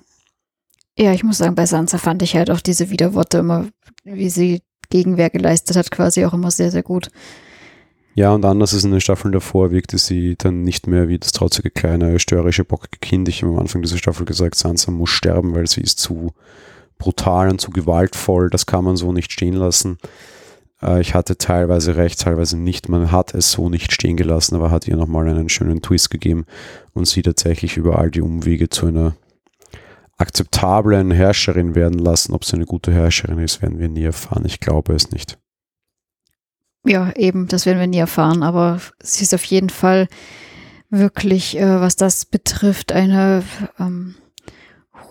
Ja, 0.99 1.13
ich 1.13 1.25
muss 1.25 1.39
sagen, 1.39 1.55
bei 1.55 1.67
Sansa 1.67 1.97
fand 1.97 2.23
ich 2.23 2.37
halt 2.37 2.51
auch 2.51 2.61
diese 2.61 2.91
Widerworte 2.91 3.39
immer, 3.39 3.69
wie 4.05 4.29
sie 4.29 4.63
Gegenwehr 4.91 5.31
geleistet 5.31 5.77
hat, 5.77 5.91
quasi 5.91 6.25
auch 6.25 6.35
immer 6.35 6.51
sehr, 6.51 6.71
sehr 6.71 6.83
gut. 6.83 7.11
Ja, 8.15 8.33
und 8.33 8.45
anders 8.45 8.73
als 8.73 8.85
in 8.85 8.93
den 8.93 9.01
Staffeln 9.01 9.33
davor 9.33 9.71
wirkte 9.71 9.99
sie 9.99 10.37
dann 10.37 10.63
nicht 10.63 10.87
mehr 10.87 11.09
wie 11.09 11.19
das 11.19 11.33
trotzige 11.33 11.71
kleine 11.71 12.19
störrische 12.19 12.65
bockige 12.65 12.99
Kind. 12.99 13.29
Ich 13.29 13.43
habe 13.43 13.53
am 13.53 13.59
Anfang 13.59 13.83
dieser 13.83 13.99
Staffel 13.99 14.25
gesagt, 14.25 14.55
Sansa 14.55 14.91
muss 14.91 15.11
sterben, 15.11 15.55
weil 15.55 15.67
sie 15.67 15.83
ist 15.83 15.99
zu 16.01 16.33
brutal 16.99 17.51
und 17.51 17.61
zu 17.61 17.71
gewaltvoll. 17.71 18.51
Das 18.51 18.67
kann 18.67 18.85
man 18.85 18.97
so 18.97 19.13
nicht 19.13 19.33
stehen 19.33 19.55
lassen. 19.55 19.99
Äh, 20.83 21.01
ich 21.01 21.15
hatte 21.15 21.39
teilweise 21.39 21.97
recht, 21.97 22.21
teilweise 22.21 22.57
nicht. 22.57 22.89
Man 22.89 23.13
hat 23.13 23.35
es 23.35 23.53
so 23.53 23.69
nicht 23.69 23.93
stehen 23.93 24.17
gelassen, 24.17 24.57
aber 24.57 24.71
hat 24.71 24.87
ihr 24.89 24.97
nochmal 24.97 25.29
einen 25.29 25.49
schönen 25.49 25.83
Twist 25.83 26.11
gegeben 26.11 26.47
und 26.93 27.07
sie 27.07 27.23
tatsächlich 27.23 27.77
über 27.77 27.99
all 27.99 28.11
die 28.11 28.23
Umwege 28.23 28.69
zu 28.69 28.87
einer 28.87 29.17
akzeptablen 30.19 31.11
Herrscherin 31.11 31.75
werden 31.75 31.99
lassen. 31.99 32.33
Ob 32.33 32.45
sie 32.45 32.57
eine 32.57 32.67
gute 32.67 32.93
Herrscherin 32.93 33.39
ist, 33.39 33.63
werden 33.63 33.79
wir 33.79 33.89
nie 33.89 34.05
erfahren. 34.05 34.45
Ich 34.47 34.61
glaube 34.61 34.95
es 34.95 35.11
nicht. 35.11 35.39
Ja, 36.85 37.13
eben, 37.17 37.49
das 37.49 37.67
werden 37.67 37.81
wir 37.81 37.89
nie 37.89 37.99
erfahren, 37.99 38.43
aber 38.43 38.81
sie 39.03 39.25
ist 39.25 39.35
auf 39.35 39.45
jeden 39.45 39.71
Fall 39.71 40.07
wirklich, 40.89 41.59
äh, 41.59 41.81
was 41.81 41.97
das 41.97 42.25
betrifft, 42.25 42.93
eine 42.93 43.43
ähm, 43.81 44.15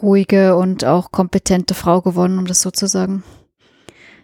ruhige 0.01 0.55
und 0.55 0.85
auch 0.85 1.11
kompetente 1.11 1.73
Frau 1.73 2.01
gewonnen, 2.01 2.39
um 2.39 2.45
das 2.45 2.61
so 2.61 2.71
zu 2.71 2.87
sagen. 2.87 3.23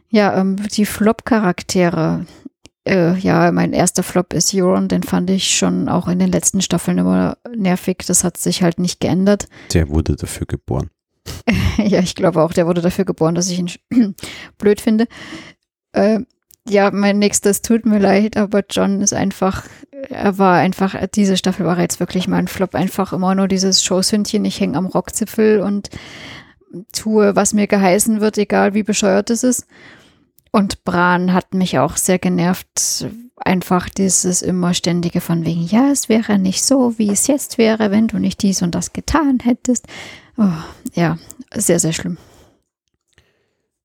Ja, 0.10 0.38
ähm, 0.38 0.58
die 0.58 0.86
Flop-Charaktere. 0.86 2.26
Äh, 2.88 3.18
ja, 3.20 3.52
mein 3.52 3.74
erster 3.74 4.04
Flop 4.04 4.34
ist 4.34 4.54
Euron, 4.54 4.88
den 4.88 5.04
fand 5.04 5.30
ich 5.30 5.56
schon 5.56 5.88
auch 5.88 6.08
in 6.08 6.20
den 6.20 6.32
letzten 6.32 6.62
Staffeln 6.62 6.98
immer 6.98 7.38
nervig. 7.56 8.00
Das 8.08 8.24
hat 8.24 8.38
sich 8.38 8.64
halt 8.64 8.80
nicht 8.80 9.00
geändert. 9.00 9.48
Der 9.74 9.90
wurde 9.90 10.16
dafür 10.16 10.48
geboren. 10.48 10.90
ja, 11.78 12.00
ich 12.00 12.16
glaube 12.16 12.42
auch, 12.42 12.54
der 12.54 12.68
wurde 12.68 12.82
dafür 12.82 13.06
geboren, 13.06 13.36
dass 13.36 13.50
ich 13.50 13.60
ihn 13.60 14.16
blöd 14.58 14.82
finde. 14.82 15.08
Äh, 15.94 16.22
ja, 16.68 16.92
mein 16.92 17.20
nächstes 17.20 17.62
tut 17.62 17.86
mir 17.86 18.00
leid, 18.00 18.38
aber 18.38 18.64
John 18.70 19.02
ist 19.02 19.14
einfach, 19.14 19.64
er 20.10 20.38
war 20.38 20.58
einfach, 20.58 20.96
diese 21.14 21.38
Staffel 21.38 21.66
war 21.66 21.80
jetzt 21.80 22.00
wirklich 22.00 22.28
mein 22.28 22.48
Flop. 22.48 22.76
Einfach 22.76 23.14
immer 23.14 23.36
nur 23.36 23.48
dieses 23.48 23.84
Schoßhündchen, 23.84 24.46
ich 24.46 24.60
hänge 24.60 24.78
am 24.78 24.86
Rockzipfel 24.86 25.62
und 25.62 25.90
tue, 26.94 27.36
was 27.36 27.54
mir 27.54 27.68
geheißen 27.68 28.22
wird, 28.22 28.38
egal 28.38 28.74
wie 28.74 28.84
bescheuert 28.84 29.30
es 29.30 29.44
ist. 29.44 29.66
Und 30.52 30.84
Bran 30.84 31.34
hat 31.34 31.54
mich 31.54 31.80
auch 31.80 31.98
sehr 31.98 32.20
genervt. 32.20 33.08
Einfach 33.38 33.90
dieses 33.90 34.42
immer 34.44 34.74
ständige 34.74 35.20
von 35.20 35.46
wegen, 35.46 35.66
ja, 35.66 35.90
es 35.92 36.10
wäre 36.10 36.38
nicht 36.38 36.64
so, 36.64 36.98
wie 37.00 37.10
es 37.10 37.26
jetzt 37.26 37.58
wäre, 37.58 37.90
wenn 37.90 38.08
du 38.08 38.20
nicht 38.20 38.44
dies 38.44 38.62
und 38.62 38.76
das 38.76 38.94
getan 38.94 39.40
hättest. 39.42 39.88
Oh, 40.38 40.52
ja, 40.94 41.18
sehr, 41.54 41.80
sehr 41.80 41.94
schlimm. 41.94 42.18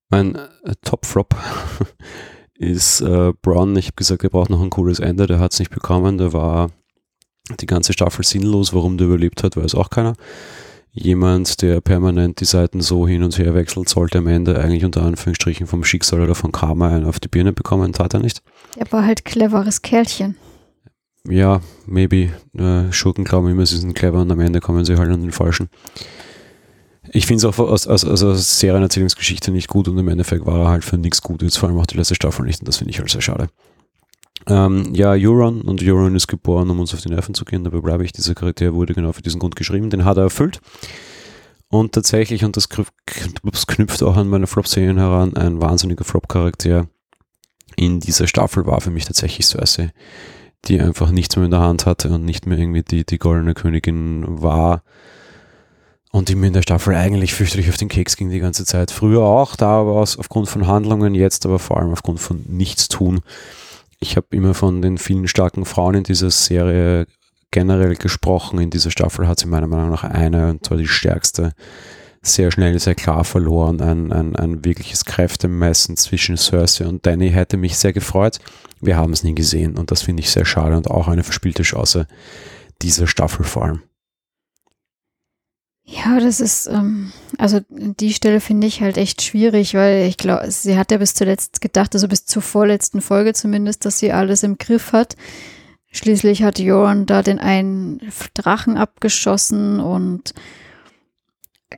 Mein 0.09 0.35
äh, 0.35 0.75
Top-Flop 0.83 1.35
ist 2.57 3.01
äh, 3.01 3.33
Braun. 3.41 3.75
Ich 3.75 3.87
habe 3.87 3.95
gesagt, 3.95 4.23
er 4.23 4.29
braucht 4.29 4.49
noch 4.49 4.61
ein 4.61 4.69
cooles 4.69 4.99
Ende. 4.99 5.27
Der 5.27 5.39
hat 5.39 5.53
es 5.53 5.59
nicht 5.59 5.71
bekommen. 5.71 6.17
Der 6.17 6.33
war 6.33 6.69
die 7.59 7.65
ganze 7.65 7.93
Staffel 7.93 8.25
sinnlos. 8.25 8.73
Warum 8.73 8.97
der 8.97 9.07
überlebt 9.07 9.43
hat, 9.43 9.57
weiß 9.57 9.75
auch 9.75 9.89
keiner. 9.89 10.13
Jemand, 10.91 11.61
der 11.61 11.79
permanent 11.79 12.39
die 12.39 12.45
Seiten 12.45 12.81
so 12.81 13.07
hin 13.07 13.21
und 13.21 13.37
her 13.37 13.53
wechselt, 13.53 13.87
sollte 13.87 14.17
am 14.17 14.27
Ende 14.27 14.59
eigentlich 14.59 14.83
unter 14.83 15.03
Anführungsstrichen 15.03 15.67
vom 15.67 15.83
Schicksal 15.83 16.21
oder 16.21 16.33
von 16.33 16.51
Karma 16.51 16.89
einen 16.89 17.05
auf 17.05 17.19
die 17.19 17.27
Birne 17.27 17.53
bekommen, 17.53 17.93
tat 17.93 18.15
er 18.15 18.19
nicht. 18.19 18.41
Er 18.75 18.91
war 18.91 19.05
halt 19.05 19.23
cleveres 19.23 19.83
Kerlchen. 19.83 20.35
Ja, 21.29 21.61
maybe. 21.85 22.31
Äh, 22.57 22.91
Schurken 22.91 23.25
glauben 23.25 23.49
immer, 23.49 23.65
sie 23.65 23.77
sind 23.77 23.93
clever 23.93 24.21
und 24.21 24.31
am 24.31 24.39
Ende 24.39 24.59
kommen 24.59 24.85
sie 24.85 24.97
halt 24.97 25.11
an 25.11 25.21
den 25.21 25.31
Falschen. 25.31 25.69
Ich 27.11 27.25
finde 27.25 27.39
es 27.39 27.45
auch 27.45 27.59
aus, 27.59 27.87
aus, 27.87 28.03
aus, 28.05 28.59
Serienerzählungsgeschichte 28.59 29.51
nicht 29.51 29.67
gut 29.67 29.87
und 29.87 29.97
im 29.97 30.07
Endeffekt 30.07 30.45
war 30.45 30.61
er 30.61 30.67
halt 30.67 30.83
für 30.83 30.97
nichts 30.97 31.21
gut, 31.21 31.41
jetzt 31.41 31.57
vor 31.57 31.69
allem 31.69 31.79
auch 31.79 31.85
die 31.85 31.97
letzte 31.97 32.15
Staffel 32.15 32.45
nicht 32.45 32.59
und 32.59 32.67
das 32.67 32.77
finde 32.77 32.91
ich 32.91 32.99
halt 32.99 33.09
sehr 33.09 33.21
schade. 33.21 33.49
Ähm, 34.47 34.93
ja, 34.93 35.11
Euron 35.11 35.61
und 35.61 35.83
Euron 35.83 36.15
ist 36.15 36.27
geboren, 36.27 36.69
um 36.69 36.79
uns 36.79 36.93
auf 36.93 37.01
die 37.01 37.09
Nerven 37.09 37.33
zu 37.33 37.43
gehen, 37.43 37.63
dabei 37.63 37.81
bleibe 37.81 38.05
ich, 38.05 38.11
dieser 38.11 38.35
Charakter 38.35 38.73
wurde 38.73 38.93
genau 38.93 39.11
für 39.11 39.21
diesen 39.21 39.39
Grund 39.39 39.55
geschrieben, 39.55 39.89
den 39.89 40.05
hat 40.05 40.17
er 40.17 40.23
erfüllt. 40.23 40.61
Und 41.69 41.91
tatsächlich, 41.91 42.45
und 42.45 42.55
das 42.55 42.69
knüpft 42.69 44.03
auch 44.03 44.15
an 44.15 44.29
meine 44.29 44.47
Flop-Serien 44.47 44.97
heran, 44.97 45.35
ein 45.35 45.59
wahnsinniger 45.61 46.05
Flop-Charakter 46.05 46.87
in 47.75 47.99
dieser 47.99 48.27
Staffel 48.27 48.65
war 48.65 48.81
für 48.81 48.89
mich 48.89 49.05
tatsächlich 49.05 49.45
Cersei, 49.45 49.91
die 50.65 50.79
einfach 50.79 51.11
nichts 51.11 51.35
mehr 51.35 51.45
in 51.45 51.51
der 51.51 51.59
Hand 51.59 51.85
hatte 51.85 52.09
und 52.09 52.23
nicht 52.23 52.45
mehr 52.45 52.57
irgendwie 52.57 52.83
die, 52.83 53.05
die 53.05 53.19
goldene 53.19 53.53
Königin 53.53 54.23
war 54.41 54.83
und 56.11 56.29
die 56.29 56.35
mir 56.35 56.47
in 56.47 56.53
der 56.53 56.61
Staffel 56.61 56.95
eigentlich 56.95 57.33
fürchterlich 57.33 57.69
auf 57.69 57.77
den 57.77 57.89
Keks 57.89 58.15
ging 58.15 58.29
die 58.29 58.39
ganze 58.39 58.65
Zeit. 58.65 58.91
Früher 58.91 59.23
auch, 59.23 59.55
da 59.55 59.81
aber 59.81 59.93
aus, 59.93 60.17
aufgrund 60.17 60.49
von 60.49 60.67
Handlungen, 60.67 61.15
jetzt 61.15 61.45
aber 61.45 61.59
vor 61.59 61.77
allem 61.77 61.91
aufgrund 61.91 62.19
von 62.19 62.43
Nichtstun. 62.47 63.21
Ich 63.99 64.15
habe 64.15 64.27
immer 64.31 64.53
von 64.53 64.81
den 64.81 64.97
vielen 64.97 65.27
starken 65.27 65.65
Frauen 65.65 65.95
in 65.95 66.03
dieser 66.03 66.31
Serie 66.31 67.07
generell 67.51 67.95
gesprochen. 67.95 68.59
In 68.59 68.69
dieser 68.69 68.91
Staffel 68.91 69.27
hat 69.27 69.39
sie 69.39 69.47
meiner 69.47 69.67
Meinung 69.67 69.89
nach 69.89 70.03
eine, 70.03 70.49
und 70.49 70.65
zwar 70.65 70.77
die 70.77 70.87
stärkste, 70.87 71.53
sehr 72.21 72.51
schnell, 72.51 72.77
sehr 72.79 72.95
klar 72.95 73.23
verloren. 73.23 73.81
Ein, 73.81 74.11
ein, 74.11 74.35
ein 74.35 74.65
wirkliches 74.65 75.05
Kräftemessen 75.05 75.97
zwischen 75.97 76.37
Cersei 76.37 76.85
und 76.85 77.05
Danny 77.05 77.31
hätte 77.31 77.57
mich 77.57 77.77
sehr 77.77 77.93
gefreut. 77.93 78.39
Wir 78.81 78.97
haben 78.97 79.13
es 79.13 79.23
nie 79.23 79.35
gesehen 79.35 79.77
und 79.77 79.91
das 79.91 80.03
finde 80.03 80.21
ich 80.21 80.29
sehr 80.29 80.45
schade 80.45 80.75
und 80.75 80.89
auch 80.89 81.07
eine 81.07 81.23
verspielte 81.23 81.63
Chance 81.63 82.07
dieser 82.81 83.07
Staffel 83.07 83.45
vor 83.45 83.63
allem. 83.63 83.81
Ja, 85.89 86.19
das 86.19 86.41
ist, 86.41 86.67
ähm, 86.67 87.13
also 87.37 87.61
die 87.69 88.11
Stelle 88.13 88.41
finde 88.41 88.67
ich 88.67 88.81
halt 88.81 88.97
echt 88.97 89.21
schwierig, 89.21 89.73
weil 89.73 90.05
ich 90.07 90.17
glaube, 90.17 90.51
sie 90.51 90.77
hat 90.77 90.91
ja 90.91 90.97
bis 90.97 91.13
zuletzt 91.13 91.61
gedacht, 91.61 91.95
also 91.95 92.09
bis 92.09 92.25
zur 92.25 92.41
vorletzten 92.41 92.99
Folge 92.99 93.33
zumindest, 93.33 93.85
dass 93.85 93.97
sie 93.97 94.11
alles 94.11 94.43
im 94.43 94.57
Griff 94.57 94.91
hat. 94.91 95.15
Schließlich 95.89 96.43
hat 96.43 96.59
Joran 96.59 97.05
da 97.05 97.21
den 97.23 97.39
einen 97.39 98.01
Drachen 98.33 98.75
abgeschossen 98.75 99.79
und 99.79 100.33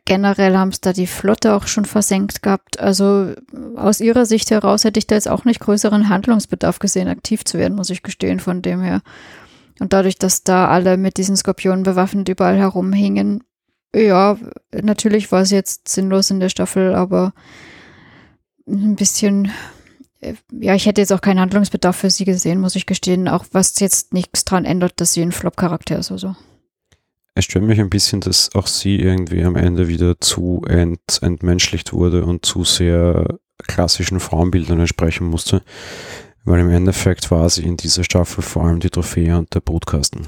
generell 0.06 0.58
haben 0.58 0.70
es 0.70 0.82
da 0.82 0.92
die 0.92 1.08
Flotte 1.08 1.54
auch 1.54 1.68
schon 1.68 1.86
versenkt 1.86 2.42
gehabt. 2.42 2.80
Also 2.80 3.34
aus 3.76 4.02
ihrer 4.02 4.26
Sicht 4.26 4.50
heraus 4.50 4.86
hätte 4.86 4.98
ich 4.98 5.06
da 5.06 5.16
jetzt 5.16 5.30
auch 5.30 5.46
nicht 5.46 5.60
größeren 5.60 6.10
Handlungsbedarf 6.10 6.80
gesehen, 6.80 7.08
aktiv 7.08 7.46
zu 7.46 7.60
werden, 7.60 7.76
muss 7.76 7.92
ich 7.92 8.02
gestehen, 8.02 8.40
von 8.40 8.64
dem 8.64 8.82
her. 8.82 9.04
Und 9.80 9.94
dadurch, 9.94 10.18
dass 10.18 10.44
da 10.44 10.68
alle 10.68 10.98
mit 10.98 11.18
diesen 11.18 11.38
Skorpionen 11.38 11.84
bewaffnet 11.84 12.28
überall 12.28 12.58
herumhingen, 12.58 13.44
ja, 13.96 14.38
natürlich 14.72 15.32
war 15.32 15.42
es 15.42 15.52
jetzt 15.52 15.88
sinnlos 15.88 16.30
in 16.30 16.40
der 16.40 16.50
Staffel, 16.50 16.94
aber 16.94 17.34
ein 18.68 18.96
bisschen, 18.96 19.52
äh, 20.22 20.36
ja, 20.52 20.76
ich 20.76 20.86
hätte 20.86 21.02
jetzt 21.02 21.14
auch 21.14 21.22
keinen 21.22 21.40
Handlungsbedarf 21.40 21.96
für 21.96 22.10
sie 22.10 22.26
gesehen, 22.26 22.60
muss 22.62 22.76
ich 22.76 22.86
gestehen, 22.86 23.28
auch 23.28 23.46
was 23.52 23.80
jetzt 23.80 24.14
nichts 24.14 24.46
dran 24.46 24.66
ändert, 24.66 24.94
dass 24.98 25.14
sie 25.14 25.22
ein 25.22 25.32
Flop-Charakter 25.32 25.98
ist 25.98 26.12
oder 26.12 26.20
so. 26.20 26.36
Es 27.36 27.46
stört 27.46 27.66
mich 27.66 27.80
ein 27.80 27.90
bisschen, 27.90 28.22
dass 28.22 28.54
auch 28.54 28.68
sie 28.68 28.98
irgendwie 28.98 29.44
am 29.44 29.56
Ende 29.56 29.88
wieder 29.88 30.20
zu 30.20 30.62
ent, 30.68 31.00
entmenschlicht 31.22 31.94
wurde 31.94 32.26
und 32.26 32.46
zu 32.46 32.64
sehr 32.64 33.40
klassischen 33.68 34.20
Frauenbildern 34.20 34.80
entsprechen 34.80 35.28
musste, 35.28 35.62
weil 36.44 36.60
im 36.60 36.70
Endeffekt 36.70 37.32
war 37.32 37.50
sie 37.50 37.64
in 37.64 37.78
dieser 37.78 38.04
Staffel 38.04 38.42
vor 38.42 38.66
allem 38.66 38.80
die 38.80 38.90
Trophäe 38.90 39.38
und 39.38 39.54
der 39.54 39.62
Brutkasten. 39.62 40.28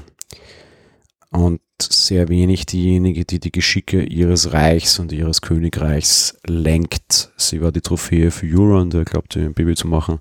Und 1.30 1.60
sehr 1.80 2.28
wenig 2.28 2.66
diejenige, 2.66 3.24
die 3.24 3.40
die 3.40 3.52
Geschicke 3.52 4.02
ihres 4.02 4.52
Reichs 4.52 4.98
und 4.98 5.12
ihres 5.12 5.40
Königreichs 5.40 6.38
lenkt. 6.46 7.32
Sie 7.36 7.62
war 7.62 7.72
die 7.72 7.80
Trophäe 7.80 8.30
für 8.30 8.46
Euron, 8.46 8.90
der 8.90 9.04
glaubte, 9.04 9.40
ein 9.40 9.54
Baby 9.54 9.74
zu 9.74 9.88
machen, 9.88 10.18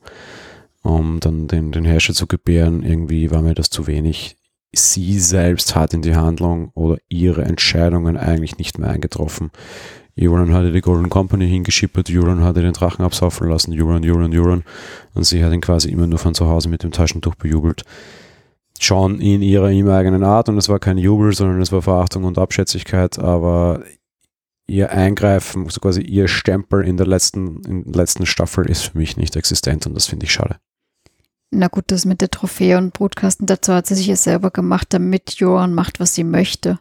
um 0.81 1.19
dann 1.19 1.47
den, 1.47 1.71
den 1.71 1.85
Herrscher 1.85 2.13
zu 2.13 2.27
gebären. 2.27 2.83
Irgendwie 2.83 3.31
war 3.31 3.41
mir 3.41 3.55
das 3.55 3.69
zu 3.69 3.87
wenig. 3.87 4.37
Sie 4.73 5.19
selbst 5.19 5.75
hat 5.75 5.93
in 5.93 6.01
die 6.01 6.15
Handlung 6.15 6.71
oder 6.73 6.97
ihre 7.09 7.43
Entscheidungen 7.43 8.15
eigentlich 8.15 8.57
nicht 8.57 8.79
mehr 8.79 8.89
eingetroffen. 8.89 9.51
Euron 10.19 10.53
hatte 10.53 10.71
die 10.71 10.81
Golden 10.81 11.09
Company 11.09 11.47
hingeschippert, 11.47 12.09
Euron 12.09 12.43
hatte 12.43 12.61
den 12.61 12.73
Drachen 12.73 13.03
absaufen 13.03 13.49
lassen, 13.49 13.73
Euron, 13.79 14.03
Euron, 14.05 14.33
Euron. 14.37 14.63
Und 15.13 15.23
sie 15.23 15.43
hat 15.43 15.53
ihn 15.53 15.61
quasi 15.61 15.89
immer 15.89 16.07
nur 16.07 16.19
von 16.19 16.33
zu 16.33 16.47
Hause 16.47 16.69
mit 16.69 16.83
dem 16.83 16.91
Taschentuch 16.91 17.35
bejubelt 17.35 17.83
schon 18.83 19.19
in 19.19 19.41
ihrer 19.41 19.69
ihm 19.69 19.89
eigenen 19.89 20.23
Art 20.23 20.49
und 20.49 20.57
es 20.57 20.69
war 20.69 20.79
kein 20.79 20.97
Jubel, 20.97 21.33
sondern 21.33 21.61
es 21.61 21.71
war 21.71 21.81
Verachtung 21.81 22.23
und 22.23 22.37
Abschätzigkeit, 22.37 23.19
aber 23.19 23.83
ihr 24.67 24.91
Eingreifen, 24.91 25.69
so 25.69 25.79
quasi 25.79 26.01
ihr 26.01 26.27
Stempel 26.27 26.83
in 26.83 26.97
der 26.97 27.07
letzten, 27.07 27.61
in 27.63 27.83
der 27.91 28.01
letzten 28.01 28.25
Staffel 28.25 28.69
ist 28.69 28.83
für 28.83 28.97
mich 28.97 29.17
nicht 29.17 29.35
existent 29.35 29.85
und 29.85 29.93
das 29.95 30.07
finde 30.07 30.25
ich 30.25 30.31
schade. 30.31 30.55
Na 31.51 31.67
gut, 31.67 31.85
das 31.87 32.05
mit 32.05 32.21
der 32.21 32.31
Trophäe 32.31 32.77
und 32.77 32.93
Brutkasten, 32.93 33.45
dazu 33.45 33.73
hat 33.73 33.85
sie 33.85 33.95
sich 33.95 34.07
ja 34.07 34.15
selber 34.15 34.51
gemacht, 34.51 34.87
damit 34.91 35.31
Joran 35.33 35.73
macht, 35.73 35.99
was 35.99 36.15
sie 36.15 36.23
möchte. 36.23 36.79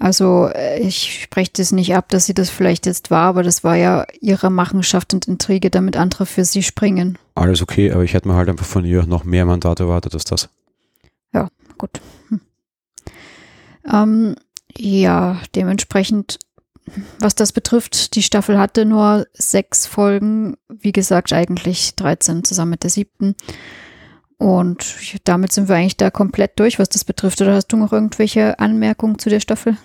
Also 0.00 0.48
äh, 0.48 0.80
ich 0.80 1.22
spreche 1.22 1.52
das 1.56 1.70
nicht 1.70 1.94
ab, 1.94 2.08
dass 2.08 2.26
sie 2.26 2.34
das 2.34 2.50
vielleicht 2.50 2.86
jetzt 2.86 3.12
war, 3.12 3.28
aber 3.28 3.44
das 3.44 3.62
war 3.62 3.76
ja 3.76 4.04
ihre 4.20 4.50
Machenschaft 4.50 5.14
und 5.14 5.28
Intrige, 5.28 5.70
damit 5.70 5.96
andere 5.96 6.26
für 6.26 6.44
sie 6.44 6.64
springen. 6.64 7.16
Alles 7.36 7.62
okay, 7.62 7.92
aber 7.92 8.02
ich 8.02 8.14
hätte 8.14 8.26
mir 8.26 8.34
halt 8.34 8.48
einfach 8.48 8.66
von 8.66 8.84
ihr 8.84 9.06
noch 9.06 9.24
mehr 9.24 9.46
Mandate 9.46 9.84
erwartet 9.84 10.14
als 10.14 10.24
das 10.24 10.48
gut. 11.78 12.00
Hm. 12.28 12.40
Ähm, 13.92 14.36
ja, 14.76 15.40
dementsprechend, 15.54 16.38
was 17.18 17.34
das 17.34 17.52
betrifft, 17.52 18.14
die 18.14 18.22
Staffel 18.22 18.58
hatte 18.58 18.84
nur 18.84 19.26
sechs 19.32 19.86
Folgen, 19.86 20.56
wie 20.68 20.92
gesagt, 20.92 21.32
eigentlich 21.32 21.94
13 21.96 22.44
zusammen 22.44 22.72
mit 22.72 22.82
der 22.82 22.90
siebten. 22.90 23.34
Und 24.36 24.96
damit 25.24 25.52
sind 25.52 25.68
wir 25.68 25.76
eigentlich 25.76 25.96
da 25.96 26.10
komplett 26.10 26.58
durch, 26.58 26.78
was 26.78 26.88
das 26.88 27.04
betrifft. 27.04 27.40
Oder 27.40 27.54
hast 27.54 27.68
du 27.68 27.76
noch 27.76 27.92
irgendwelche 27.92 28.58
Anmerkungen 28.58 29.18
zu 29.18 29.30
der 29.30 29.40
Staffel? 29.40 29.76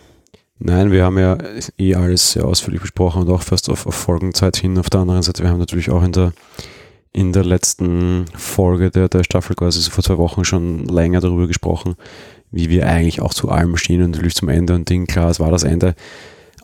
Nein, 0.57 0.91
wir 0.91 1.05
haben 1.05 1.17
ja 1.17 1.37
eh 1.77 1.95
alles 1.95 2.33
sehr 2.33 2.43
ausführlich 2.43 2.81
besprochen 2.81 3.21
und 3.21 3.29
auch 3.29 3.43
fast 3.43 3.69
auf, 3.69 3.87
auf 3.87 3.95
Folgenzeit 3.95 4.57
hin. 4.57 4.77
Auf 4.77 4.89
der 4.89 5.01
anderen 5.01 5.21
Seite, 5.21 5.43
wir 5.43 5.49
haben 5.49 5.59
natürlich 5.59 5.89
auch 5.89 6.03
in 6.03 6.11
der 6.11 6.33
in 7.11 7.33
der 7.33 7.43
letzten 7.43 8.25
Folge 8.35 8.91
der, 8.91 9.09
der 9.09 9.23
Staffel, 9.23 9.55
quasi 9.55 9.81
so 9.81 9.91
vor 9.91 10.03
zwei 10.03 10.17
Wochen, 10.17 10.45
schon 10.45 10.85
länger 10.85 11.21
darüber 11.21 11.47
gesprochen, 11.47 11.95
wie 12.51 12.69
wir 12.69 12.87
eigentlich 12.87 13.21
auch 13.21 13.33
zu 13.33 13.49
allem 13.49 13.77
stehen 13.77 14.03
und 14.03 14.11
natürlich 14.11 14.35
zum 14.35 14.49
Ende 14.49 14.75
und 14.75 14.89
Ding, 14.89 15.05
klar, 15.05 15.29
es 15.29 15.39
war 15.39 15.51
das 15.51 15.63
Ende. 15.63 15.95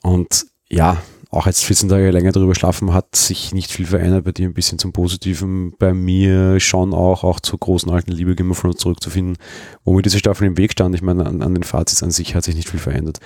Und 0.02 0.46
ja, 0.70 1.02
auch 1.36 1.48
jetzt 1.48 1.64
14 1.66 1.90
Tage 1.90 2.10
länger 2.12 2.32
darüber 2.32 2.56
schlafen, 2.56 2.94
hat 2.94 3.16
sich 3.16 3.54
nicht 3.54 3.72
viel 3.72 3.86
verändert 3.86 4.24
bei 4.24 4.32
dir, 4.32 4.48
ein 4.48 4.54
bisschen 4.54 4.80
zum 4.80 4.94
Positiven, 4.94 5.74
bei 5.78 5.94
mir 5.94 6.60
schon 6.60 6.94
auch, 6.94 7.24
auch 7.24 7.40
zur 7.40 7.60
großen 7.60 7.92
alten 7.92 8.12
Liebe 8.12 8.36
Game 8.36 8.52
of 8.52 8.62
Thrones 8.62 8.78
zurückzufinden, 8.78 9.38
wo 9.84 9.94
mir 9.94 10.02
diese 10.02 10.18
Staffel 10.18 10.48
im 10.48 10.58
Weg 10.58 10.72
stand. 10.72 10.96
Ich 10.96 11.02
meine, 11.02 11.26
an, 11.26 11.42
an 11.42 11.54
den 11.54 11.64
Fazits 11.64 12.04
an 12.04 12.12
sich 12.12 12.36
hat 12.36 12.46
sich 12.46 12.56
nicht 12.56 12.70
viel 12.70 12.80
verändert. 12.80 13.20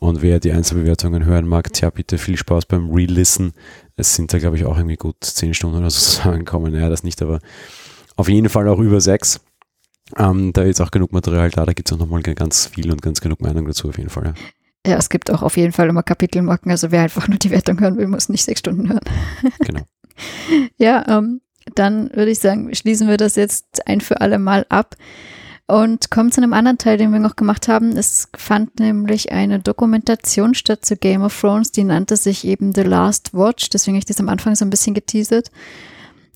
Und 0.00 0.22
wer 0.22 0.40
die 0.40 0.50
Einzelbewertungen 0.50 1.24
hören 1.24 1.46
mag, 1.46 1.72
tja, 1.72 1.90
bitte 1.90 2.18
viel 2.18 2.36
Spaß 2.36 2.66
beim 2.66 2.90
Re-Listen. 2.90 3.52
Es 3.94 4.16
sind 4.16 4.32
da, 4.32 4.38
glaube 4.38 4.56
ich, 4.56 4.64
auch 4.64 4.76
irgendwie 4.76 4.96
gut 4.96 5.16
10 5.20 5.54
Stunden 5.54 5.78
oder 5.78 5.90
so 5.90 6.00
zusammengekommen. 6.16 6.72
Naja, 6.72 6.88
das 6.88 7.04
nicht, 7.04 7.22
aber 7.22 7.38
auf 8.16 8.28
jeden 8.28 8.48
Fall 8.48 8.68
auch 8.68 8.80
über 8.80 9.00
6. 9.00 9.40
Ähm, 10.16 10.52
da 10.52 10.62
ist 10.62 10.80
auch 10.80 10.90
genug 10.90 11.12
Material 11.12 11.50
da, 11.50 11.64
da 11.64 11.72
gibt 11.72 11.88
es 11.88 11.94
auch 11.94 11.98
nochmal 11.98 12.22
ganz 12.22 12.66
viel 12.66 12.90
und 12.90 13.00
ganz 13.00 13.20
genug 13.20 13.40
Meinung 13.40 13.66
dazu 13.66 13.88
auf 13.88 13.98
jeden 13.98 14.10
Fall. 14.10 14.26
Ja. 14.26 14.34
Ja, 14.86 14.96
es 14.96 15.08
gibt 15.08 15.30
auch 15.30 15.42
auf 15.42 15.56
jeden 15.56 15.72
Fall 15.72 15.88
immer 15.88 16.02
Kapitelmarken. 16.02 16.70
Also 16.70 16.90
wer 16.90 17.02
einfach 17.02 17.28
nur 17.28 17.38
die 17.38 17.50
Wertung 17.50 17.78
hören 17.80 17.96
will, 17.96 18.08
muss 18.08 18.28
nicht 18.28 18.44
sechs 18.44 18.60
Stunden 18.60 18.88
hören. 18.88 19.00
Genau. 19.64 19.82
ja, 20.76 21.04
ähm, 21.08 21.40
dann 21.74 22.10
würde 22.12 22.30
ich 22.30 22.40
sagen, 22.40 22.74
schließen 22.74 23.08
wir 23.08 23.16
das 23.16 23.36
jetzt 23.36 23.86
ein 23.86 24.00
für 24.00 24.20
alle 24.20 24.38
Mal 24.38 24.66
ab 24.68 24.96
und 25.66 26.10
kommen 26.10 26.32
zu 26.32 26.42
einem 26.42 26.52
anderen 26.52 26.78
Teil, 26.78 26.98
den 26.98 27.12
wir 27.12 27.20
noch 27.20 27.36
gemacht 27.36 27.68
haben. 27.68 27.96
Es 27.96 28.28
fand 28.36 28.80
nämlich 28.80 29.32
eine 29.32 29.60
Dokumentation 29.60 30.54
statt 30.54 30.84
zu 30.84 30.96
Game 30.96 31.22
of 31.22 31.38
Thrones, 31.40 31.70
die 31.70 31.84
nannte 31.84 32.16
sich 32.16 32.44
eben 32.46 32.74
The 32.74 32.82
Last 32.82 33.32
Watch. 33.32 33.70
Deswegen 33.70 33.94
habe 33.96 34.00
ich 34.00 34.06
das 34.06 34.20
am 34.20 34.28
Anfang 34.28 34.54
so 34.54 34.64
ein 34.64 34.70
bisschen 34.70 34.94
geteasert. 34.94 35.50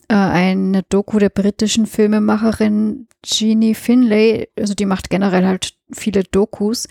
Äh, 0.09 0.15
eine 0.15 0.85
Doku 0.85 1.19
der 1.19 1.31
britischen 1.31 1.87
Filmemacherin 1.87 3.09
Jeannie 3.23 3.75
Finlay. 3.75 4.49
Also 4.59 4.75
die 4.75 4.87
macht 4.87 5.11
generell 5.11 5.45
halt 5.45 5.75
viele 5.93 6.23
Dokus. 6.23 6.89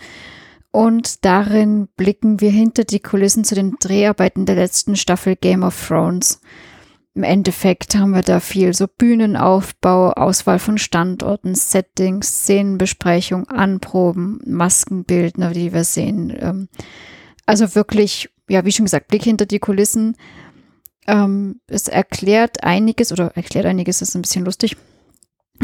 Und 0.76 1.24
darin 1.24 1.88
blicken 1.96 2.42
wir 2.42 2.50
hinter 2.50 2.84
die 2.84 3.00
Kulissen 3.00 3.44
zu 3.44 3.54
den 3.54 3.76
Dreharbeiten 3.80 4.44
der 4.44 4.56
letzten 4.56 4.94
Staffel 4.94 5.34
Game 5.34 5.62
of 5.62 5.88
Thrones. 5.88 6.42
Im 7.14 7.22
Endeffekt 7.22 7.94
haben 7.94 8.10
wir 8.10 8.20
da 8.20 8.40
viel 8.40 8.74
so 8.74 8.86
Bühnenaufbau, 8.86 10.10
Auswahl 10.10 10.58
von 10.58 10.76
Standorten, 10.76 11.54
Settings, 11.54 12.28
Szenenbesprechung, 12.28 13.48
Anproben, 13.48 14.38
Maskenbildner, 14.44 15.52
die 15.52 15.72
wir 15.72 15.84
sehen. 15.84 16.36
Ähm, 16.38 16.68
also 17.46 17.74
wirklich, 17.74 18.28
ja, 18.46 18.66
wie 18.66 18.72
schon 18.72 18.84
gesagt, 18.84 19.08
Blick 19.08 19.24
hinter 19.24 19.46
die 19.46 19.60
Kulissen. 19.60 20.14
Ähm, 21.06 21.58
es 21.68 21.88
erklärt 21.88 22.64
einiges, 22.64 23.12
oder 23.12 23.34
erklärt 23.34 23.64
einiges, 23.64 24.02
ist 24.02 24.14
ein 24.14 24.20
bisschen 24.20 24.44
lustig 24.44 24.76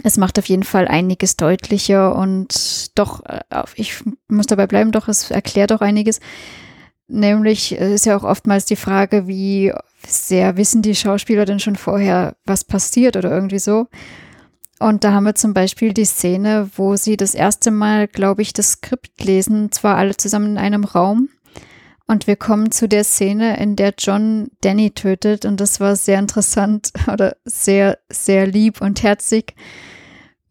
es 0.02 0.16
macht 0.16 0.38
auf 0.38 0.46
jeden 0.46 0.62
Fall 0.62 0.88
einiges 0.88 1.37
deutlicher 1.37 2.14
und 2.14 2.98
doch, 2.98 3.24
äh, 3.24 3.40
ich 3.74 4.02
muss 4.28 4.46
dabei 4.46 4.66
bleiben, 4.66 4.92
doch, 4.92 5.09
es 5.09 5.31
erklärt 5.31 5.72
auch 5.72 5.81
einiges. 5.81 6.20
Nämlich 7.09 7.72
ist 7.72 8.07
ja 8.07 8.16
auch 8.16 8.24
oftmals 8.24 8.64
die 8.64 8.76
Frage, 8.76 9.26
wie 9.26 9.72
sehr 10.07 10.57
wissen 10.57 10.83
die 10.83 10.94
Schauspieler 10.94 11.44
denn 11.44 11.61
schon 11.61 11.76
vorher, 11.76 12.37
was 12.46 12.64
passiert 12.64 13.16
oder 13.16 13.31
irgendwie 13.31 13.59
so. 13.59 13.87
Und 14.78 15.05
da 15.05 15.12
haben 15.12 15.24
wir 15.24 15.35
zum 15.35 15.55
Beispiel 15.55 15.92
die 15.92 16.05
Szene, 16.05 16.68
wo 16.76 16.96
sie 16.96 17.16
das 17.16 17.35
erste 17.35 17.70
Mal, 17.70 18.09
glaube 18.09 18.42
ich, 18.42 18.52
das 18.52 18.72
Skript 18.72 19.22
lesen, 19.22 19.70
zwar 19.70 19.96
alle 19.96 20.16
zusammen 20.16 20.52
in 20.52 20.59
einem 20.59 20.85
Raum. 20.85 21.28
Und 22.07 22.27
wir 22.27 22.37
kommen 22.37 22.71
zu 22.73 22.88
der 22.88 23.05
Szene, 23.05 23.59
in 23.59 23.77
der 23.77 23.95
John 23.99 24.51
Danny 24.61 24.91
tötet. 24.91 25.45
Und 25.45 25.61
das 25.61 25.81
war 25.81 25.97
sehr 25.97 26.19
interessant 26.19 26.93
oder 27.12 27.37
sehr, 27.45 27.99
sehr 28.09 28.47
lieb 28.47 28.81
und 28.81 29.03
herzig, 29.03 29.55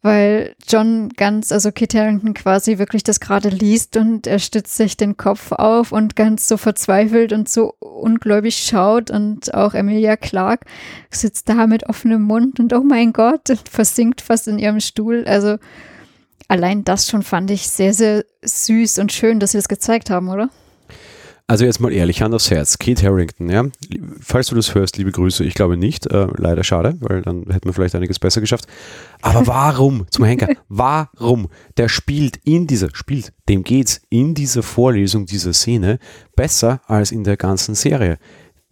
weil 0.00 0.56
John 0.66 1.10
ganz, 1.10 1.52
also 1.52 1.70
Kit 1.70 1.94
Harington 1.94 2.34
quasi 2.34 2.78
wirklich 2.78 3.04
das 3.04 3.20
gerade 3.20 3.50
liest 3.50 3.96
und 3.96 4.26
er 4.26 4.40
stützt 4.40 4.76
sich 4.76 4.96
den 4.96 5.16
Kopf 5.16 5.52
auf 5.52 5.92
und 5.92 6.16
ganz 6.16 6.48
so 6.48 6.56
verzweifelt 6.56 7.32
und 7.32 7.48
so 7.48 7.74
ungläubig 7.78 8.56
schaut. 8.56 9.12
Und 9.12 9.54
auch 9.54 9.74
Emilia 9.74 10.16
Clark 10.16 10.64
sitzt 11.10 11.48
da 11.48 11.68
mit 11.68 11.88
offenem 11.88 12.22
Mund 12.22 12.58
und 12.58 12.72
oh 12.72 12.82
mein 12.82 13.12
Gott, 13.12 13.48
und 13.50 13.68
versinkt 13.68 14.20
fast 14.20 14.48
in 14.48 14.58
ihrem 14.58 14.80
Stuhl. 14.80 15.24
Also 15.26 15.58
allein 16.48 16.82
das 16.82 17.08
schon 17.08 17.22
fand 17.22 17.52
ich 17.52 17.68
sehr, 17.68 17.94
sehr 17.94 18.24
süß 18.42 18.98
und 18.98 19.12
schön, 19.12 19.38
dass 19.38 19.52
sie 19.52 19.58
das 19.58 19.68
gezeigt 19.68 20.10
haben, 20.10 20.28
oder? 20.28 20.50
Also 21.52 21.66
jetzt 21.66 21.80
mal 21.80 21.92
ehrlich, 21.92 22.22
Hand 22.22 22.34
aufs 22.34 22.50
Herz. 22.50 22.78
Kate 22.78 23.04
Harrington, 23.06 23.50
ja. 23.50 23.66
Falls 24.22 24.46
du 24.46 24.54
das 24.54 24.74
hörst, 24.74 24.96
liebe 24.96 25.12
Grüße, 25.12 25.44
ich 25.44 25.52
glaube 25.52 25.76
nicht. 25.76 26.06
Äh, 26.06 26.28
leider 26.38 26.64
schade, 26.64 26.96
weil 27.00 27.20
dann 27.20 27.44
hätten 27.50 27.68
wir 27.68 27.74
vielleicht 27.74 27.94
einiges 27.94 28.18
besser 28.18 28.40
geschafft. 28.40 28.64
Aber 29.20 29.46
warum, 29.46 30.06
zum 30.08 30.24
Henker, 30.24 30.48
warum? 30.70 31.50
Der 31.76 31.90
spielt 31.90 32.38
in 32.44 32.66
dieser, 32.66 32.88
spielt, 32.94 33.34
dem 33.50 33.64
geht's 33.64 34.00
in 34.08 34.32
dieser 34.32 34.62
Vorlesung, 34.62 35.26
dieser 35.26 35.52
Szene 35.52 35.98
besser 36.36 36.80
als 36.86 37.12
in 37.12 37.22
der 37.22 37.36
ganzen 37.36 37.74
Serie. 37.74 38.16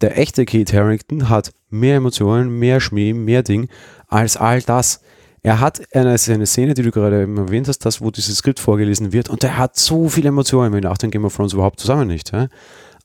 Der 0.01 0.17
echte 0.17 0.45
Kate 0.45 0.75
Harrington 0.75 1.29
hat 1.29 1.51
mehr 1.69 1.97
Emotionen, 1.97 2.49
mehr 2.57 2.79
Schmäh, 2.79 3.13
mehr 3.13 3.43
Ding 3.43 3.69
als 4.07 4.37
all 4.37 4.63
das. 4.63 5.01
Er 5.43 5.59
hat 5.59 5.81
eine, 5.95 6.15
eine 6.15 6.45
Szene, 6.45 6.75
die 6.75 6.83
du 6.83 6.91
gerade 6.91 7.21
erwähnt 7.21 7.67
hast, 7.67 7.79
das, 7.79 7.99
wo 8.01 8.11
dieses 8.11 8.37
Skript 8.37 8.59
vorgelesen 8.59 9.11
wird, 9.11 9.29
und 9.29 9.43
er 9.43 9.57
hat 9.57 9.75
so 9.75 10.07
viele 10.07 10.29
Emotionen, 10.29 10.71
nach 10.81 10.97
dem 10.97 11.09
Game 11.09 11.25
of 11.25 11.35
Thrones 11.35 11.53
überhaupt 11.53 11.79
zusammen 11.79 12.07
nicht. 12.07 12.31
Ja? 12.31 12.47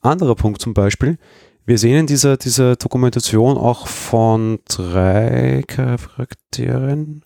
Anderer 0.01 0.35
Punkt 0.35 0.61
zum 0.61 0.73
Beispiel, 0.73 1.17
wir 1.65 1.77
sehen 1.77 1.97
in 1.97 2.07
dieser, 2.07 2.37
dieser 2.37 2.75
Dokumentation 2.75 3.57
auch 3.57 3.87
von 3.87 4.59
drei 4.69 5.63
Charakteren, 5.67 7.25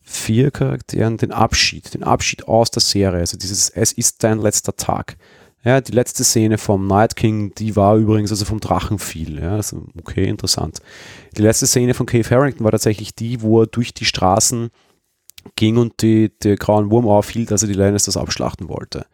vier 0.00 0.50
Charakteren 0.50 1.16
den 1.16 1.32
Abschied, 1.32 1.92
den 1.92 2.04
Abschied 2.04 2.46
aus 2.46 2.70
der 2.70 2.80
Serie, 2.80 3.20
also 3.20 3.36
dieses 3.36 3.68
Es 3.68 3.92
ist 3.92 4.22
dein 4.22 4.38
letzter 4.38 4.76
Tag. 4.76 5.16
Ja, 5.64 5.80
die 5.80 5.92
letzte 5.92 6.24
Szene 6.24 6.58
vom 6.58 6.86
Night 6.86 7.16
King, 7.16 7.54
die 7.54 7.74
war 7.74 7.96
übrigens 7.96 8.30
also 8.30 8.44
vom 8.44 8.60
Drachen 8.60 8.98
fiel. 8.98 9.38
Ja, 9.40 9.56
also 9.56 9.86
okay, 9.98 10.28
interessant. 10.28 10.80
Die 11.36 11.42
letzte 11.42 11.66
Szene 11.66 11.94
von 11.94 12.06
Cave 12.06 12.28
Harrington 12.28 12.64
war 12.64 12.70
tatsächlich 12.70 13.14
die, 13.14 13.40
wo 13.40 13.62
er 13.62 13.66
durch 13.66 13.94
die 13.94 14.04
Straßen 14.04 14.70
ging 15.56 15.76
und 15.76 16.02
die, 16.02 16.32
der 16.42 16.56
grauen 16.56 16.90
Wurm 16.90 17.06
aufhielt, 17.06 17.50
dass 17.50 17.62
er 17.62 17.68
die 17.68 17.74
Lannisters 17.74 18.16
abschlachten 18.16 18.68
wollte. 18.68 19.06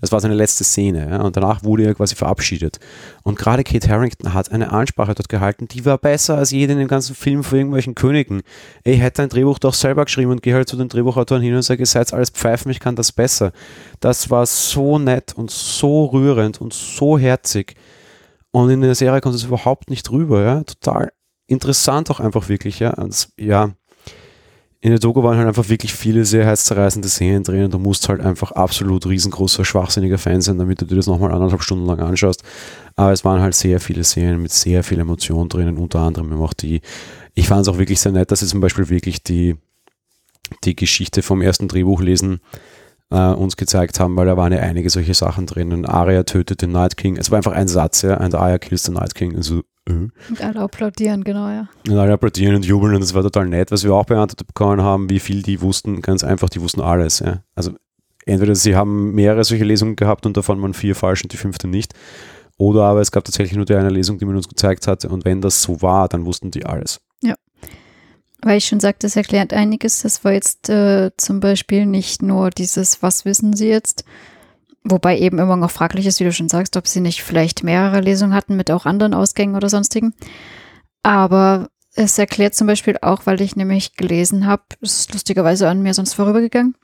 Das 0.00 0.12
war 0.12 0.20
seine 0.20 0.34
letzte 0.34 0.64
Szene. 0.64 1.08
Ja? 1.10 1.22
Und 1.22 1.36
danach 1.36 1.64
wurde 1.64 1.84
er 1.84 1.94
quasi 1.94 2.14
verabschiedet. 2.14 2.78
Und 3.22 3.38
gerade 3.38 3.64
Kate 3.64 3.88
Harrington 3.88 4.34
hat 4.34 4.52
eine 4.52 4.72
Ansprache 4.72 5.14
dort 5.14 5.28
gehalten, 5.28 5.68
die 5.68 5.84
war 5.84 5.98
besser 5.98 6.36
als 6.36 6.50
jede 6.50 6.72
in 6.74 6.78
dem 6.78 6.88
ganzen 6.88 7.14
Film 7.14 7.44
von 7.44 7.58
irgendwelchen 7.58 7.94
Königen. 7.94 8.42
Ich 8.84 9.00
hätte 9.00 9.22
ein 9.22 9.28
Drehbuch 9.28 9.58
doch 9.58 9.74
selber 9.74 10.04
geschrieben 10.04 10.30
und 10.30 10.42
gehe 10.42 10.54
halt 10.54 10.68
zu 10.68 10.76
den 10.76 10.88
Drehbuchautoren 10.88 11.42
hin 11.42 11.54
und 11.54 11.62
sage, 11.62 11.80
ihr 11.80 11.86
seid 11.86 12.12
alles 12.12 12.30
Pfeifen, 12.30 12.70
ich 12.70 12.80
kann 12.80 12.96
das 12.96 13.12
besser. 13.12 13.52
Das 14.00 14.30
war 14.30 14.46
so 14.46 14.98
nett 14.98 15.34
und 15.34 15.50
so 15.50 16.06
rührend 16.06 16.60
und 16.60 16.72
so 16.72 17.18
herzig. 17.18 17.74
Und 18.50 18.70
in 18.70 18.80
der 18.80 18.94
Serie 18.94 19.20
kommt 19.20 19.34
es 19.34 19.44
überhaupt 19.44 19.90
nicht 19.90 20.10
rüber. 20.10 20.42
Ja? 20.42 20.64
Total 20.64 21.10
interessant 21.46 22.10
auch 22.10 22.20
einfach 22.20 22.48
wirklich. 22.48 22.78
Ja, 22.78 22.94
und, 22.94 23.28
ja 23.38 23.70
in 24.86 24.92
der 24.92 25.00
Doku 25.00 25.20
waren 25.24 25.36
halt 25.36 25.48
einfach 25.48 25.68
wirklich 25.68 25.92
viele 25.92 26.24
sehr 26.24 26.44
herzzerreißende 26.44 27.08
Szenen 27.08 27.42
drin 27.42 27.64
und 27.64 27.74
du 27.74 27.78
musst 27.80 28.08
halt 28.08 28.20
einfach 28.20 28.52
absolut 28.52 29.04
riesengroßer, 29.04 29.64
schwachsinniger 29.64 30.16
Fan 30.16 30.40
sein, 30.40 30.58
damit 30.58 30.80
du 30.80 30.84
dir 30.84 30.94
das 30.94 31.08
nochmal 31.08 31.32
anderthalb 31.32 31.60
Stunden 31.60 31.86
lang 31.86 31.98
anschaust. 31.98 32.44
Aber 32.94 33.10
es 33.10 33.24
waren 33.24 33.40
halt 33.40 33.56
sehr 33.56 33.80
viele 33.80 34.04
Szenen 34.04 34.40
mit 34.40 34.52
sehr 34.52 34.84
viel 34.84 35.00
Emotion 35.00 35.48
drinnen, 35.48 35.76
unter 35.76 35.98
anderem 35.98 36.40
auch 36.40 36.52
die, 36.52 36.82
ich 37.34 37.48
fand 37.48 37.62
es 37.62 37.68
auch 37.68 37.78
wirklich 37.78 37.98
sehr 37.98 38.12
nett, 38.12 38.30
dass 38.30 38.38
sie 38.38 38.46
zum 38.46 38.60
Beispiel 38.60 38.88
wirklich 38.88 39.24
die, 39.24 39.56
die 40.62 40.76
Geschichte 40.76 41.22
vom 41.22 41.42
ersten 41.42 41.66
Drehbuch 41.66 42.00
lesen 42.00 42.38
äh, 43.10 43.32
uns 43.32 43.56
gezeigt 43.56 43.98
haben, 43.98 44.16
weil 44.16 44.26
da 44.26 44.36
waren 44.36 44.52
ja 44.52 44.60
einige 44.60 44.88
solche 44.88 45.14
Sachen 45.14 45.46
drin. 45.46 45.72
Und 45.72 45.86
Arya 45.86 46.22
tötet 46.22 46.62
den 46.62 46.70
Night 46.70 46.96
King. 46.96 47.16
Es 47.16 47.32
war 47.32 47.38
einfach 47.38 47.54
ein 47.54 47.66
Satz, 47.66 48.02
ja, 48.02 48.18
and 48.18 48.36
Arya 48.36 48.58
kills 48.58 48.84
the 48.84 48.92
Night 48.92 49.16
King. 49.16 49.34
Also, 49.34 49.62
äh. 49.88 49.92
Und 50.28 50.40
alle 50.40 50.60
applaudieren, 50.60 51.24
genau, 51.24 51.48
ja. 51.48 51.68
Und 51.86 51.96
alle 51.96 52.12
applaudieren 52.12 52.56
und 52.56 52.64
jubeln 52.64 52.94
und 52.94 53.00
das 53.00 53.14
war 53.14 53.22
total 53.22 53.46
nett. 53.46 53.70
Was 53.70 53.84
wir 53.84 53.94
auch 53.94 54.06
beantwortet 54.06 54.46
bekommen 54.46 54.82
haben, 54.82 55.08
wie 55.10 55.20
viel 55.20 55.42
die 55.42 55.60
wussten, 55.60 56.02
ganz 56.02 56.24
einfach, 56.24 56.48
die 56.48 56.60
wussten 56.60 56.80
alles, 56.80 57.20
ja. 57.20 57.42
Also 57.54 57.72
entweder 58.26 58.54
sie 58.54 58.76
haben 58.76 59.12
mehrere 59.14 59.44
solche 59.44 59.64
Lesungen 59.64 59.96
gehabt 59.96 60.26
und 60.26 60.36
davon 60.36 60.60
waren 60.62 60.74
vier 60.74 60.94
falsch 60.94 61.22
und 61.22 61.32
die 61.32 61.36
fünfte 61.36 61.68
nicht. 61.68 61.94
Oder 62.58 62.84
aber 62.84 63.00
es 63.00 63.12
gab 63.12 63.24
tatsächlich 63.24 63.56
nur 63.56 63.66
die 63.66 63.74
eine 63.74 63.90
Lesung, 63.90 64.18
die 64.18 64.24
man 64.24 64.36
uns 64.36 64.48
gezeigt 64.48 64.86
hatte 64.86 65.08
und 65.08 65.24
wenn 65.24 65.40
das 65.40 65.62
so 65.62 65.82
war, 65.82 66.08
dann 66.08 66.24
wussten 66.24 66.50
die 66.50 66.64
alles. 66.64 67.00
Ja. 67.22 67.34
Weil 68.42 68.58
ich 68.58 68.66
schon 68.66 68.80
sagte, 68.80 69.06
das 69.06 69.16
erklärt 69.16 69.52
einiges. 69.52 70.02
Das 70.02 70.24
war 70.24 70.32
jetzt 70.32 70.68
äh, 70.68 71.10
zum 71.16 71.40
Beispiel 71.40 71.86
nicht 71.86 72.22
nur 72.22 72.50
dieses, 72.50 73.02
was 73.02 73.24
wissen 73.24 73.54
Sie 73.54 73.68
jetzt? 73.68 74.04
Wobei 74.88 75.18
eben 75.18 75.38
immer 75.38 75.56
noch 75.56 75.70
fraglich 75.70 76.06
ist, 76.06 76.20
wie 76.20 76.24
du 76.24 76.32
schon 76.32 76.48
sagst, 76.48 76.76
ob 76.76 76.86
sie 76.86 77.00
nicht 77.00 77.22
vielleicht 77.22 77.64
mehrere 77.64 78.00
Lesungen 78.00 78.34
hatten 78.34 78.56
mit 78.56 78.70
auch 78.70 78.86
anderen 78.86 79.14
Ausgängen 79.14 79.56
oder 79.56 79.68
sonstigen. 79.68 80.14
Aber 81.02 81.68
es 81.94 82.18
erklärt 82.18 82.54
zum 82.54 82.66
Beispiel 82.66 82.96
auch, 83.02 83.22
weil 83.24 83.40
ich 83.40 83.56
nämlich 83.56 83.96
gelesen 83.96 84.46
habe, 84.46 84.62
es 84.80 85.00
ist 85.00 85.12
lustigerweise 85.12 85.68
an 85.68 85.82
mir 85.82 85.94
sonst 85.94 86.14
vorübergegangen, 86.14 86.76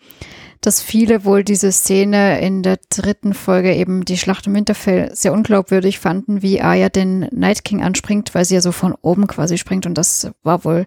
dass 0.61 0.81
viele 0.81 1.25
wohl 1.25 1.45
diese 1.45 1.71
Szene 1.71 2.41
in 2.41 2.63
der 2.63 2.79
dritten 2.89 3.35
Folge 3.35 3.75
eben 3.75 4.05
die 4.05 4.17
Schlacht 4.17 4.47
um 4.47 4.55
Winterfell 4.55 5.15
sehr 5.15 5.33
unglaubwürdig 5.33 5.99
fanden, 5.99 6.43
wie 6.43 6.61
Arya 6.61 6.89
den 6.89 7.29
Night 7.31 7.63
King 7.63 7.83
anspringt, 7.83 8.35
weil 8.35 8.45
sie 8.45 8.55
ja 8.55 8.61
so 8.61 8.73
von 8.73 8.95
oben 9.03 9.27
quasi 9.27 9.59
springt 9.59 9.87
und 9.87 9.95
das 9.95 10.31
war 10.43 10.65
wohl 10.65 10.87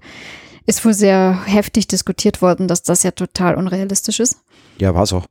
ist 0.66 0.84
wohl 0.84 0.96
sehr 0.96 1.46
heftig 1.46 1.88
diskutiert 1.88 2.42
worden, 2.42 2.68
dass 2.68 2.82
das 2.82 3.04
ja 3.04 3.12
total 3.12 3.54
unrealistisch 3.56 4.20
ist. 4.20 4.42
Ja, 4.80 4.96
war 4.96 5.04
es 5.04 5.14
auch. 5.14 5.26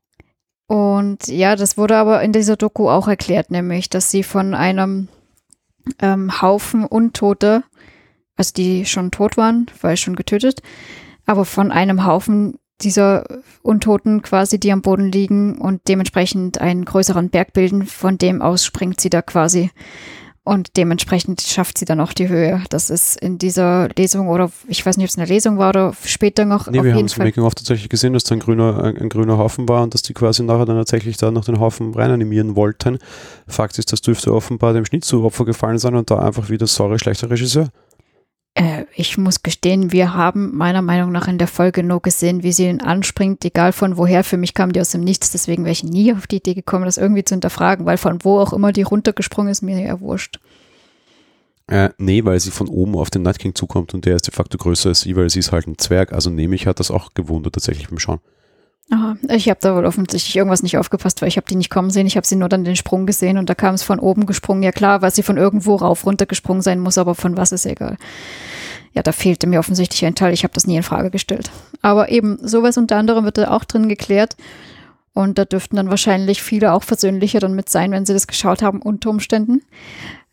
Und 0.67 1.27
ja, 1.27 1.57
das 1.57 1.77
wurde 1.77 1.97
aber 1.97 2.23
in 2.23 2.33
dieser 2.33 2.57
Doku 2.57 2.89
auch 2.89 3.09
erklärt, 3.09 3.51
nämlich, 3.51 3.91
dass 3.91 4.11
sie 4.11 4.23
von 4.23 4.55
einem 4.55 5.09
ähm, 6.01 6.41
Haufen 6.41 6.85
Untote, 6.85 7.65
also 8.37 8.53
die 8.57 8.87
schon 8.87 9.11
tot 9.11 9.37
waren, 9.37 9.67
weil 9.83 9.97
schon 9.97 10.17
getötet, 10.17 10.63
aber 11.27 11.45
von 11.45 11.71
einem 11.71 12.07
Haufen 12.07 12.59
dieser 12.81 13.25
Untoten 13.63 14.23
quasi, 14.23 14.59
die 14.59 14.73
am 14.73 14.83
Boden 14.83 15.13
liegen 15.13 15.59
und 15.59 15.83
dementsprechend 15.87 16.61
einen 16.61 16.85
größeren 16.85 17.31
Berg 17.31 17.53
bilden, 17.53 17.87
von 17.87 18.19
dem 18.19 18.43
aus 18.43 18.65
springt 18.65 19.01
sie 19.01 19.11
da 19.11 19.23
quasi 19.23 19.71
und 20.45 20.77
dementsprechend 20.77 21.41
schafft 21.41 21.79
sie 21.79 21.87
dann 21.87 22.01
auch 22.01 22.13
die 22.13 22.29
Höhe. 22.29 22.63
Das 22.69 22.91
ist 22.91 23.17
in 23.17 23.39
dieser 23.39 23.89
Lesung 23.97 24.29
oder 24.29 24.51
ich 24.69 24.85
weiß 24.85 24.99
nicht, 24.99 25.05
ob 25.07 25.09
es 25.09 25.17
eine 25.17 25.27
Lesung 25.27 25.57
war 25.57 25.71
oder 25.71 25.95
später 26.05 26.45
noch. 26.45 26.67
Nee, 26.67 26.83
wir 26.83 26.95
haben 26.95 27.07
es 27.07 27.17
im 27.17 27.25
Making-of 27.25 27.55
tatsächlich 27.55 27.89
gesehen, 27.89 28.13
dass 28.13 28.25
da 28.25 28.35
ein 28.35 28.41
grüner, 28.41 28.85
ein, 28.85 28.99
ein, 28.99 29.09
grüner 29.09 29.39
Haufen 29.39 29.67
war 29.71 29.83
und 29.83 29.95
dass 29.95 30.03
die 30.03 30.13
quasi 30.13 30.43
nachher 30.43 30.67
dann 30.67 30.77
tatsächlich 30.77 31.17
da 31.17 31.31
noch 31.31 31.47
den 31.47 31.61
Haufen 31.61 31.95
reinanimieren 31.95 32.57
wollten. 32.57 32.99
Fakt 33.49 33.79
ist, 33.79 33.91
das 33.91 34.03
dürfte 34.03 34.35
offenbar 34.35 34.75
dem 34.75 34.85
Schnitt 34.85 35.07
zu 35.07 35.25
Opfer 35.25 35.47
gefallen 35.47 35.79
sein 35.79 35.95
und 35.95 36.11
da 36.11 36.19
einfach 36.19 36.51
wieder 36.51 36.67
sorry, 36.67 36.99
schlechter 36.99 37.31
Regisseur. 37.31 37.69
Äh, 38.55 38.85
ich 38.95 39.19
muss 39.19 39.43
gestehen, 39.43 39.91
wir 39.91 40.15
haben 40.15 40.57
meiner 40.57 40.83
Meinung 40.83 41.11
nach 41.11 41.27
in 41.27 41.39
der 41.39 41.49
Folge 41.49 41.83
nur 41.83 42.01
gesehen, 42.01 42.43
wie 42.43 42.53
sie 42.53 42.69
ihn 42.69 42.81
anspringt, 42.81 43.45
egal 43.45 43.73
von 43.73 43.97
woher. 43.97 44.23
Für 44.23 44.37
mich 44.37 44.55
kam 44.55 44.73
die 44.73 44.81
aus 44.81 44.91
dem 44.91 45.03
Nichts, 45.03 45.33
deswegen 45.33 45.65
wäre 45.65 45.73
ich 45.73 45.83
nie 45.83 46.13
auf 46.13 46.27
die 46.27 46.37
Idee 46.37 46.55
gekommen, 46.55 46.85
das 46.85 46.97
irgendwie 46.97 47.25
zu 47.25 47.35
hinterfragen, 47.35 47.85
weil 47.85 47.99
von 47.99 48.23
wo 48.23 48.39
auch 48.39 48.53
immer 48.53 48.73
die 48.73 48.83
runtergesprungen 48.83 49.51
ist, 49.51 49.63
mir 49.63 49.81
ja 49.81 50.01
wurscht. 50.01 50.39
Äh, 51.67 51.91
nee, 51.99 52.25
weil 52.25 52.39
sie 52.41 52.51
von 52.51 52.69
oben 52.69 52.95
auf 52.95 53.11
den 53.11 53.23
Night 53.23 53.39
King 53.39 53.55
zukommt 53.55 53.95
und 53.95 54.05
der 54.05 54.17
ist 54.17 54.27
de 54.27 54.35
facto 54.35 54.59
größer 54.59 54.91
als 54.91 55.01
sie, 55.01 55.17
weil 55.17 55.31
sie 55.31 55.39
ist 55.39 55.51
halt 55.51 55.67
ein 55.67 55.79
Zwerg. 55.79 56.13
Also 56.13 56.31
nehme 56.31 56.55
ich, 56.55 56.67
hat 56.67 56.79
das 56.79 56.91
auch 56.91 57.15
gewundert 57.15 57.55
tatsächlich 57.55 57.89
beim 57.89 57.99
Schauen. 57.99 58.21
Aha, 58.91 59.17
ich 59.31 59.49
habe 59.49 59.61
da 59.63 59.75
wohl 59.75 59.87
offensichtlich 59.87 60.37
irgendwas 60.37 60.63
nicht 60.63 60.77
aufgepasst, 60.77 61.23
weil 61.23 61.29
ich 61.29 61.37
habe 61.37 61.47
die 61.49 61.57
nicht 61.57 61.71
kommen 61.71 61.91
sehen. 61.91 62.07
Ich 62.07 62.17
habe 62.17 62.27
sie 62.27 62.37
nur 62.37 62.51
dann 62.51 62.65
den 62.65 62.77
Sprung 62.77 63.07
gesehen 63.07 63.39
und 63.39 63.49
da 63.49 63.55
kam 63.55 63.75
es 63.75 63.83
von 63.83 63.99
oben 63.99 64.27
gesprungen. 64.27 64.63
Ja 64.63 64.73
klar, 64.73 65.01
weil 65.01 65.11
sie 65.11 65.23
von 65.23 65.39
irgendwo 65.39 65.77
rauf 65.77 66.05
runter 66.05 66.27
gesprungen 66.27 66.61
sein 66.63 66.81
muss, 66.81 66.99
aber 66.99 67.15
von 67.15 67.37
was 67.37 67.53
ist 67.53 67.67
egal. 67.67 67.97
Ja, 68.93 69.03
da 69.03 69.13
fehlte 69.13 69.47
mir 69.47 69.59
offensichtlich 69.59 70.05
ein 70.05 70.15
Teil. 70.15 70.33
Ich 70.33 70.45
habe 70.45 70.55
das 70.55 70.67
nie 70.67 70.77
in 70.77 70.83
Frage 70.83 71.11
gestellt. 71.11 71.51
Aber 71.83 72.11
eben, 72.11 72.39
sowas 72.47 72.77
unter 72.77 72.97
anderem 72.97 73.25
wird 73.25 73.39
da 73.39 73.51
auch 73.51 73.65
drin 73.65 73.89
geklärt. 73.89 74.37
Und 75.15 75.39
da 75.39 75.45
dürften 75.45 75.77
dann 75.77 75.91
wahrscheinlich 75.91 76.43
viele 76.43 76.73
auch 76.73 76.83
versöhnlicher 76.83 77.41
dann 77.41 77.55
mit 77.55 77.69
sein, 77.69 77.93
wenn 77.93 78.05
sie 78.05 78.13
das 78.13 78.27
geschaut 78.27 78.63
haben, 78.63 78.83
unter 78.83 79.11
Umständen. 79.11 79.63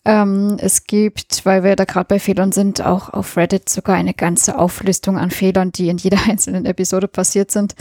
Ähm, 0.04 0.58
es 0.60 0.86
gibt, 0.86 1.46
weil 1.46 1.64
wir 1.64 1.76
da 1.76 1.86
gerade 1.86 2.08
bei 2.08 2.20
Fehlern 2.20 2.52
sind, 2.52 2.84
auch 2.84 3.10
auf 3.10 3.38
Reddit 3.38 3.70
sogar 3.70 3.96
eine 3.96 4.16
ganze 4.16 4.58
Auflistung 4.58 5.18
an 5.18 5.30
Fehlern, 5.30 5.72
die 5.72 5.90
in 5.90 5.98
jeder 5.98 6.17
einzelnen 6.28 6.65
Episode 6.65 7.08
passiert 7.08 7.52
sind. 7.52 7.75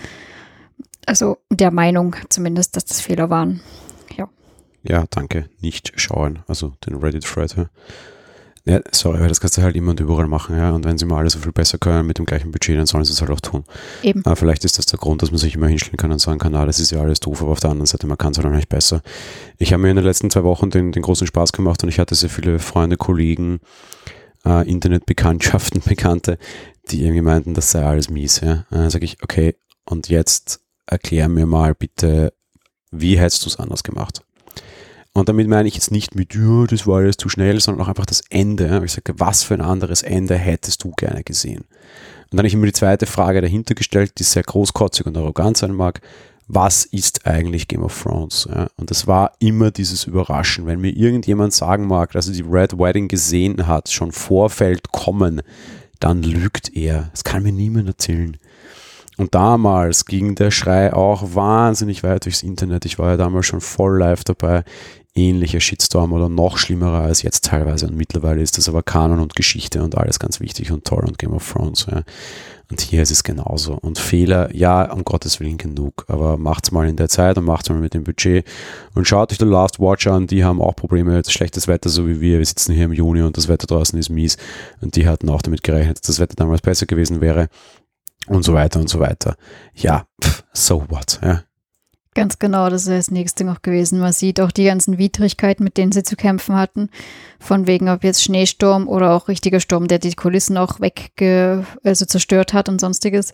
Also 1.07 1.38
der 1.51 1.70
Meinung 1.70 2.16
zumindest, 2.28 2.76
dass 2.76 2.84
das 2.84 3.01
Fehler 3.01 3.30
waren. 3.30 3.61
Ja. 4.16 4.28
Ja, 4.82 5.05
danke. 5.11 5.48
Nicht 5.61 5.92
schauen. 5.96 6.40
Also 6.46 6.74
den 6.86 6.96
Reddit-Thread. 6.96 7.57
Ja. 7.57 7.70
ja, 8.64 8.80
sorry, 8.92 9.18
aber 9.18 9.28
das 9.28 9.40
kannst 9.40 9.59
du 9.59 9.62
halt 9.62 9.76
immer 9.76 9.90
und 9.90 10.01
überall 10.01 10.26
machen. 10.26 10.57
Ja. 10.57 10.70
Und 10.70 10.84
wenn 10.84 10.98
sie 10.98 11.07
mal 11.07 11.18
alle 11.18 11.30
so 11.30 11.38
viel 11.38 11.53
besser 11.53 11.78
können 11.78 12.07
mit 12.07 12.18
dem 12.18 12.26
gleichen 12.26 12.51
Budget, 12.51 12.78
dann 12.78 12.86
sollen 12.86 13.05
sie 13.05 13.12
es 13.12 13.20
halt 13.20 13.30
auch 13.30 13.40
tun. 13.40 13.64
Eben. 14.03 14.24
Aber 14.24 14.36
vielleicht 14.36 14.64
ist 14.64 14.78
das 14.78 14.86
der 14.86 14.98
Grund, 14.98 15.22
dass 15.22 15.30
man 15.30 15.38
sich 15.38 15.55
immer 15.55 15.68
hinstellen 15.68 15.96
kann 15.96 16.12
und 16.12 16.20
sagen 16.20 16.38
kann, 16.38 16.55
ah, 16.55 16.66
das 16.66 16.80
ist 16.80 16.90
ja 16.90 17.01
alles 17.01 17.20
doof, 17.20 17.42
aber 17.42 17.53
auf 17.53 17.61
der 17.61 17.70
anderen 17.70 17.86
Seite, 17.86 18.07
man 18.07 18.18
kann 18.18 18.32
es 18.32 18.38
halt 18.38 18.46
auch 18.46 18.53
nicht 18.53 18.68
besser. 18.68 19.03
Ich 19.59 19.72
habe 19.72 19.82
mir 19.82 19.90
in 19.90 19.96
den 19.96 20.05
letzten 20.05 20.30
zwei 20.30 20.44
Wochen 20.44 20.70
den, 20.70 20.92
den 20.92 21.03
großen 21.03 21.26
Spaß 21.26 21.53
gemacht 21.53 21.82
und 21.82 21.88
ich 21.88 21.98
hatte 21.98 22.14
sehr 22.14 22.30
viele 22.30 22.59
Freunde, 22.59 22.96
Kollegen, 22.96 23.61
äh, 24.44 24.68
Internetbekanntschaften, 24.68 25.82
Bekannte, 25.86 26.38
die 26.90 27.03
irgendwie 27.03 27.22
meinten, 27.22 27.55
das 27.55 27.70
sei 27.70 27.84
alles 27.84 28.11
mies. 28.11 28.40
Ja. 28.40 28.64
Dann 28.70 28.90
sage 28.90 29.05
ich, 29.05 29.22
okay, 29.22 29.57
und 29.84 30.09
jetzt 30.09 30.61
erklär 30.91 31.28
mir 31.28 31.47
mal 31.47 31.74
bitte, 31.74 32.32
wie 32.91 33.18
hättest 33.18 33.45
du 33.45 33.49
es 33.49 33.59
anders 33.59 33.82
gemacht? 33.82 34.22
Und 35.12 35.28
damit 35.28 35.49
meine 35.49 35.66
ich 35.66 35.74
jetzt 35.74 35.91
nicht 35.91 36.14
mit, 36.14 36.34
ja, 36.34 36.66
das 36.66 36.86
war 36.86 36.99
alles 36.99 37.16
zu 37.16 37.28
schnell, 37.28 37.61
sondern 37.61 37.84
auch 37.84 37.88
einfach 37.88 38.07
das 38.07 38.22
Ende. 38.30 38.80
Ich 38.84 38.93
sage, 38.93 39.14
was 39.18 39.43
für 39.43 39.55
ein 39.55 39.61
anderes 39.61 40.03
Ende 40.03 40.36
hättest 40.36 40.84
du 40.84 40.93
gerne 40.93 41.24
gesehen? 41.24 41.62
Und 41.62 42.36
dann 42.36 42.41
habe 42.41 42.49
ich 42.49 42.55
mir 42.55 42.66
die 42.66 42.72
zweite 42.72 43.07
Frage 43.07 43.41
dahinter 43.41 43.74
gestellt, 43.74 44.12
die 44.18 44.22
sehr 44.22 44.45
großkotzig 44.45 45.07
und 45.07 45.16
arrogant 45.16 45.57
sein 45.57 45.72
mag. 45.74 46.01
was 46.53 46.84
ist 46.84 47.26
eigentlich 47.26 47.68
Game 47.68 47.82
of 47.84 48.03
Thrones? 48.03 48.49
Und 48.76 48.91
es 48.91 49.07
war 49.07 49.32
immer 49.38 49.70
dieses 49.70 50.05
Überraschen. 50.05 50.66
Wenn 50.66 50.80
mir 50.80 50.91
irgendjemand 50.91 51.53
sagen 51.53 51.86
mag, 51.86 52.12
dass 52.12 52.26
er 52.26 52.34
die 52.34 52.43
Red 52.43 52.76
Wedding 52.76 53.07
gesehen 53.07 53.66
hat, 53.68 53.88
schon 53.88 54.11
Vorfeld 54.11 54.91
kommen, 54.91 55.43
dann 56.01 56.22
lügt 56.22 56.74
er. 56.74 57.09
Das 57.12 57.22
kann 57.22 57.45
mir 57.45 57.53
niemand 57.53 57.86
erzählen. 57.86 58.36
Und 59.20 59.34
damals 59.34 60.06
ging 60.06 60.34
der 60.34 60.50
Schrei 60.50 60.94
auch 60.94 61.34
wahnsinnig 61.34 62.02
weit 62.02 62.24
durchs 62.24 62.42
Internet. 62.42 62.86
Ich 62.86 62.98
war 62.98 63.10
ja 63.10 63.16
damals 63.18 63.44
schon 63.44 63.60
voll 63.60 63.98
live 63.98 64.24
dabei. 64.24 64.64
Ähnlicher 65.14 65.60
Shitstorm 65.60 66.14
oder 66.14 66.30
noch 66.30 66.56
schlimmerer 66.56 67.02
als 67.02 67.20
jetzt 67.20 67.44
teilweise. 67.44 67.86
Und 67.86 67.96
mittlerweile 67.96 68.40
ist 68.40 68.56
das 68.56 68.66
aber 68.66 68.82
Kanon 68.82 69.20
und 69.20 69.36
Geschichte 69.36 69.82
und 69.82 69.98
alles 69.98 70.20
ganz 70.20 70.40
wichtig 70.40 70.72
und 70.72 70.86
toll 70.86 71.04
und 71.06 71.18
Game 71.18 71.34
of 71.34 71.52
Thrones. 71.52 71.86
Ja. 71.90 72.02
Und 72.70 72.80
hier 72.80 73.02
ist 73.02 73.10
es 73.10 73.22
genauso. 73.22 73.74
Und 73.74 73.98
Fehler, 73.98 74.56
ja, 74.56 74.90
um 74.90 75.04
Gottes 75.04 75.38
Willen 75.38 75.58
genug. 75.58 76.06
Aber 76.08 76.38
macht's 76.38 76.72
mal 76.72 76.88
in 76.88 76.96
der 76.96 77.10
Zeit 77.10 77.36
und 77.36 77.44
macht's 77.44 77.68
mal 77.68 77.78
mit 77.78 77.92
dem 77.92 78.04
Budget. 78.04 78.46
Und 78.94 79.06
schaut 79.06 79.32
euch 79.32 79.38
The 79.38 79.44
Last 79.44 79.80
Watch 79.80 80.06
an, 80.06 80.28
die 80.28 80.44
haben 80.44 80.62
auch 80.62 80.76
Probleme. 80.76 81.20
Schlechtes 81.28 81.68
Wetter, 81.68 81.90
so 81.90 82.08
wie 82.08 82.22
wir. 82.22 82.38
Wir 82.38 82.46
sitzen 82.46 82.72
hier 82.72 82.86
im 82.86 82.94
Juni 82.94 83.20
und 83.20 83.36
das 83.36 83.48
Wetter 83.48 83.66
draußen 83.66 83.98
ist 83.98 84.08
mies. 84.08 84.38
Und 84.80 84.96
die 84.96 85.06
hatten 85.06 85.28
auch 85.28 85.42
damit 85.42 85.62
gerechnet, 85.62 85.98
dass 85.98 86.06
das 86.06 86.20
Wetter 86.20 86.36
damals 86.36 86.62
besser 86.62 86.86
gewesen 86.86 87.20
wäre. 87.20 87.50
Und 88.26 88.44
so 88.44 88.54
weiter 88.54 88.80
und 88.80 88.88
so 88.88 89.00
weiter. 89.00 89.36
Ja, 89.74 90.06
pff, 90.22 90.44
so 90.52 90.84
what, 90.88 91.20
ja. 91.22 91.42
Ganz 92.14 92.40
genau, 92.40 92.68
das 92.68 92.82
ist 92.82 92.90
das 92.90 93.10
nächste 93.12 93.44
noch 93.44 93.62
gewesen. 93.62 94.00
Man 94.00 94.12
sieht 94.12 94.40
auch 94.40 94.50
die 94.50 94.64
ganzen 94.64 94.98
Widrigkeiten, 94.98 95.62
mit 95.62 95.76
denen 95.76 95.92
sie 95.92 96.02
zu 96.02 96.16
kämpfen 96.16 96.56
hatten. 96.56 96.90
Von 97.38 97.68
wegen, 97.68 97.88
ob 97.88 98.02
jetzt 98.02 98.24
Schneesturm 98.24 98.88
oder 98.88 99.12
auch 99.12 99.28
richtiger 99.28 99.60
Sturm, 99.60 99.86
der 99.86 100.00
die 100.00 100.14
Kulissen 100.14 100.56
auch 100.56 100.80
wegge 100.80 101.64
also 101.84 102.04
zerstört 102.04 102.52
hat 102.52 102.68
und 102.68 102.80
sonstiges. 102.80 103.32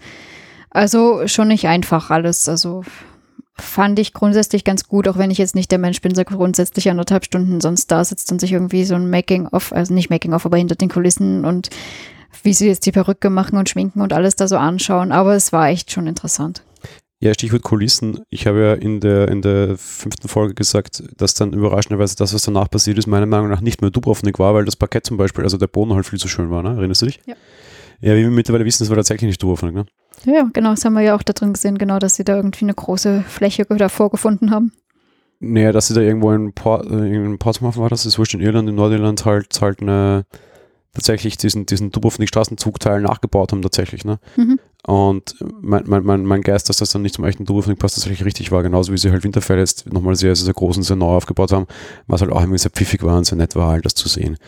Also 0.68 1.26
schon 1.26 1.48
nicht 1.48 1.66
einfach 1.66 2.10
alles. 2.10 2.50
Also 2.50 2.84
fand 3.54 3.98
ich 3.98 4.12
grundsätzlich 4.12 4.64
ganz 4.64 4.86
gut, 4.86 5.08
auch 5.08 5.16
wenn 5.16 5.30
ich 5.30 5.38
jetzt 5.38 5.54
nicht 5.54 5.70
der 5.70 5.78
Mensch 5.78 6.02
bin, 6.02 6.12
der 6.12 6.26
grundsätzlich 6.26 6.90
anderthalb 6.90 7.24
Stunden 7.24 7.62
sonst 7.62 7.90
da 7.90 8.04
sitzt 8.04 8.30
und 8.30 8.42
sich 8.42 8.52
irgendwie 8.52 8.84
so 8.84 8.94
ein 8.94 9.08
Making-of, 9.08 9.72
also 9.72 9.94
nicht 9.94 10.10
Making-of, 10.10 10.44
aber 10.44 10.58
hinter 10.58 10.74
den 10.74 10.90
Kulissen 10.90 11.46
und 11.46 11.70
wie 12.42 12.52
sie 12.52 12.66
jetzt 12.66 12.86
die 12.86 12.92
Perücke 12.92 13.30
machen 13.30 13.58
und 13.58 13.68
schminken 13.68 14.00
und 14.00 14.12
alles 14.12 14.36
da 14.36 14.48
so 14.48 14.56
anschauen. 14.56 15.12
Aber 15.12 15.34
es 15.34 15.52
war 15.52 15.68
echt 15.68 15.90
schon 15.90 16.06
interessant. 16.06 16.62
Ja, 17.18 17.32
Stichwort 17.32 17.62
Kulissen. 17.62 18.20
Ich 18.28 18.46
habe 18.46 18.60
ja 18.60 18.74
in 18.74 19.00
der, 19.00 19.28
in 19.28 19.40
der 19.40 19.78
fünften 19.78 20.28
Folge 20.28 20.54
gesagt, 20.54 21.02
dass 21.16 21.32
dann 21.32 21.54
überraschenderweise 21.54 22.14
das, 22.16 22.34
was 22.34 22.42
danach 22.42 22.68
passiert 22.68 22.98
ist, 22.98 23.06
meiner 23.06 23.24
Meinung 23.24 23.48
nach 23.48 23.62
nicht 23.62 23.80
mehr 23.80 23.90
Dubrovnik 23.90 24.38
war, 24.38 24.52
weil 24.54 24.66
das 24.66 24.76
Parkett 24.76 25.06
zum 25.06 25.16
Beispiel, 25.16 25.42
also 25.42 25.56
der 25.56 25.66
Boden 25.66 25.94
halt 25.94 26.04
viel 26.04 26.18
zu 26.18 26.28
schön 26.28 26.50
war, 26.50 26.62
ne? 26.62 26.76
Erinnerst 26.76 27.02
du 27.02 27.06
dich? 27.06 27.20
Ja. 27.26 27.34
Ja, 28.00 28.14
wie 28.14 28.20
wir 28.20 28.30
mittlerweile 28.30 28.66
wissen, 28.66 28.82
das 28.82 28.90
war 28.90 28.96
tatsächlich 28.96 29.28
nicht 29.28 29.42
Dubrovnik, 29.42 29.74
ne? 29.74 29.86
Ja, 30.26 30.46
genau, 30.52 30.70
das 30.70 30.84
haben 30.84 30.92
wir 30.92 31.02
ja 31.02 31.16
auch 31.16 31.22
da 31.22 31.32
drin 31.32 31.54
gesehen, 31.54 31.78
genau, 31.78 31.98
dass 31.98 32.16
sie 32.16 32.24
da 32.24 32.36
irgendwie 32.36 32.66
eine 32.66 32.74
große 32.74 33.24
Fläche 33.26 33.64
davor 33.64 34.10
gefunden 34.10 34.50
haben. 34.50 34.72
Naja, 35.40 35.72
dass 35.72 35.88
sie 35.88 35.94
da 35.94 36.00
irgendwo 36.00 36.32
in, 36.32 36.52
Port, 36.52 36.86
äh, 36.90 37.14
in 37.14 37.38
Portsmouth 37.38 37.76
war, 37.76 37.88
das 37.88 38.04
ist 38.04 38.18
wurscht 38.18 38.34
in 38.34 38.40
Irland, 38.40 38.68
in 38.68 38.74
Nordirland 38.74 39.24
halt, 39.24 39.58
halt 39.60 39.80
eine 39.80 40.24
tatsächlich 40.96 41.36
diesen, 41.36 41.66
diesen 41.66 41.90
Dubrovnik-Straßenzugteil 41.92 43.00
nachgebaut 43.00 43.52
haben 43.52 43.62
tatsächlich. 43.62 44.04
Ne? 44.04 44.18
Mhm. 44.36 44.58
Und 44.86 45.36
mein, 45.60 45.84
mein, 45.86 46.04
mein, 46.04 46.24
mein 46.24 46.42
Geist, 46.42 46.68
dass 46.68 46.78
das 46.78 46.90
dann 46.90 47.02
nicht 47.02 47.14
zum 47.14 47.24
echten 47.24 47.44
Dubrovnik 47.44 47.78
passt, 47.78 47.96
tatsächlich 47.96 48.24
richtig 48.24 48.52
war. 48.52 48.62
Genauso 48.62 48.92
wie 48.92 48.98
sie 48.98 49.10
halt 49.10 49.24
Winterfell 49.24 49.58
jetzt 49.58 49.92
nochmal 49.92 50.16
sehr, 50.16 50.34
sehr 50.34 50.54
groß 50.54 50.76
und 50.78 50.82
sehr 50.82 50.96
neu 50.96 51.16
aufgebaut 51.16 51.52
haben, 51.52 51.66
was 52.06 52.20
halt 52.20 52.32
auch 52.32 52.40
irgendwie 52.40 52.58
sehr 52.58 52.70
pfiffig 52.70 53.02
war 53.02 53.16
und 53.18 53.26
sehr 53.26 53.38
nett 53.38 53.56
war, 53.56 53.72
halt 53.72 53.84
das 53.84 53.94
zu 53.94 54.08
sehen. 54.08 54.38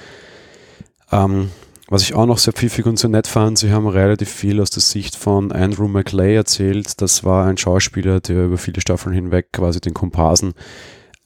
Ähm, 1.11 1.51
was 1.89 2.03
ich 2.03 2.15
auch 2.15 2.27
noch 2.27 2.39
sehr 2.39 2.53
pfiffig 2.53 2.85
und 2.87 2.99
sehr 2.99 3.09
nett 3.09 3.27
fand, 3.27 3.59
sie 3.59 3.73
haben 3.73 3.87
relativ 3.87 4.31
viel 4.31 4.61
aus 4.61 4.71
der 4.71 4.83
Sicht 4.83 5.17
von 5.17 5.53
Andrew 5.53 5.89
McLeay 5.89 6.37
erzählt. 6.37 7.01
Das 7.01 7.25
war 7.25 7.47
ein 7.47 7.57
Schauspieler, 7.57 8.21
der 8.21 8.45
über 8.45 8.59
viele 8.59 8.81
Staffeln 8.81 9.15
hinweg 9.15 9.53
quasi 9.53 9.81
den 9.81 9.95
Komparsen 9.95 10.53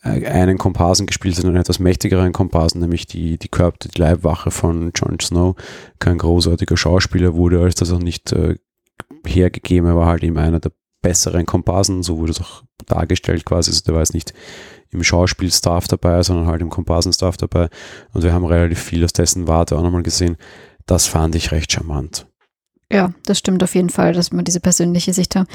einen 0.02 0.58
Komparsen 0.58 1.06
gespielt 1.06 1.38
hat, 1.38 1.44
einen 1.44 1.56
etwas 1.56 1.78
mächtigeren 1.78 2.32
Komparsen, 2.32 2.80
nämlich 2.80 3.06
die, 3.06 3.38
die 3.38 3.48
Körper, 3.48 3.88
die 3.88 4.00
Leibwache 4.00 4.50
von 4.50 4.90
Jon 4.94 5.20
Snow. 5.20 5.54
Kein 6.00 6.18
großartiger 6.18 6.76
Schauspieler 6.76 7.34
wurde 7.34 7.60
als 7.60 7.76
das 7.76 7.92
auch 7.92 8.00
nicht 8.00 8.32
äh, 8.32 8.56
hergegeben, 9.24 9.88
er 9.88 9.96
war 9.96 10.06
halt 10.06 10.24
eben 10.24 10.38
einer 10.38 10.58
der 10.58 10.72
besseren 11.02 11.46
Komparsen, 11.46 12.02
so 12.02 12.18
wurde 12.18 12.32
es 12.32 12.40
auch 12.40 12.62
dargestellt 12.86 13.44
quasi, 13.44 13.70
also 13.70 13.82
der 13.84 13.94
war 13.94 14.00
jetzt 14.00 14.14
nicht 14.14 14.32
im 14.90 15.02
Schauspielstaff 15.02 15.88
dabei, 15.88 16.22
sondern 16.22 16.46
halt 16.46 16.62
im 16.62 16.70
Komparsenstaff 16.70 17.36
dabei 17.36 17.68
und 18.12 18.22
wir 18.22 18.32
haben 18.32 18.44
relativ 18.44 18.80
viel 18.80 19.04
aus 19.04 19.12
dessen 19.12 19.46
Warte 19.46 19.76
auch 19.76 19.82
nochmal 19.82 20.02
gesehen. 20.02 20.36
Das 20.86 21.06
fand 21.06 21.36
ich 21.36 21.52
recht 21.52 21.72
charmant. 21.72 22.26
Ja, 22.92 23.14
das 23.24 23.38
stimmt 23.38 23.62
auf 23.62 23.74
jeden 23.74 23.88
Fall, 23.88 24.12
dass 24.12 24.32
man 24.32 24.44
diese 24.44 24.60
persönliche 24.60 25.14
Sicht 25.14 25.34
hat. 25.34 25.48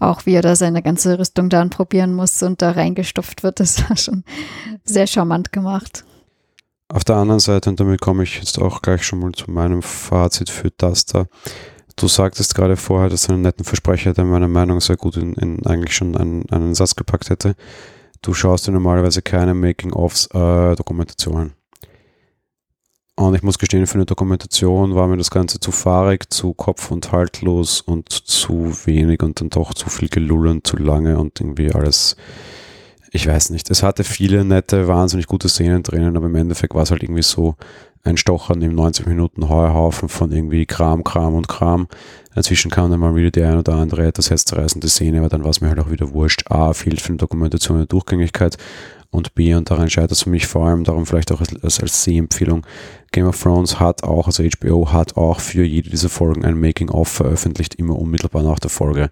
Auch 0.00 0.24
wie 0.24 0.32
er 0.32 0.40
da 0.40 0.56
seine 0.56 0.82
ganze 0.82 1.18
Rüstung 1.18 1.50
da 1.50 1.60
anprobieren 1.60 2.14
muss 2.14 2.42
und 2.42 2.62
da 2.62 2.70
reingestopft 2.70 3.42
wird, 3.42 3.60
das 3.60 3.88
war 3.88 3.96
schon 3.98 4.24
sehr 4.84 5.06
charmant 5.06 5.52
gemacht. 5.52 6.04
Auf 6.88 7.04
der 7.04 7.16
anderen 7.16 7.40
Seite, 7.40 7.68
und 7.68 7.78
damit 7.78 8.00
komme 8.00 8.22
ich 8.22 8.38
jetzt 8.38 8.58
auch 8.58 8.80
gleich 8.80 9.02
schon 9.02 9.18
mal 9.18 9.32
zu 9.32 9.50
meinem 9.50 9.82
Fazit 9.82 10.48
für 10.48 10.70
das 10.78 11.04
da. 11.04 11.26
Du 11.96 12.08
sagtest 12.08 12.54
gerade 12.54 12.78
vorher, 12.78 13.10
dass 13.10 13.28
einen 13.28 13.42
netten 13.42 13.66
Versprecher, 13.66 14.14
der 14.14 14.24
meiner 14.24 14.48
Meinung 14.48 14.80
sehr 14.80 14.96
gut 14.96 15.18
in, 15.18 15.34
in 15.34 15.66
eigentlich 15.66 15.94
schon 15.94 16.16
einen, 16.16 16.48
einen 16.48 16.74
Satz 16.74 16.94
gepackt 16.94 17.28
hätte. 17.28 17.54
Du 18.22 18.32
schaust 18.32 18.66
dir 18.66 18.72
normalerweise 18.72 19.20
keine 19.20 19.52
Making-ofs 19.52 20.28
äh, 20.32 20.74
Dokumentationen. 20.74 21.57
Und 23.18 23.34
ich 23.34 23.42
muss 23.42 23.58
gestehen, 23.58 23.88
für 23.88 23.96
eine 23.96 24.06
Dokumentation 24.06 24.94
war 24.94 25.08
mir 25.08 25.16
das 25.16 25.32
Ganze 25.32 25.58
zu 25.58 25.72
fahrig, 25.72 26.32
zu 26.32 26.54
kopf- 26.54 26.92
und 26.92 27.10
haltlos 27.10 27.80
und 27.80 28.12
zu 28.12 28.72
wenig 28.84 29.24
und 29.24 29.40
dann 29.40 29.50
doch 29.50 29.74
zu 29.74 29.90
viel 29.90 30.08
gelullend, 30.08 30.68
zu 30.68 30.76
lange 30.76 31.18
und 31.18 31.40
irgendwie 31.40 31.72
alles, 31.72 32.14
ich 33.10 33.26
weiß 33.26 33.50
nicht. 33.50 33.72
Es 33.72 33.82
hatte 33.82 34.04
viele 34.04 34.44
nette, 34.44 34.86
wahnsinnig 34.86 35.26
gute 35.26 35.48
Szenen 35.48 35.82
drinnen, 35.82 36.16
aber 36.16 36.26
im 36.26 36.36
Endeffekt 36.36 36.76
war 36.76 36.84
es 36.84 36.92
halt 36.92 37.02
irgendwie 37.02 37.24
so 37.24 37.56
ein 38.04 38.16
Stochern 38.16 38.62
im 38.62 38.76
90 38.76 39.06
Minuten 39.06 39.48
Heuhaufen 39.48 40.08
von 40.08 40.30
irgendwie 40.30 40.64
Kram, 40.64 41.02
Kram 41.02 41.34
und 41.34 41.48
Kram. 41.48 41.88
Dazwischen 42.36 42.70
kam 42.70 42.92
dann 42.92 43.00
mal 43.00 43.16
wieder 43.16 43.32
die 43.32 43.42
ein 43.42 43.58
oder 43.58 43.74
andere 43.74 44.06
etwas 44.06 44.30
herzzerreißende 44.30 44.88
Szene, 44.88 45.18
aber 45.18 45.28
dann 45.28 45.42
war 45.42 45.50
es 45.50 45.60
mir 45.60 45.70
halt 45.70 45.80
auch 45.80 45.90
wieder 45.90 46.12
wurscht. 46.12 46.48
A, 46.52 46.72
fehlt 46.72 47.00
für 47.00 47.08
eine 47.08 47.16
Dokumentation 47.16 47.78
eine 47.78 47.86
Durchgängigkeit 47.86 48.58
und 49.10 49.34
B, 49.34 49.54
und 49.54 49.70
daran 49.70 49.88
scheitert 49.88 50.12
es 50.12 50.22
für 50.22 50.30
mich 50.30 50.46
vor 50.46 50.66
allem, 50.66 50.84
darum 50.84 51.06
vielleicht 51.06 51.32
auch 51.32 51.40
als, 51.40 51.80
als 51.80 52.04
Sehempfehlung, 52.04 52.66
Game 53.10 53.26
of 53.26 53.40
Thrones 53.40 53.80
hat 53.80 54.02
auch, 54.02 54.26
also 54.26 54.42
HBO 54.42 54.92
hat 54.92 55.16
auch 55.16 55.40
für 55.40 55.64
jede 55.64 55.90
dieser 55.90 56.10
Folgen 56.10 56.44
ein 56.44 56.60
Making-of 56.60 57.08
veröffentlicht, 57.08 57.74
immer 57.76 57.98
unmittelbar 57.98 58.42
nach 58.42 58.58
der 58.58 58.70
Folge. 58.70 59.10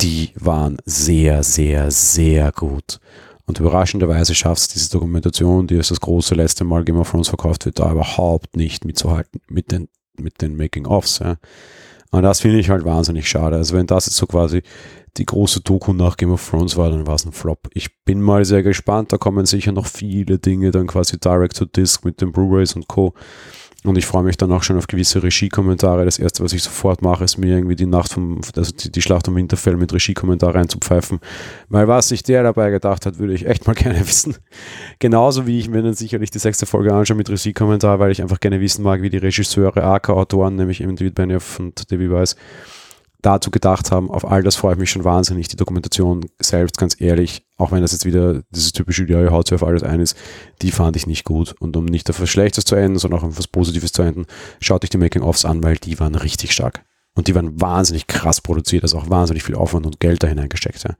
Die 0.00 0.30
waren 0.34 0.76
sehr, 0.84 1.42
sehr, 1.42 1.90
sehr 1.90 2.52
gut. 2.52 3.00
Und 3.46 3.58
überraschenderweise 3.58 4.34
schafft 4.34 4.62
es 4.62 4.68
diese 4.68 4.90
Dokumentation, 4.90 5.66
die 5.66 5.76
es 5.76 5.88
das 5.88 6.00
große 6.00 6.34
letzte 6.34 6.64
Mal 6.64 6.84
Game 6.84 6.98
of 6.98 7.10
Thrones 7.10 7.28
verkauft 7.28 7.64
wird, 7.64 7.78
da 7.78 7.90
überhaupt 7.90 8.56
nicht 8.56 8.84
mitzuhalten 8.84 9.40
mit 9.48 9.72
den, 9.72 9.88
mit 10.18 10.42
den 10.42 10.56
Making-ofs. 10.56 11.20
Ja. 11.20 11.36
Und 12.10 12.22
das 12.22 12.40
finde 12.40 12.58
ich 12.58 12.68
halt 12.68 12.84
wahnsinnig 12.84 13.28
schade. 13.28 13.56
Also 13.56 13.74
wenn 13.74 13.86
das 13.86 14.06
jetzt 14.06 14.16
so 14.16 14.26
quasi 14.26 14.62
die 15.16 15.26
große 15.26 15.60
Doku 15.60 15.92
nach 15.92 16.16
Game 16.16 16.32
of 16.32 16.48
Thrones 16.48 16.76
war, 16.76 16.90
dann 16.90 17.06
war 17.06 17.16
es 17.16 17.26
ein 17.26 17.32
Flop. 17.32 17.68
Ich 17.74 18.04
bin 18.04 18.20
mal 18.20 18.44
sehr 18.44 18.62
gespannt, 18.62 19.12
da 19.12 19.18
kommen 19.18 19.44
sicher 19.46 19.72
noch 19.72 19.86
viele 19.86 20.38
Dinge 20.38 20.70
dann 20.70 20.86
quasi 20.86 21.18
direct 21.18 21.56
to 21.56 21.66
disc 21.66 22.04
mit 22.04 22.20
den 22.20 22.32
Blu-rays 22.32 22.74
und 22.74 22.88
Co. 22.88 23.14
Und 23.84 23.98
ich 23.98 24.06
freue 24.06 24.22
mich 24.22 24.36
dann 24.36 24.52
auch 24.52 24.62
schon 24.62 24.78
auf 24.78 24.86
gewisse 24.86 25.24
Regie-Kommentare. 25.24 26.04
Das 26.04 26.20
erste, 26.20 26.44
was 26.44 26.52
ich 26.52 26.62
sofort 26.62 27.02
mache, 27.02 27.24
ist 27.24 27.36
mir 27.36 27.56
irgendwie 27.56 27.74
die 27.74 27.86
Nacht 27.86 28.12
vom, 28.12 28.40
also 28.54 28.72
die, 28.72 28.92
die 28.92 29.02
Schlacht 29.02 29.26
um 29.26 29.34
Winterfell 29.34 29.76
mit 29.76 29.92
Regie-Kommentar 29.92 30.54
reinzupfeifen. 30.54 31.18
Weil 31.68 31.88
was 31.88 32.08
sich 32.08 32.22
der 32.22 32.44
dabei 32.44 32.70
gedacht 32.70 33.06
hat, 33.06 33.18
würde 33.18 33.34
ich 33.34 33.44
echt 33.44 33.66
mal 33.66 33.74
gerne 33.74 33.98
wissen. 34.00 34.36
Genauso 35.00 35.48
wie 35.48 35.58
ich 35.58 35.68
mir 35.68 35.82
dann 35.82 35.94
sicherlich 35.94 36.30
die 36.30 36.38
sechste 36.38 36.64
Folge 36.64 36.94
anschaue 36.94 37.16
mit 37.16 37.28
Regie-Kommentar, 37.28 37.98
weil 37.98 38.12
ich 38.12 38.22
einfach 38.22 38.38
gerne 38.38 38.60
wissen 38.60 38.84
mag, 38.84 39.02
wie 39.02 39.10
die 39.10 39.18
Regisseure, 39.18 39.82
AK-Autoren, 39.82 40.54
nämlich 40.54 40.80
eben 40.80 40.94
David 40.94 41.16
Benioff 41.16 41.58
und 41.58 41.90
David 41.90 42.12
Weiss, 42.12 42.36
dazu 43.22 43.50
gedacht 43.50 43.90
haben. 43.90 44.10
Auf 44.10 44.28
all 44.30 44.42
das 44.42 44.56
freue 44.56 44.74
ich 44.74 44.78
mich 44.78 44.90
schon 44.90 45.04
wahnsinnig. 45.04 45.48
Die 45.48 45.56
Dokumentation 45.56 46.26
selbst, 46.40 46.76
ganz 46.76 47.00
ehrlich, 47.00 47.46
auch 47.56 47.72
wenn 47.72 47.80
das 47.80 47.92
jetzt 47.92 48.04
wieder 48.04 48.42
dieses 48.50 48.72
typische, 48.72 49.06
ja, 49.06 49.30
haut 49.30 49.46
sich 49.46 49.54
auf 49.54 49.62
alles 49.62 49.82
ein 49.82 50.00
ist, 50.00 50.16
die 50.60 50.72
fand 50.72 50.96
ich 50.96 51.06
nicht 51.06 51.24
gut. 51.24 51.54
Und 51.60 51.76
um 51.76 51.84
nicht 51.84 52.10
auf 52.10 52.20
was 52.20 52.28
Schlechtes 52.28 52.64
zu 52.64 52.74
enden, 52.74 52.98
sondern 52.98 53.20
auch 53.20 53.24
auf 53.24 53.38
was 53.38 53.46
Positives 53.46 53.92
zu 53.92 54.02
enden, 54.02 54.26
schaut 54.60 54.84
euch 54.84 54.90
die 54.90 54.98
Making-ofs 54.98 55.44
an, 55.44 55.62
weil 55.62 55.76
die 55.76 55.98
waren 56.00 56.16
richtig 56.16 56.52
stark. 56.52 56.84
Und 57.14 57.28
die 57.28 57.34
waren 57.34 57.60
wahnsinnig 57.60 58.06
krass 58.06 58.40
produziert, 58.40 58.82
also 58.82 58.98
auch 58.98 59.08
wahnsinnig 59.08 59.44
viel 59.44 59.54
Aufwand 59.54 59.86
und 59.86 60.00
Geld 60.00 60.22
da 60.22 60.26
hineingesteckt. 60.26 60.82
Ja. 60.84 60.94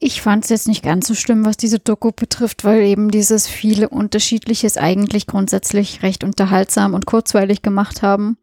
Ich 0.00 0.22
fand 0.22 0.44
es 0.44 0.50
jetzt 0.50 0.68
nicht 0.68 0.84
ganz 0.84 1.08
so 1.08 1.14
schlimm, 1.14 1.44
was 1.44 1.56
diese 1.56 1.80
Doku 1.80 2.12
betrifft, 2.12 2.62
weil 2.62 2.82
eben 2.82 3.10
dieses 3.10 3.48
viele 3.48 3.88
Unterschiedliches 3.88 4.76
eigentlich 4.76 5.26
grundsätzlich 5.26 6.02
recht 6.04 6.22
unterhaltsam 6.22 6.94
und 6.94 7.06
kurzweilig 7.06 7.62
gemacht 7.62 8.02
haben 8.02 8.36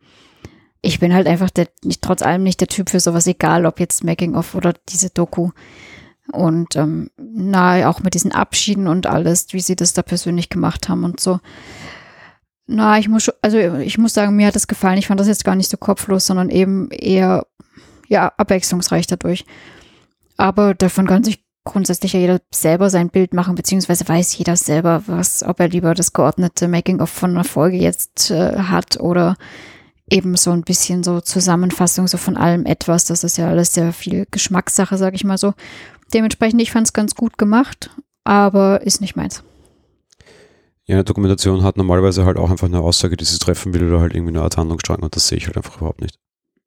ich 0.85 0.99
bin 0.99 1.13
halt 1.13 1.27
einfach 1.27 1.49
der, 1.49 1.67
nicht, 1.83 2.01
trotz 2.01 2.21
allem 2.21 2.43
nicht 2.43 2.61
der 2.61 2.67
Typ 2.67 2.89
für 2.89 2.99
sowas, 2.99 3.27
egal 3.27 3.65
ob 3.65 3.79
jetzt 3.79 4.03
Making-of 4.03 4.55
oder 4.55 4.73
diese 4.89 5.09
Doku. 5.09 5.49
Und 6.31 6.75
ähm, 6.75 7.09
na, 7.17 7.89
auch 7.89 8.01
mit 8.01 8.13
diesen 8.13 8.31
Abschieden 8.31 8.87
und 8.87 9.07
alles, 9.07 9.47
wie 9.51 9.59
sie 9.61 9.75
das 9.75 9.93
da 9.93 10.01
persönlich 10.01 10.49
gemacht 10.49 10.89
haben 10.89 11.03
und 11.03 11.19
so. 11.19 11.39
Na, 12.67 12.97
ich 12.97 13.09
muss, 13.09 13.31
also 13.41 13.57
ich 13.57 13.97
muss 13.97 14.13
sagen, 14.13 14.35
mir 14.35 14.47
hat 14.47 14.55
das 14.55 14.67
gefallen. 14.67 14.97
Ich 14.97 15.07
fand 15.07 15.19
das 15.19 15.27
jetzt 15.27 15.45
gar 15.45 15.55
nicht 15.55 15.69
so 15.69 15.77
kopflos, 15.77 16.25
sondern 16.25 16.49
eben 16.49 16.89
eher, 16.91 17.45
ja, 18.07 18.31
abwechslungsreich 18.37 19.07
dadurch. 19.07 19.45
aber 20.37 20.73
davon 20.73 21.07
kann 21.07 21.23
sich 21.23 21.43
grundsätzlich 21.63 22.13
ja 22.13 22.19
jeder 22.19 22.39
selber 22.51 22.91
sein 22.91 23.09
Bild 23.09 23.33
machen, 23.33 23.55
beziehungsweise 23.55 24.07
weiß 24.07 24.37
jeder 24.37 24.55
selber, 24.55 25.03
was, 25.07 25.41
ob 25.41 25.59
er 25.59 25.67
lieber 25.67 25.95
das 25.95 26.13
geordnete 26.13 26.67
Making-of 26.67 27.09
von 27.09 27.31
einer 27.31 27.43
Folge 27.43 27.77
jetzt 27.77 28.29
äh, 28.29 28.57
hat 28.57 28.99
oder 28.99 29.35
eben 30.09 30.35
so 30.35 30.51
ein 30.51 30.61
bisschen 30.61 31.03
so 31.03 31.21
Zusammenfassung 31.21 32.07
so 32.07 32.17
von 32.17 32.37
allem 32.37 32.65
etwas. 32.65 33.05
Das 33.05 33.23
ist 33.23 33.37
ja 33.37 33.49
alles 33.49 33.73
sehr 33.73 33.93
viel 33.93 34.27
Geschmackssache, 34.29 34.97
sage 34.97 35.15
ich 35.15 35.23
mal 35.23 35.37
so. 35.37 35.53
Dementsprechend, 36.13 36.61
ich 36.61 36.71
fand 36.71 36.87
es 36.87 36.93
ganz 36.93 37.15
gut 37.15 37.37
gemacht, 37.37 37.89
aber 38.23 38.81
ist 38.81 39.01
nicht 39.01 39.15
meins. 39.15 39.43
Ja, 40.85 40.95
eine 40.95 41.03
Dokumentation 41.03 41.63
hat 41.63 41.77
normalerweise 41.77 42.25
halt 42.25 42.37
auch 42.37 42.51
einfach 42.51 42.67
eine 42.67 42.79
Aussage, 42.79 43.17
die 43.17 43.25
sie 43.25 43.39
treffen 43.39 43.73
will 43.73 43.87
oder 43.87 44.01
halt 44.01 44.13
irgendwie 44.13 44.33
eine 44.33 44.43
Art 44.43 44.57
Handlungsstrang 44.57 44.99
und 44.99 45.15
das 45.15 45.27
sehe 45.27 45.39
ich 45.39 45.47
halt 45.47 45.57
einfach 45.57 45.77
überhaupt 45.77 46.01
nicht. 46.01 46.19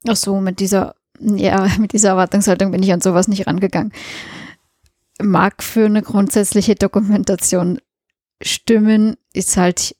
Ach 0.08 0.16
so, 0.16 0.40
mit 0.40 0.58
dieser, 0.58 0.96
ja, 1.20 1.68
mit 1.78 1.92
dieser 1.92 2.10
Erwartungshaltung 2.10 2.72
bin 2.72 2.82
ich 2.82 2.92
an 2.92 3.00
sowas 3.00 3.28
nicht 3.28 3.46
rangegangen. 3.46 3.92
Mag 5.22 5.62
für 5.62 5.86
eine 5.86 6.02
grundsätzliche 6.02 6.74
Dokumentation 6.74 7.78
stimmen, 8.42 9.16
ist 9.32 9.56
halt, 9.56 9.96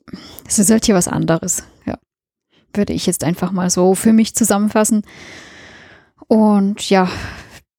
es 0.47 0.59
ist 0.59 0.71
halt 0.71 0.85
hier 0.85 0.95
was 0.95 1.09
anderes. 1.09 1.63
Würde 2.79 2.95
ich 2.95 3.05
jetzt 3.05 3.25
einfach 3.25 3.53
mal 3.53 3.69
so 3.69 3.95
für 3.95 4.15
mich 4.15 4.35
zusammenfassen. 4.35 5.03
Und 6.29 6.89
ja, 6.89 7.11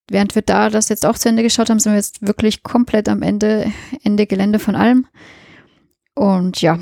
während 0.10 0.36
wir 0.36 0.43
da 0.43 0.70
das 0.70 0.89
jetzt 0.89 1.06
auch 1.06 1.18
zu 1.18 1.30
Ende 1.30 1.41
geschaut 1.41 1.72
haben, 1.72 1.80
sind 1.80 1.93
wir 1.93 1.97
jetzt 1.97 2.26
wirklich 2.26 2.62
komplett 2.62 3.10
am 3.10 3.24
Ende, 3.24 3.72
Ende 4.04 4.28
Gelände 4.28 4.60
von 4.60 4.76
allem. 4.76 5.08
Und 6.14 6.62
ja, 6.62 6.78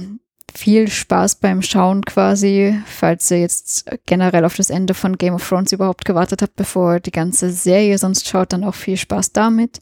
viel 0.53 0.88
Spaß 0.88 1.36
beim 1.36 1.61
Schauen 1.61 2.03
quasi, 2.03 2.82
falls 2.86 3.30
ihr 3.30 3.39
jetzt 3.39 3.86
generell 4.05 4.45
auf 4.45 4.55
das 4.55 4.70
Ende 4.70 4.93
von 4.93 5.18
Game 5.18 5.36
of 5.36 5.47
Thrones 5.47 5.72
überhaupt 5.72 6.05
gewartet 6.05 6.41
habt, 6.41 6.55
bevor 6.55 6.99
die 6.99 7.11
ganze 7.11 7.51
Serie 7.51 7.97
sonst 7.97 8.28
schaut, 8.28 8.53
dann 8.53 8.63
auch 8.63 8.76
viel 8.76 8.97
Spaß 8.97 9.34
damit. 9.34 9.80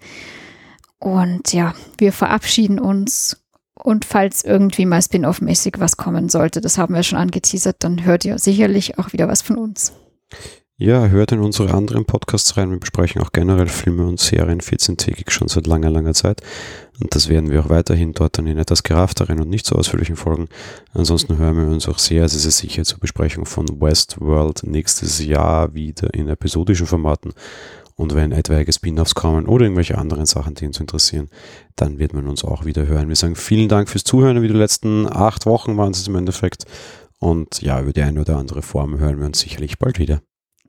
Und 0.99 1.53
ja, 1.53 1.73
wir 1.97 2.11
verabschieden 2.11 2.79
uns. 2.79 3.37
Und 3.85 4.03
falls 4.03 4.43
irgendwie 4.43 4.87
mal 4.87 4.99
Spin-off-mäßig 4.99 5.75
was 5.77 5.95
kommen 5.95 6.27
sollte, 6.27 6.59
das 6.59 6.79
haben 6.79 6.95
wir 6.95 7.03
schon 7.03 7.19
angeteasert, 7.19 7.75
dann 7.79 8.03
hört 8.03 8.25
ihr 8.25 8.39
sicherlich 8.39 8.97
auch 8.97 9.13
wieder 9.13 9.27
was 9.27 9.43
von 9.43 9.59
uns. 9.59 9.93
Ja, 10.77 11.07
hört 11.07 11.31
in 11.31 11.39
unsere 11.39 11.71
anderen 11.71 12.03
Podcasts 12.05 12.57
rein. 12.57 12.71
Wir 12.71 12.79
besprechen 12.79 13.21
auch 13.21 13.31
generell 13.31 13.67
Filme 13.67 14.07
und 14.07 14.19
Serien 14.19 14.59
14-tägig 14.59 15.29
schon 15.29 15.49
seit 15.49 15.67
langer, 15.67 15.91
langer 15.91 16.15
Zeit. 16.15 16.41
Und 16.99 17.13
das 17.13 17.29
werden 17.29 17.51
wir 17.51 17.63
auch 17.63 17.69
weiterhin 17.69 18.13
dort 18.13 18.39
dann 18.39 18.47
in 18.47 18.57
etwas 18.57 18.81
geraffteren 18.81 19.39
und 19.39 19.49
nicht 19.49 19.67
so 19.67 19.75
ausführlichen 19.75 20.15
Folgen. 20.15 20.49
Ansonsten 20.95 21.37
hören 21.37 21.55
wir 21.55 21.67
uns 21.67 21.87
auch 21.87 21.99
sehr, 21.99 22.27
sehr, 22.27 22.39
sehr 22.39 22.51
sicher 22.51 22.85
zur 22.85 22.97
Besprechung 22.97 23.45
von 23.45 23.67
Westworld 23.79 24.63
nächstes 24.63 25.23
Jahr 25.23 25.75
wieder 25.75 26.11
in 26.15 26.27
episodischen 26.27 26.87
Formaten. 26.87 27.33
Und 27.97 28.13
wenn 28.13 28.31
etwaige 28.31 28.73
Spin-offs 28.73 29.15
kommen 29.15 29.47
oder 29.47 29.63
irgendwelche 29.63 29.97
anderen 29.97 30.25
Sachen, 30.25 30.55
die 30.55 30.67
uns 30.67 30.79
interessieren, 30.79 31.29
dann 31.75 31.97
wird 31.97 32.13
man 32.13 32.27
uns 32.27 32.43
auch 32.43 32.65
wieder 32.65 32.85
hören. 32.85 33.07
Wir 33.07 33.15
sagen 33.15 33.35
vielen 33.35 33.69
Dank 33.69 33.89
fürs 33.89 34.03
Zuhören. 34.03 34.41
Wie 34.41 34.47
die 34.47 34.53
letzten 34.53 35.07
acht 35.11 35.45
Wochen 35.45 35.77
waren 35.77 35.91
es 35.91 36.07
im 36.07 36.15
Endeffekt. 36.15 36.65
Und 37.19 37.61
ja, 37.61 37.81
über 37.81 37.93
die 37.93 38.01
eine 38.01 38.21
oder 38.21 38.37
andere 38.37 38.61
Form 38.61 38.99
hören 38.99 39.19
wir 39.19 39.25
uns 39.25 39.39
sicherlich 39.39 39.79
bald 39.79 39.97
wieder. 39.97 40.21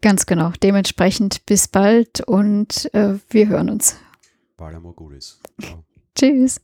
Ganz 0.02 0.26
genau. 0.26 0.52
Dementsprechend 0.62 1.44
bis 1.46 1.66
bald 1.68 2.20
und 2.20 2.92
äh, 2.94 3.14
wir 3.30 3.48
hören 3.48 3.70
uns. 3.70 3.96
Balamo 4.56 4.94
Tschüss. 6.14 6.60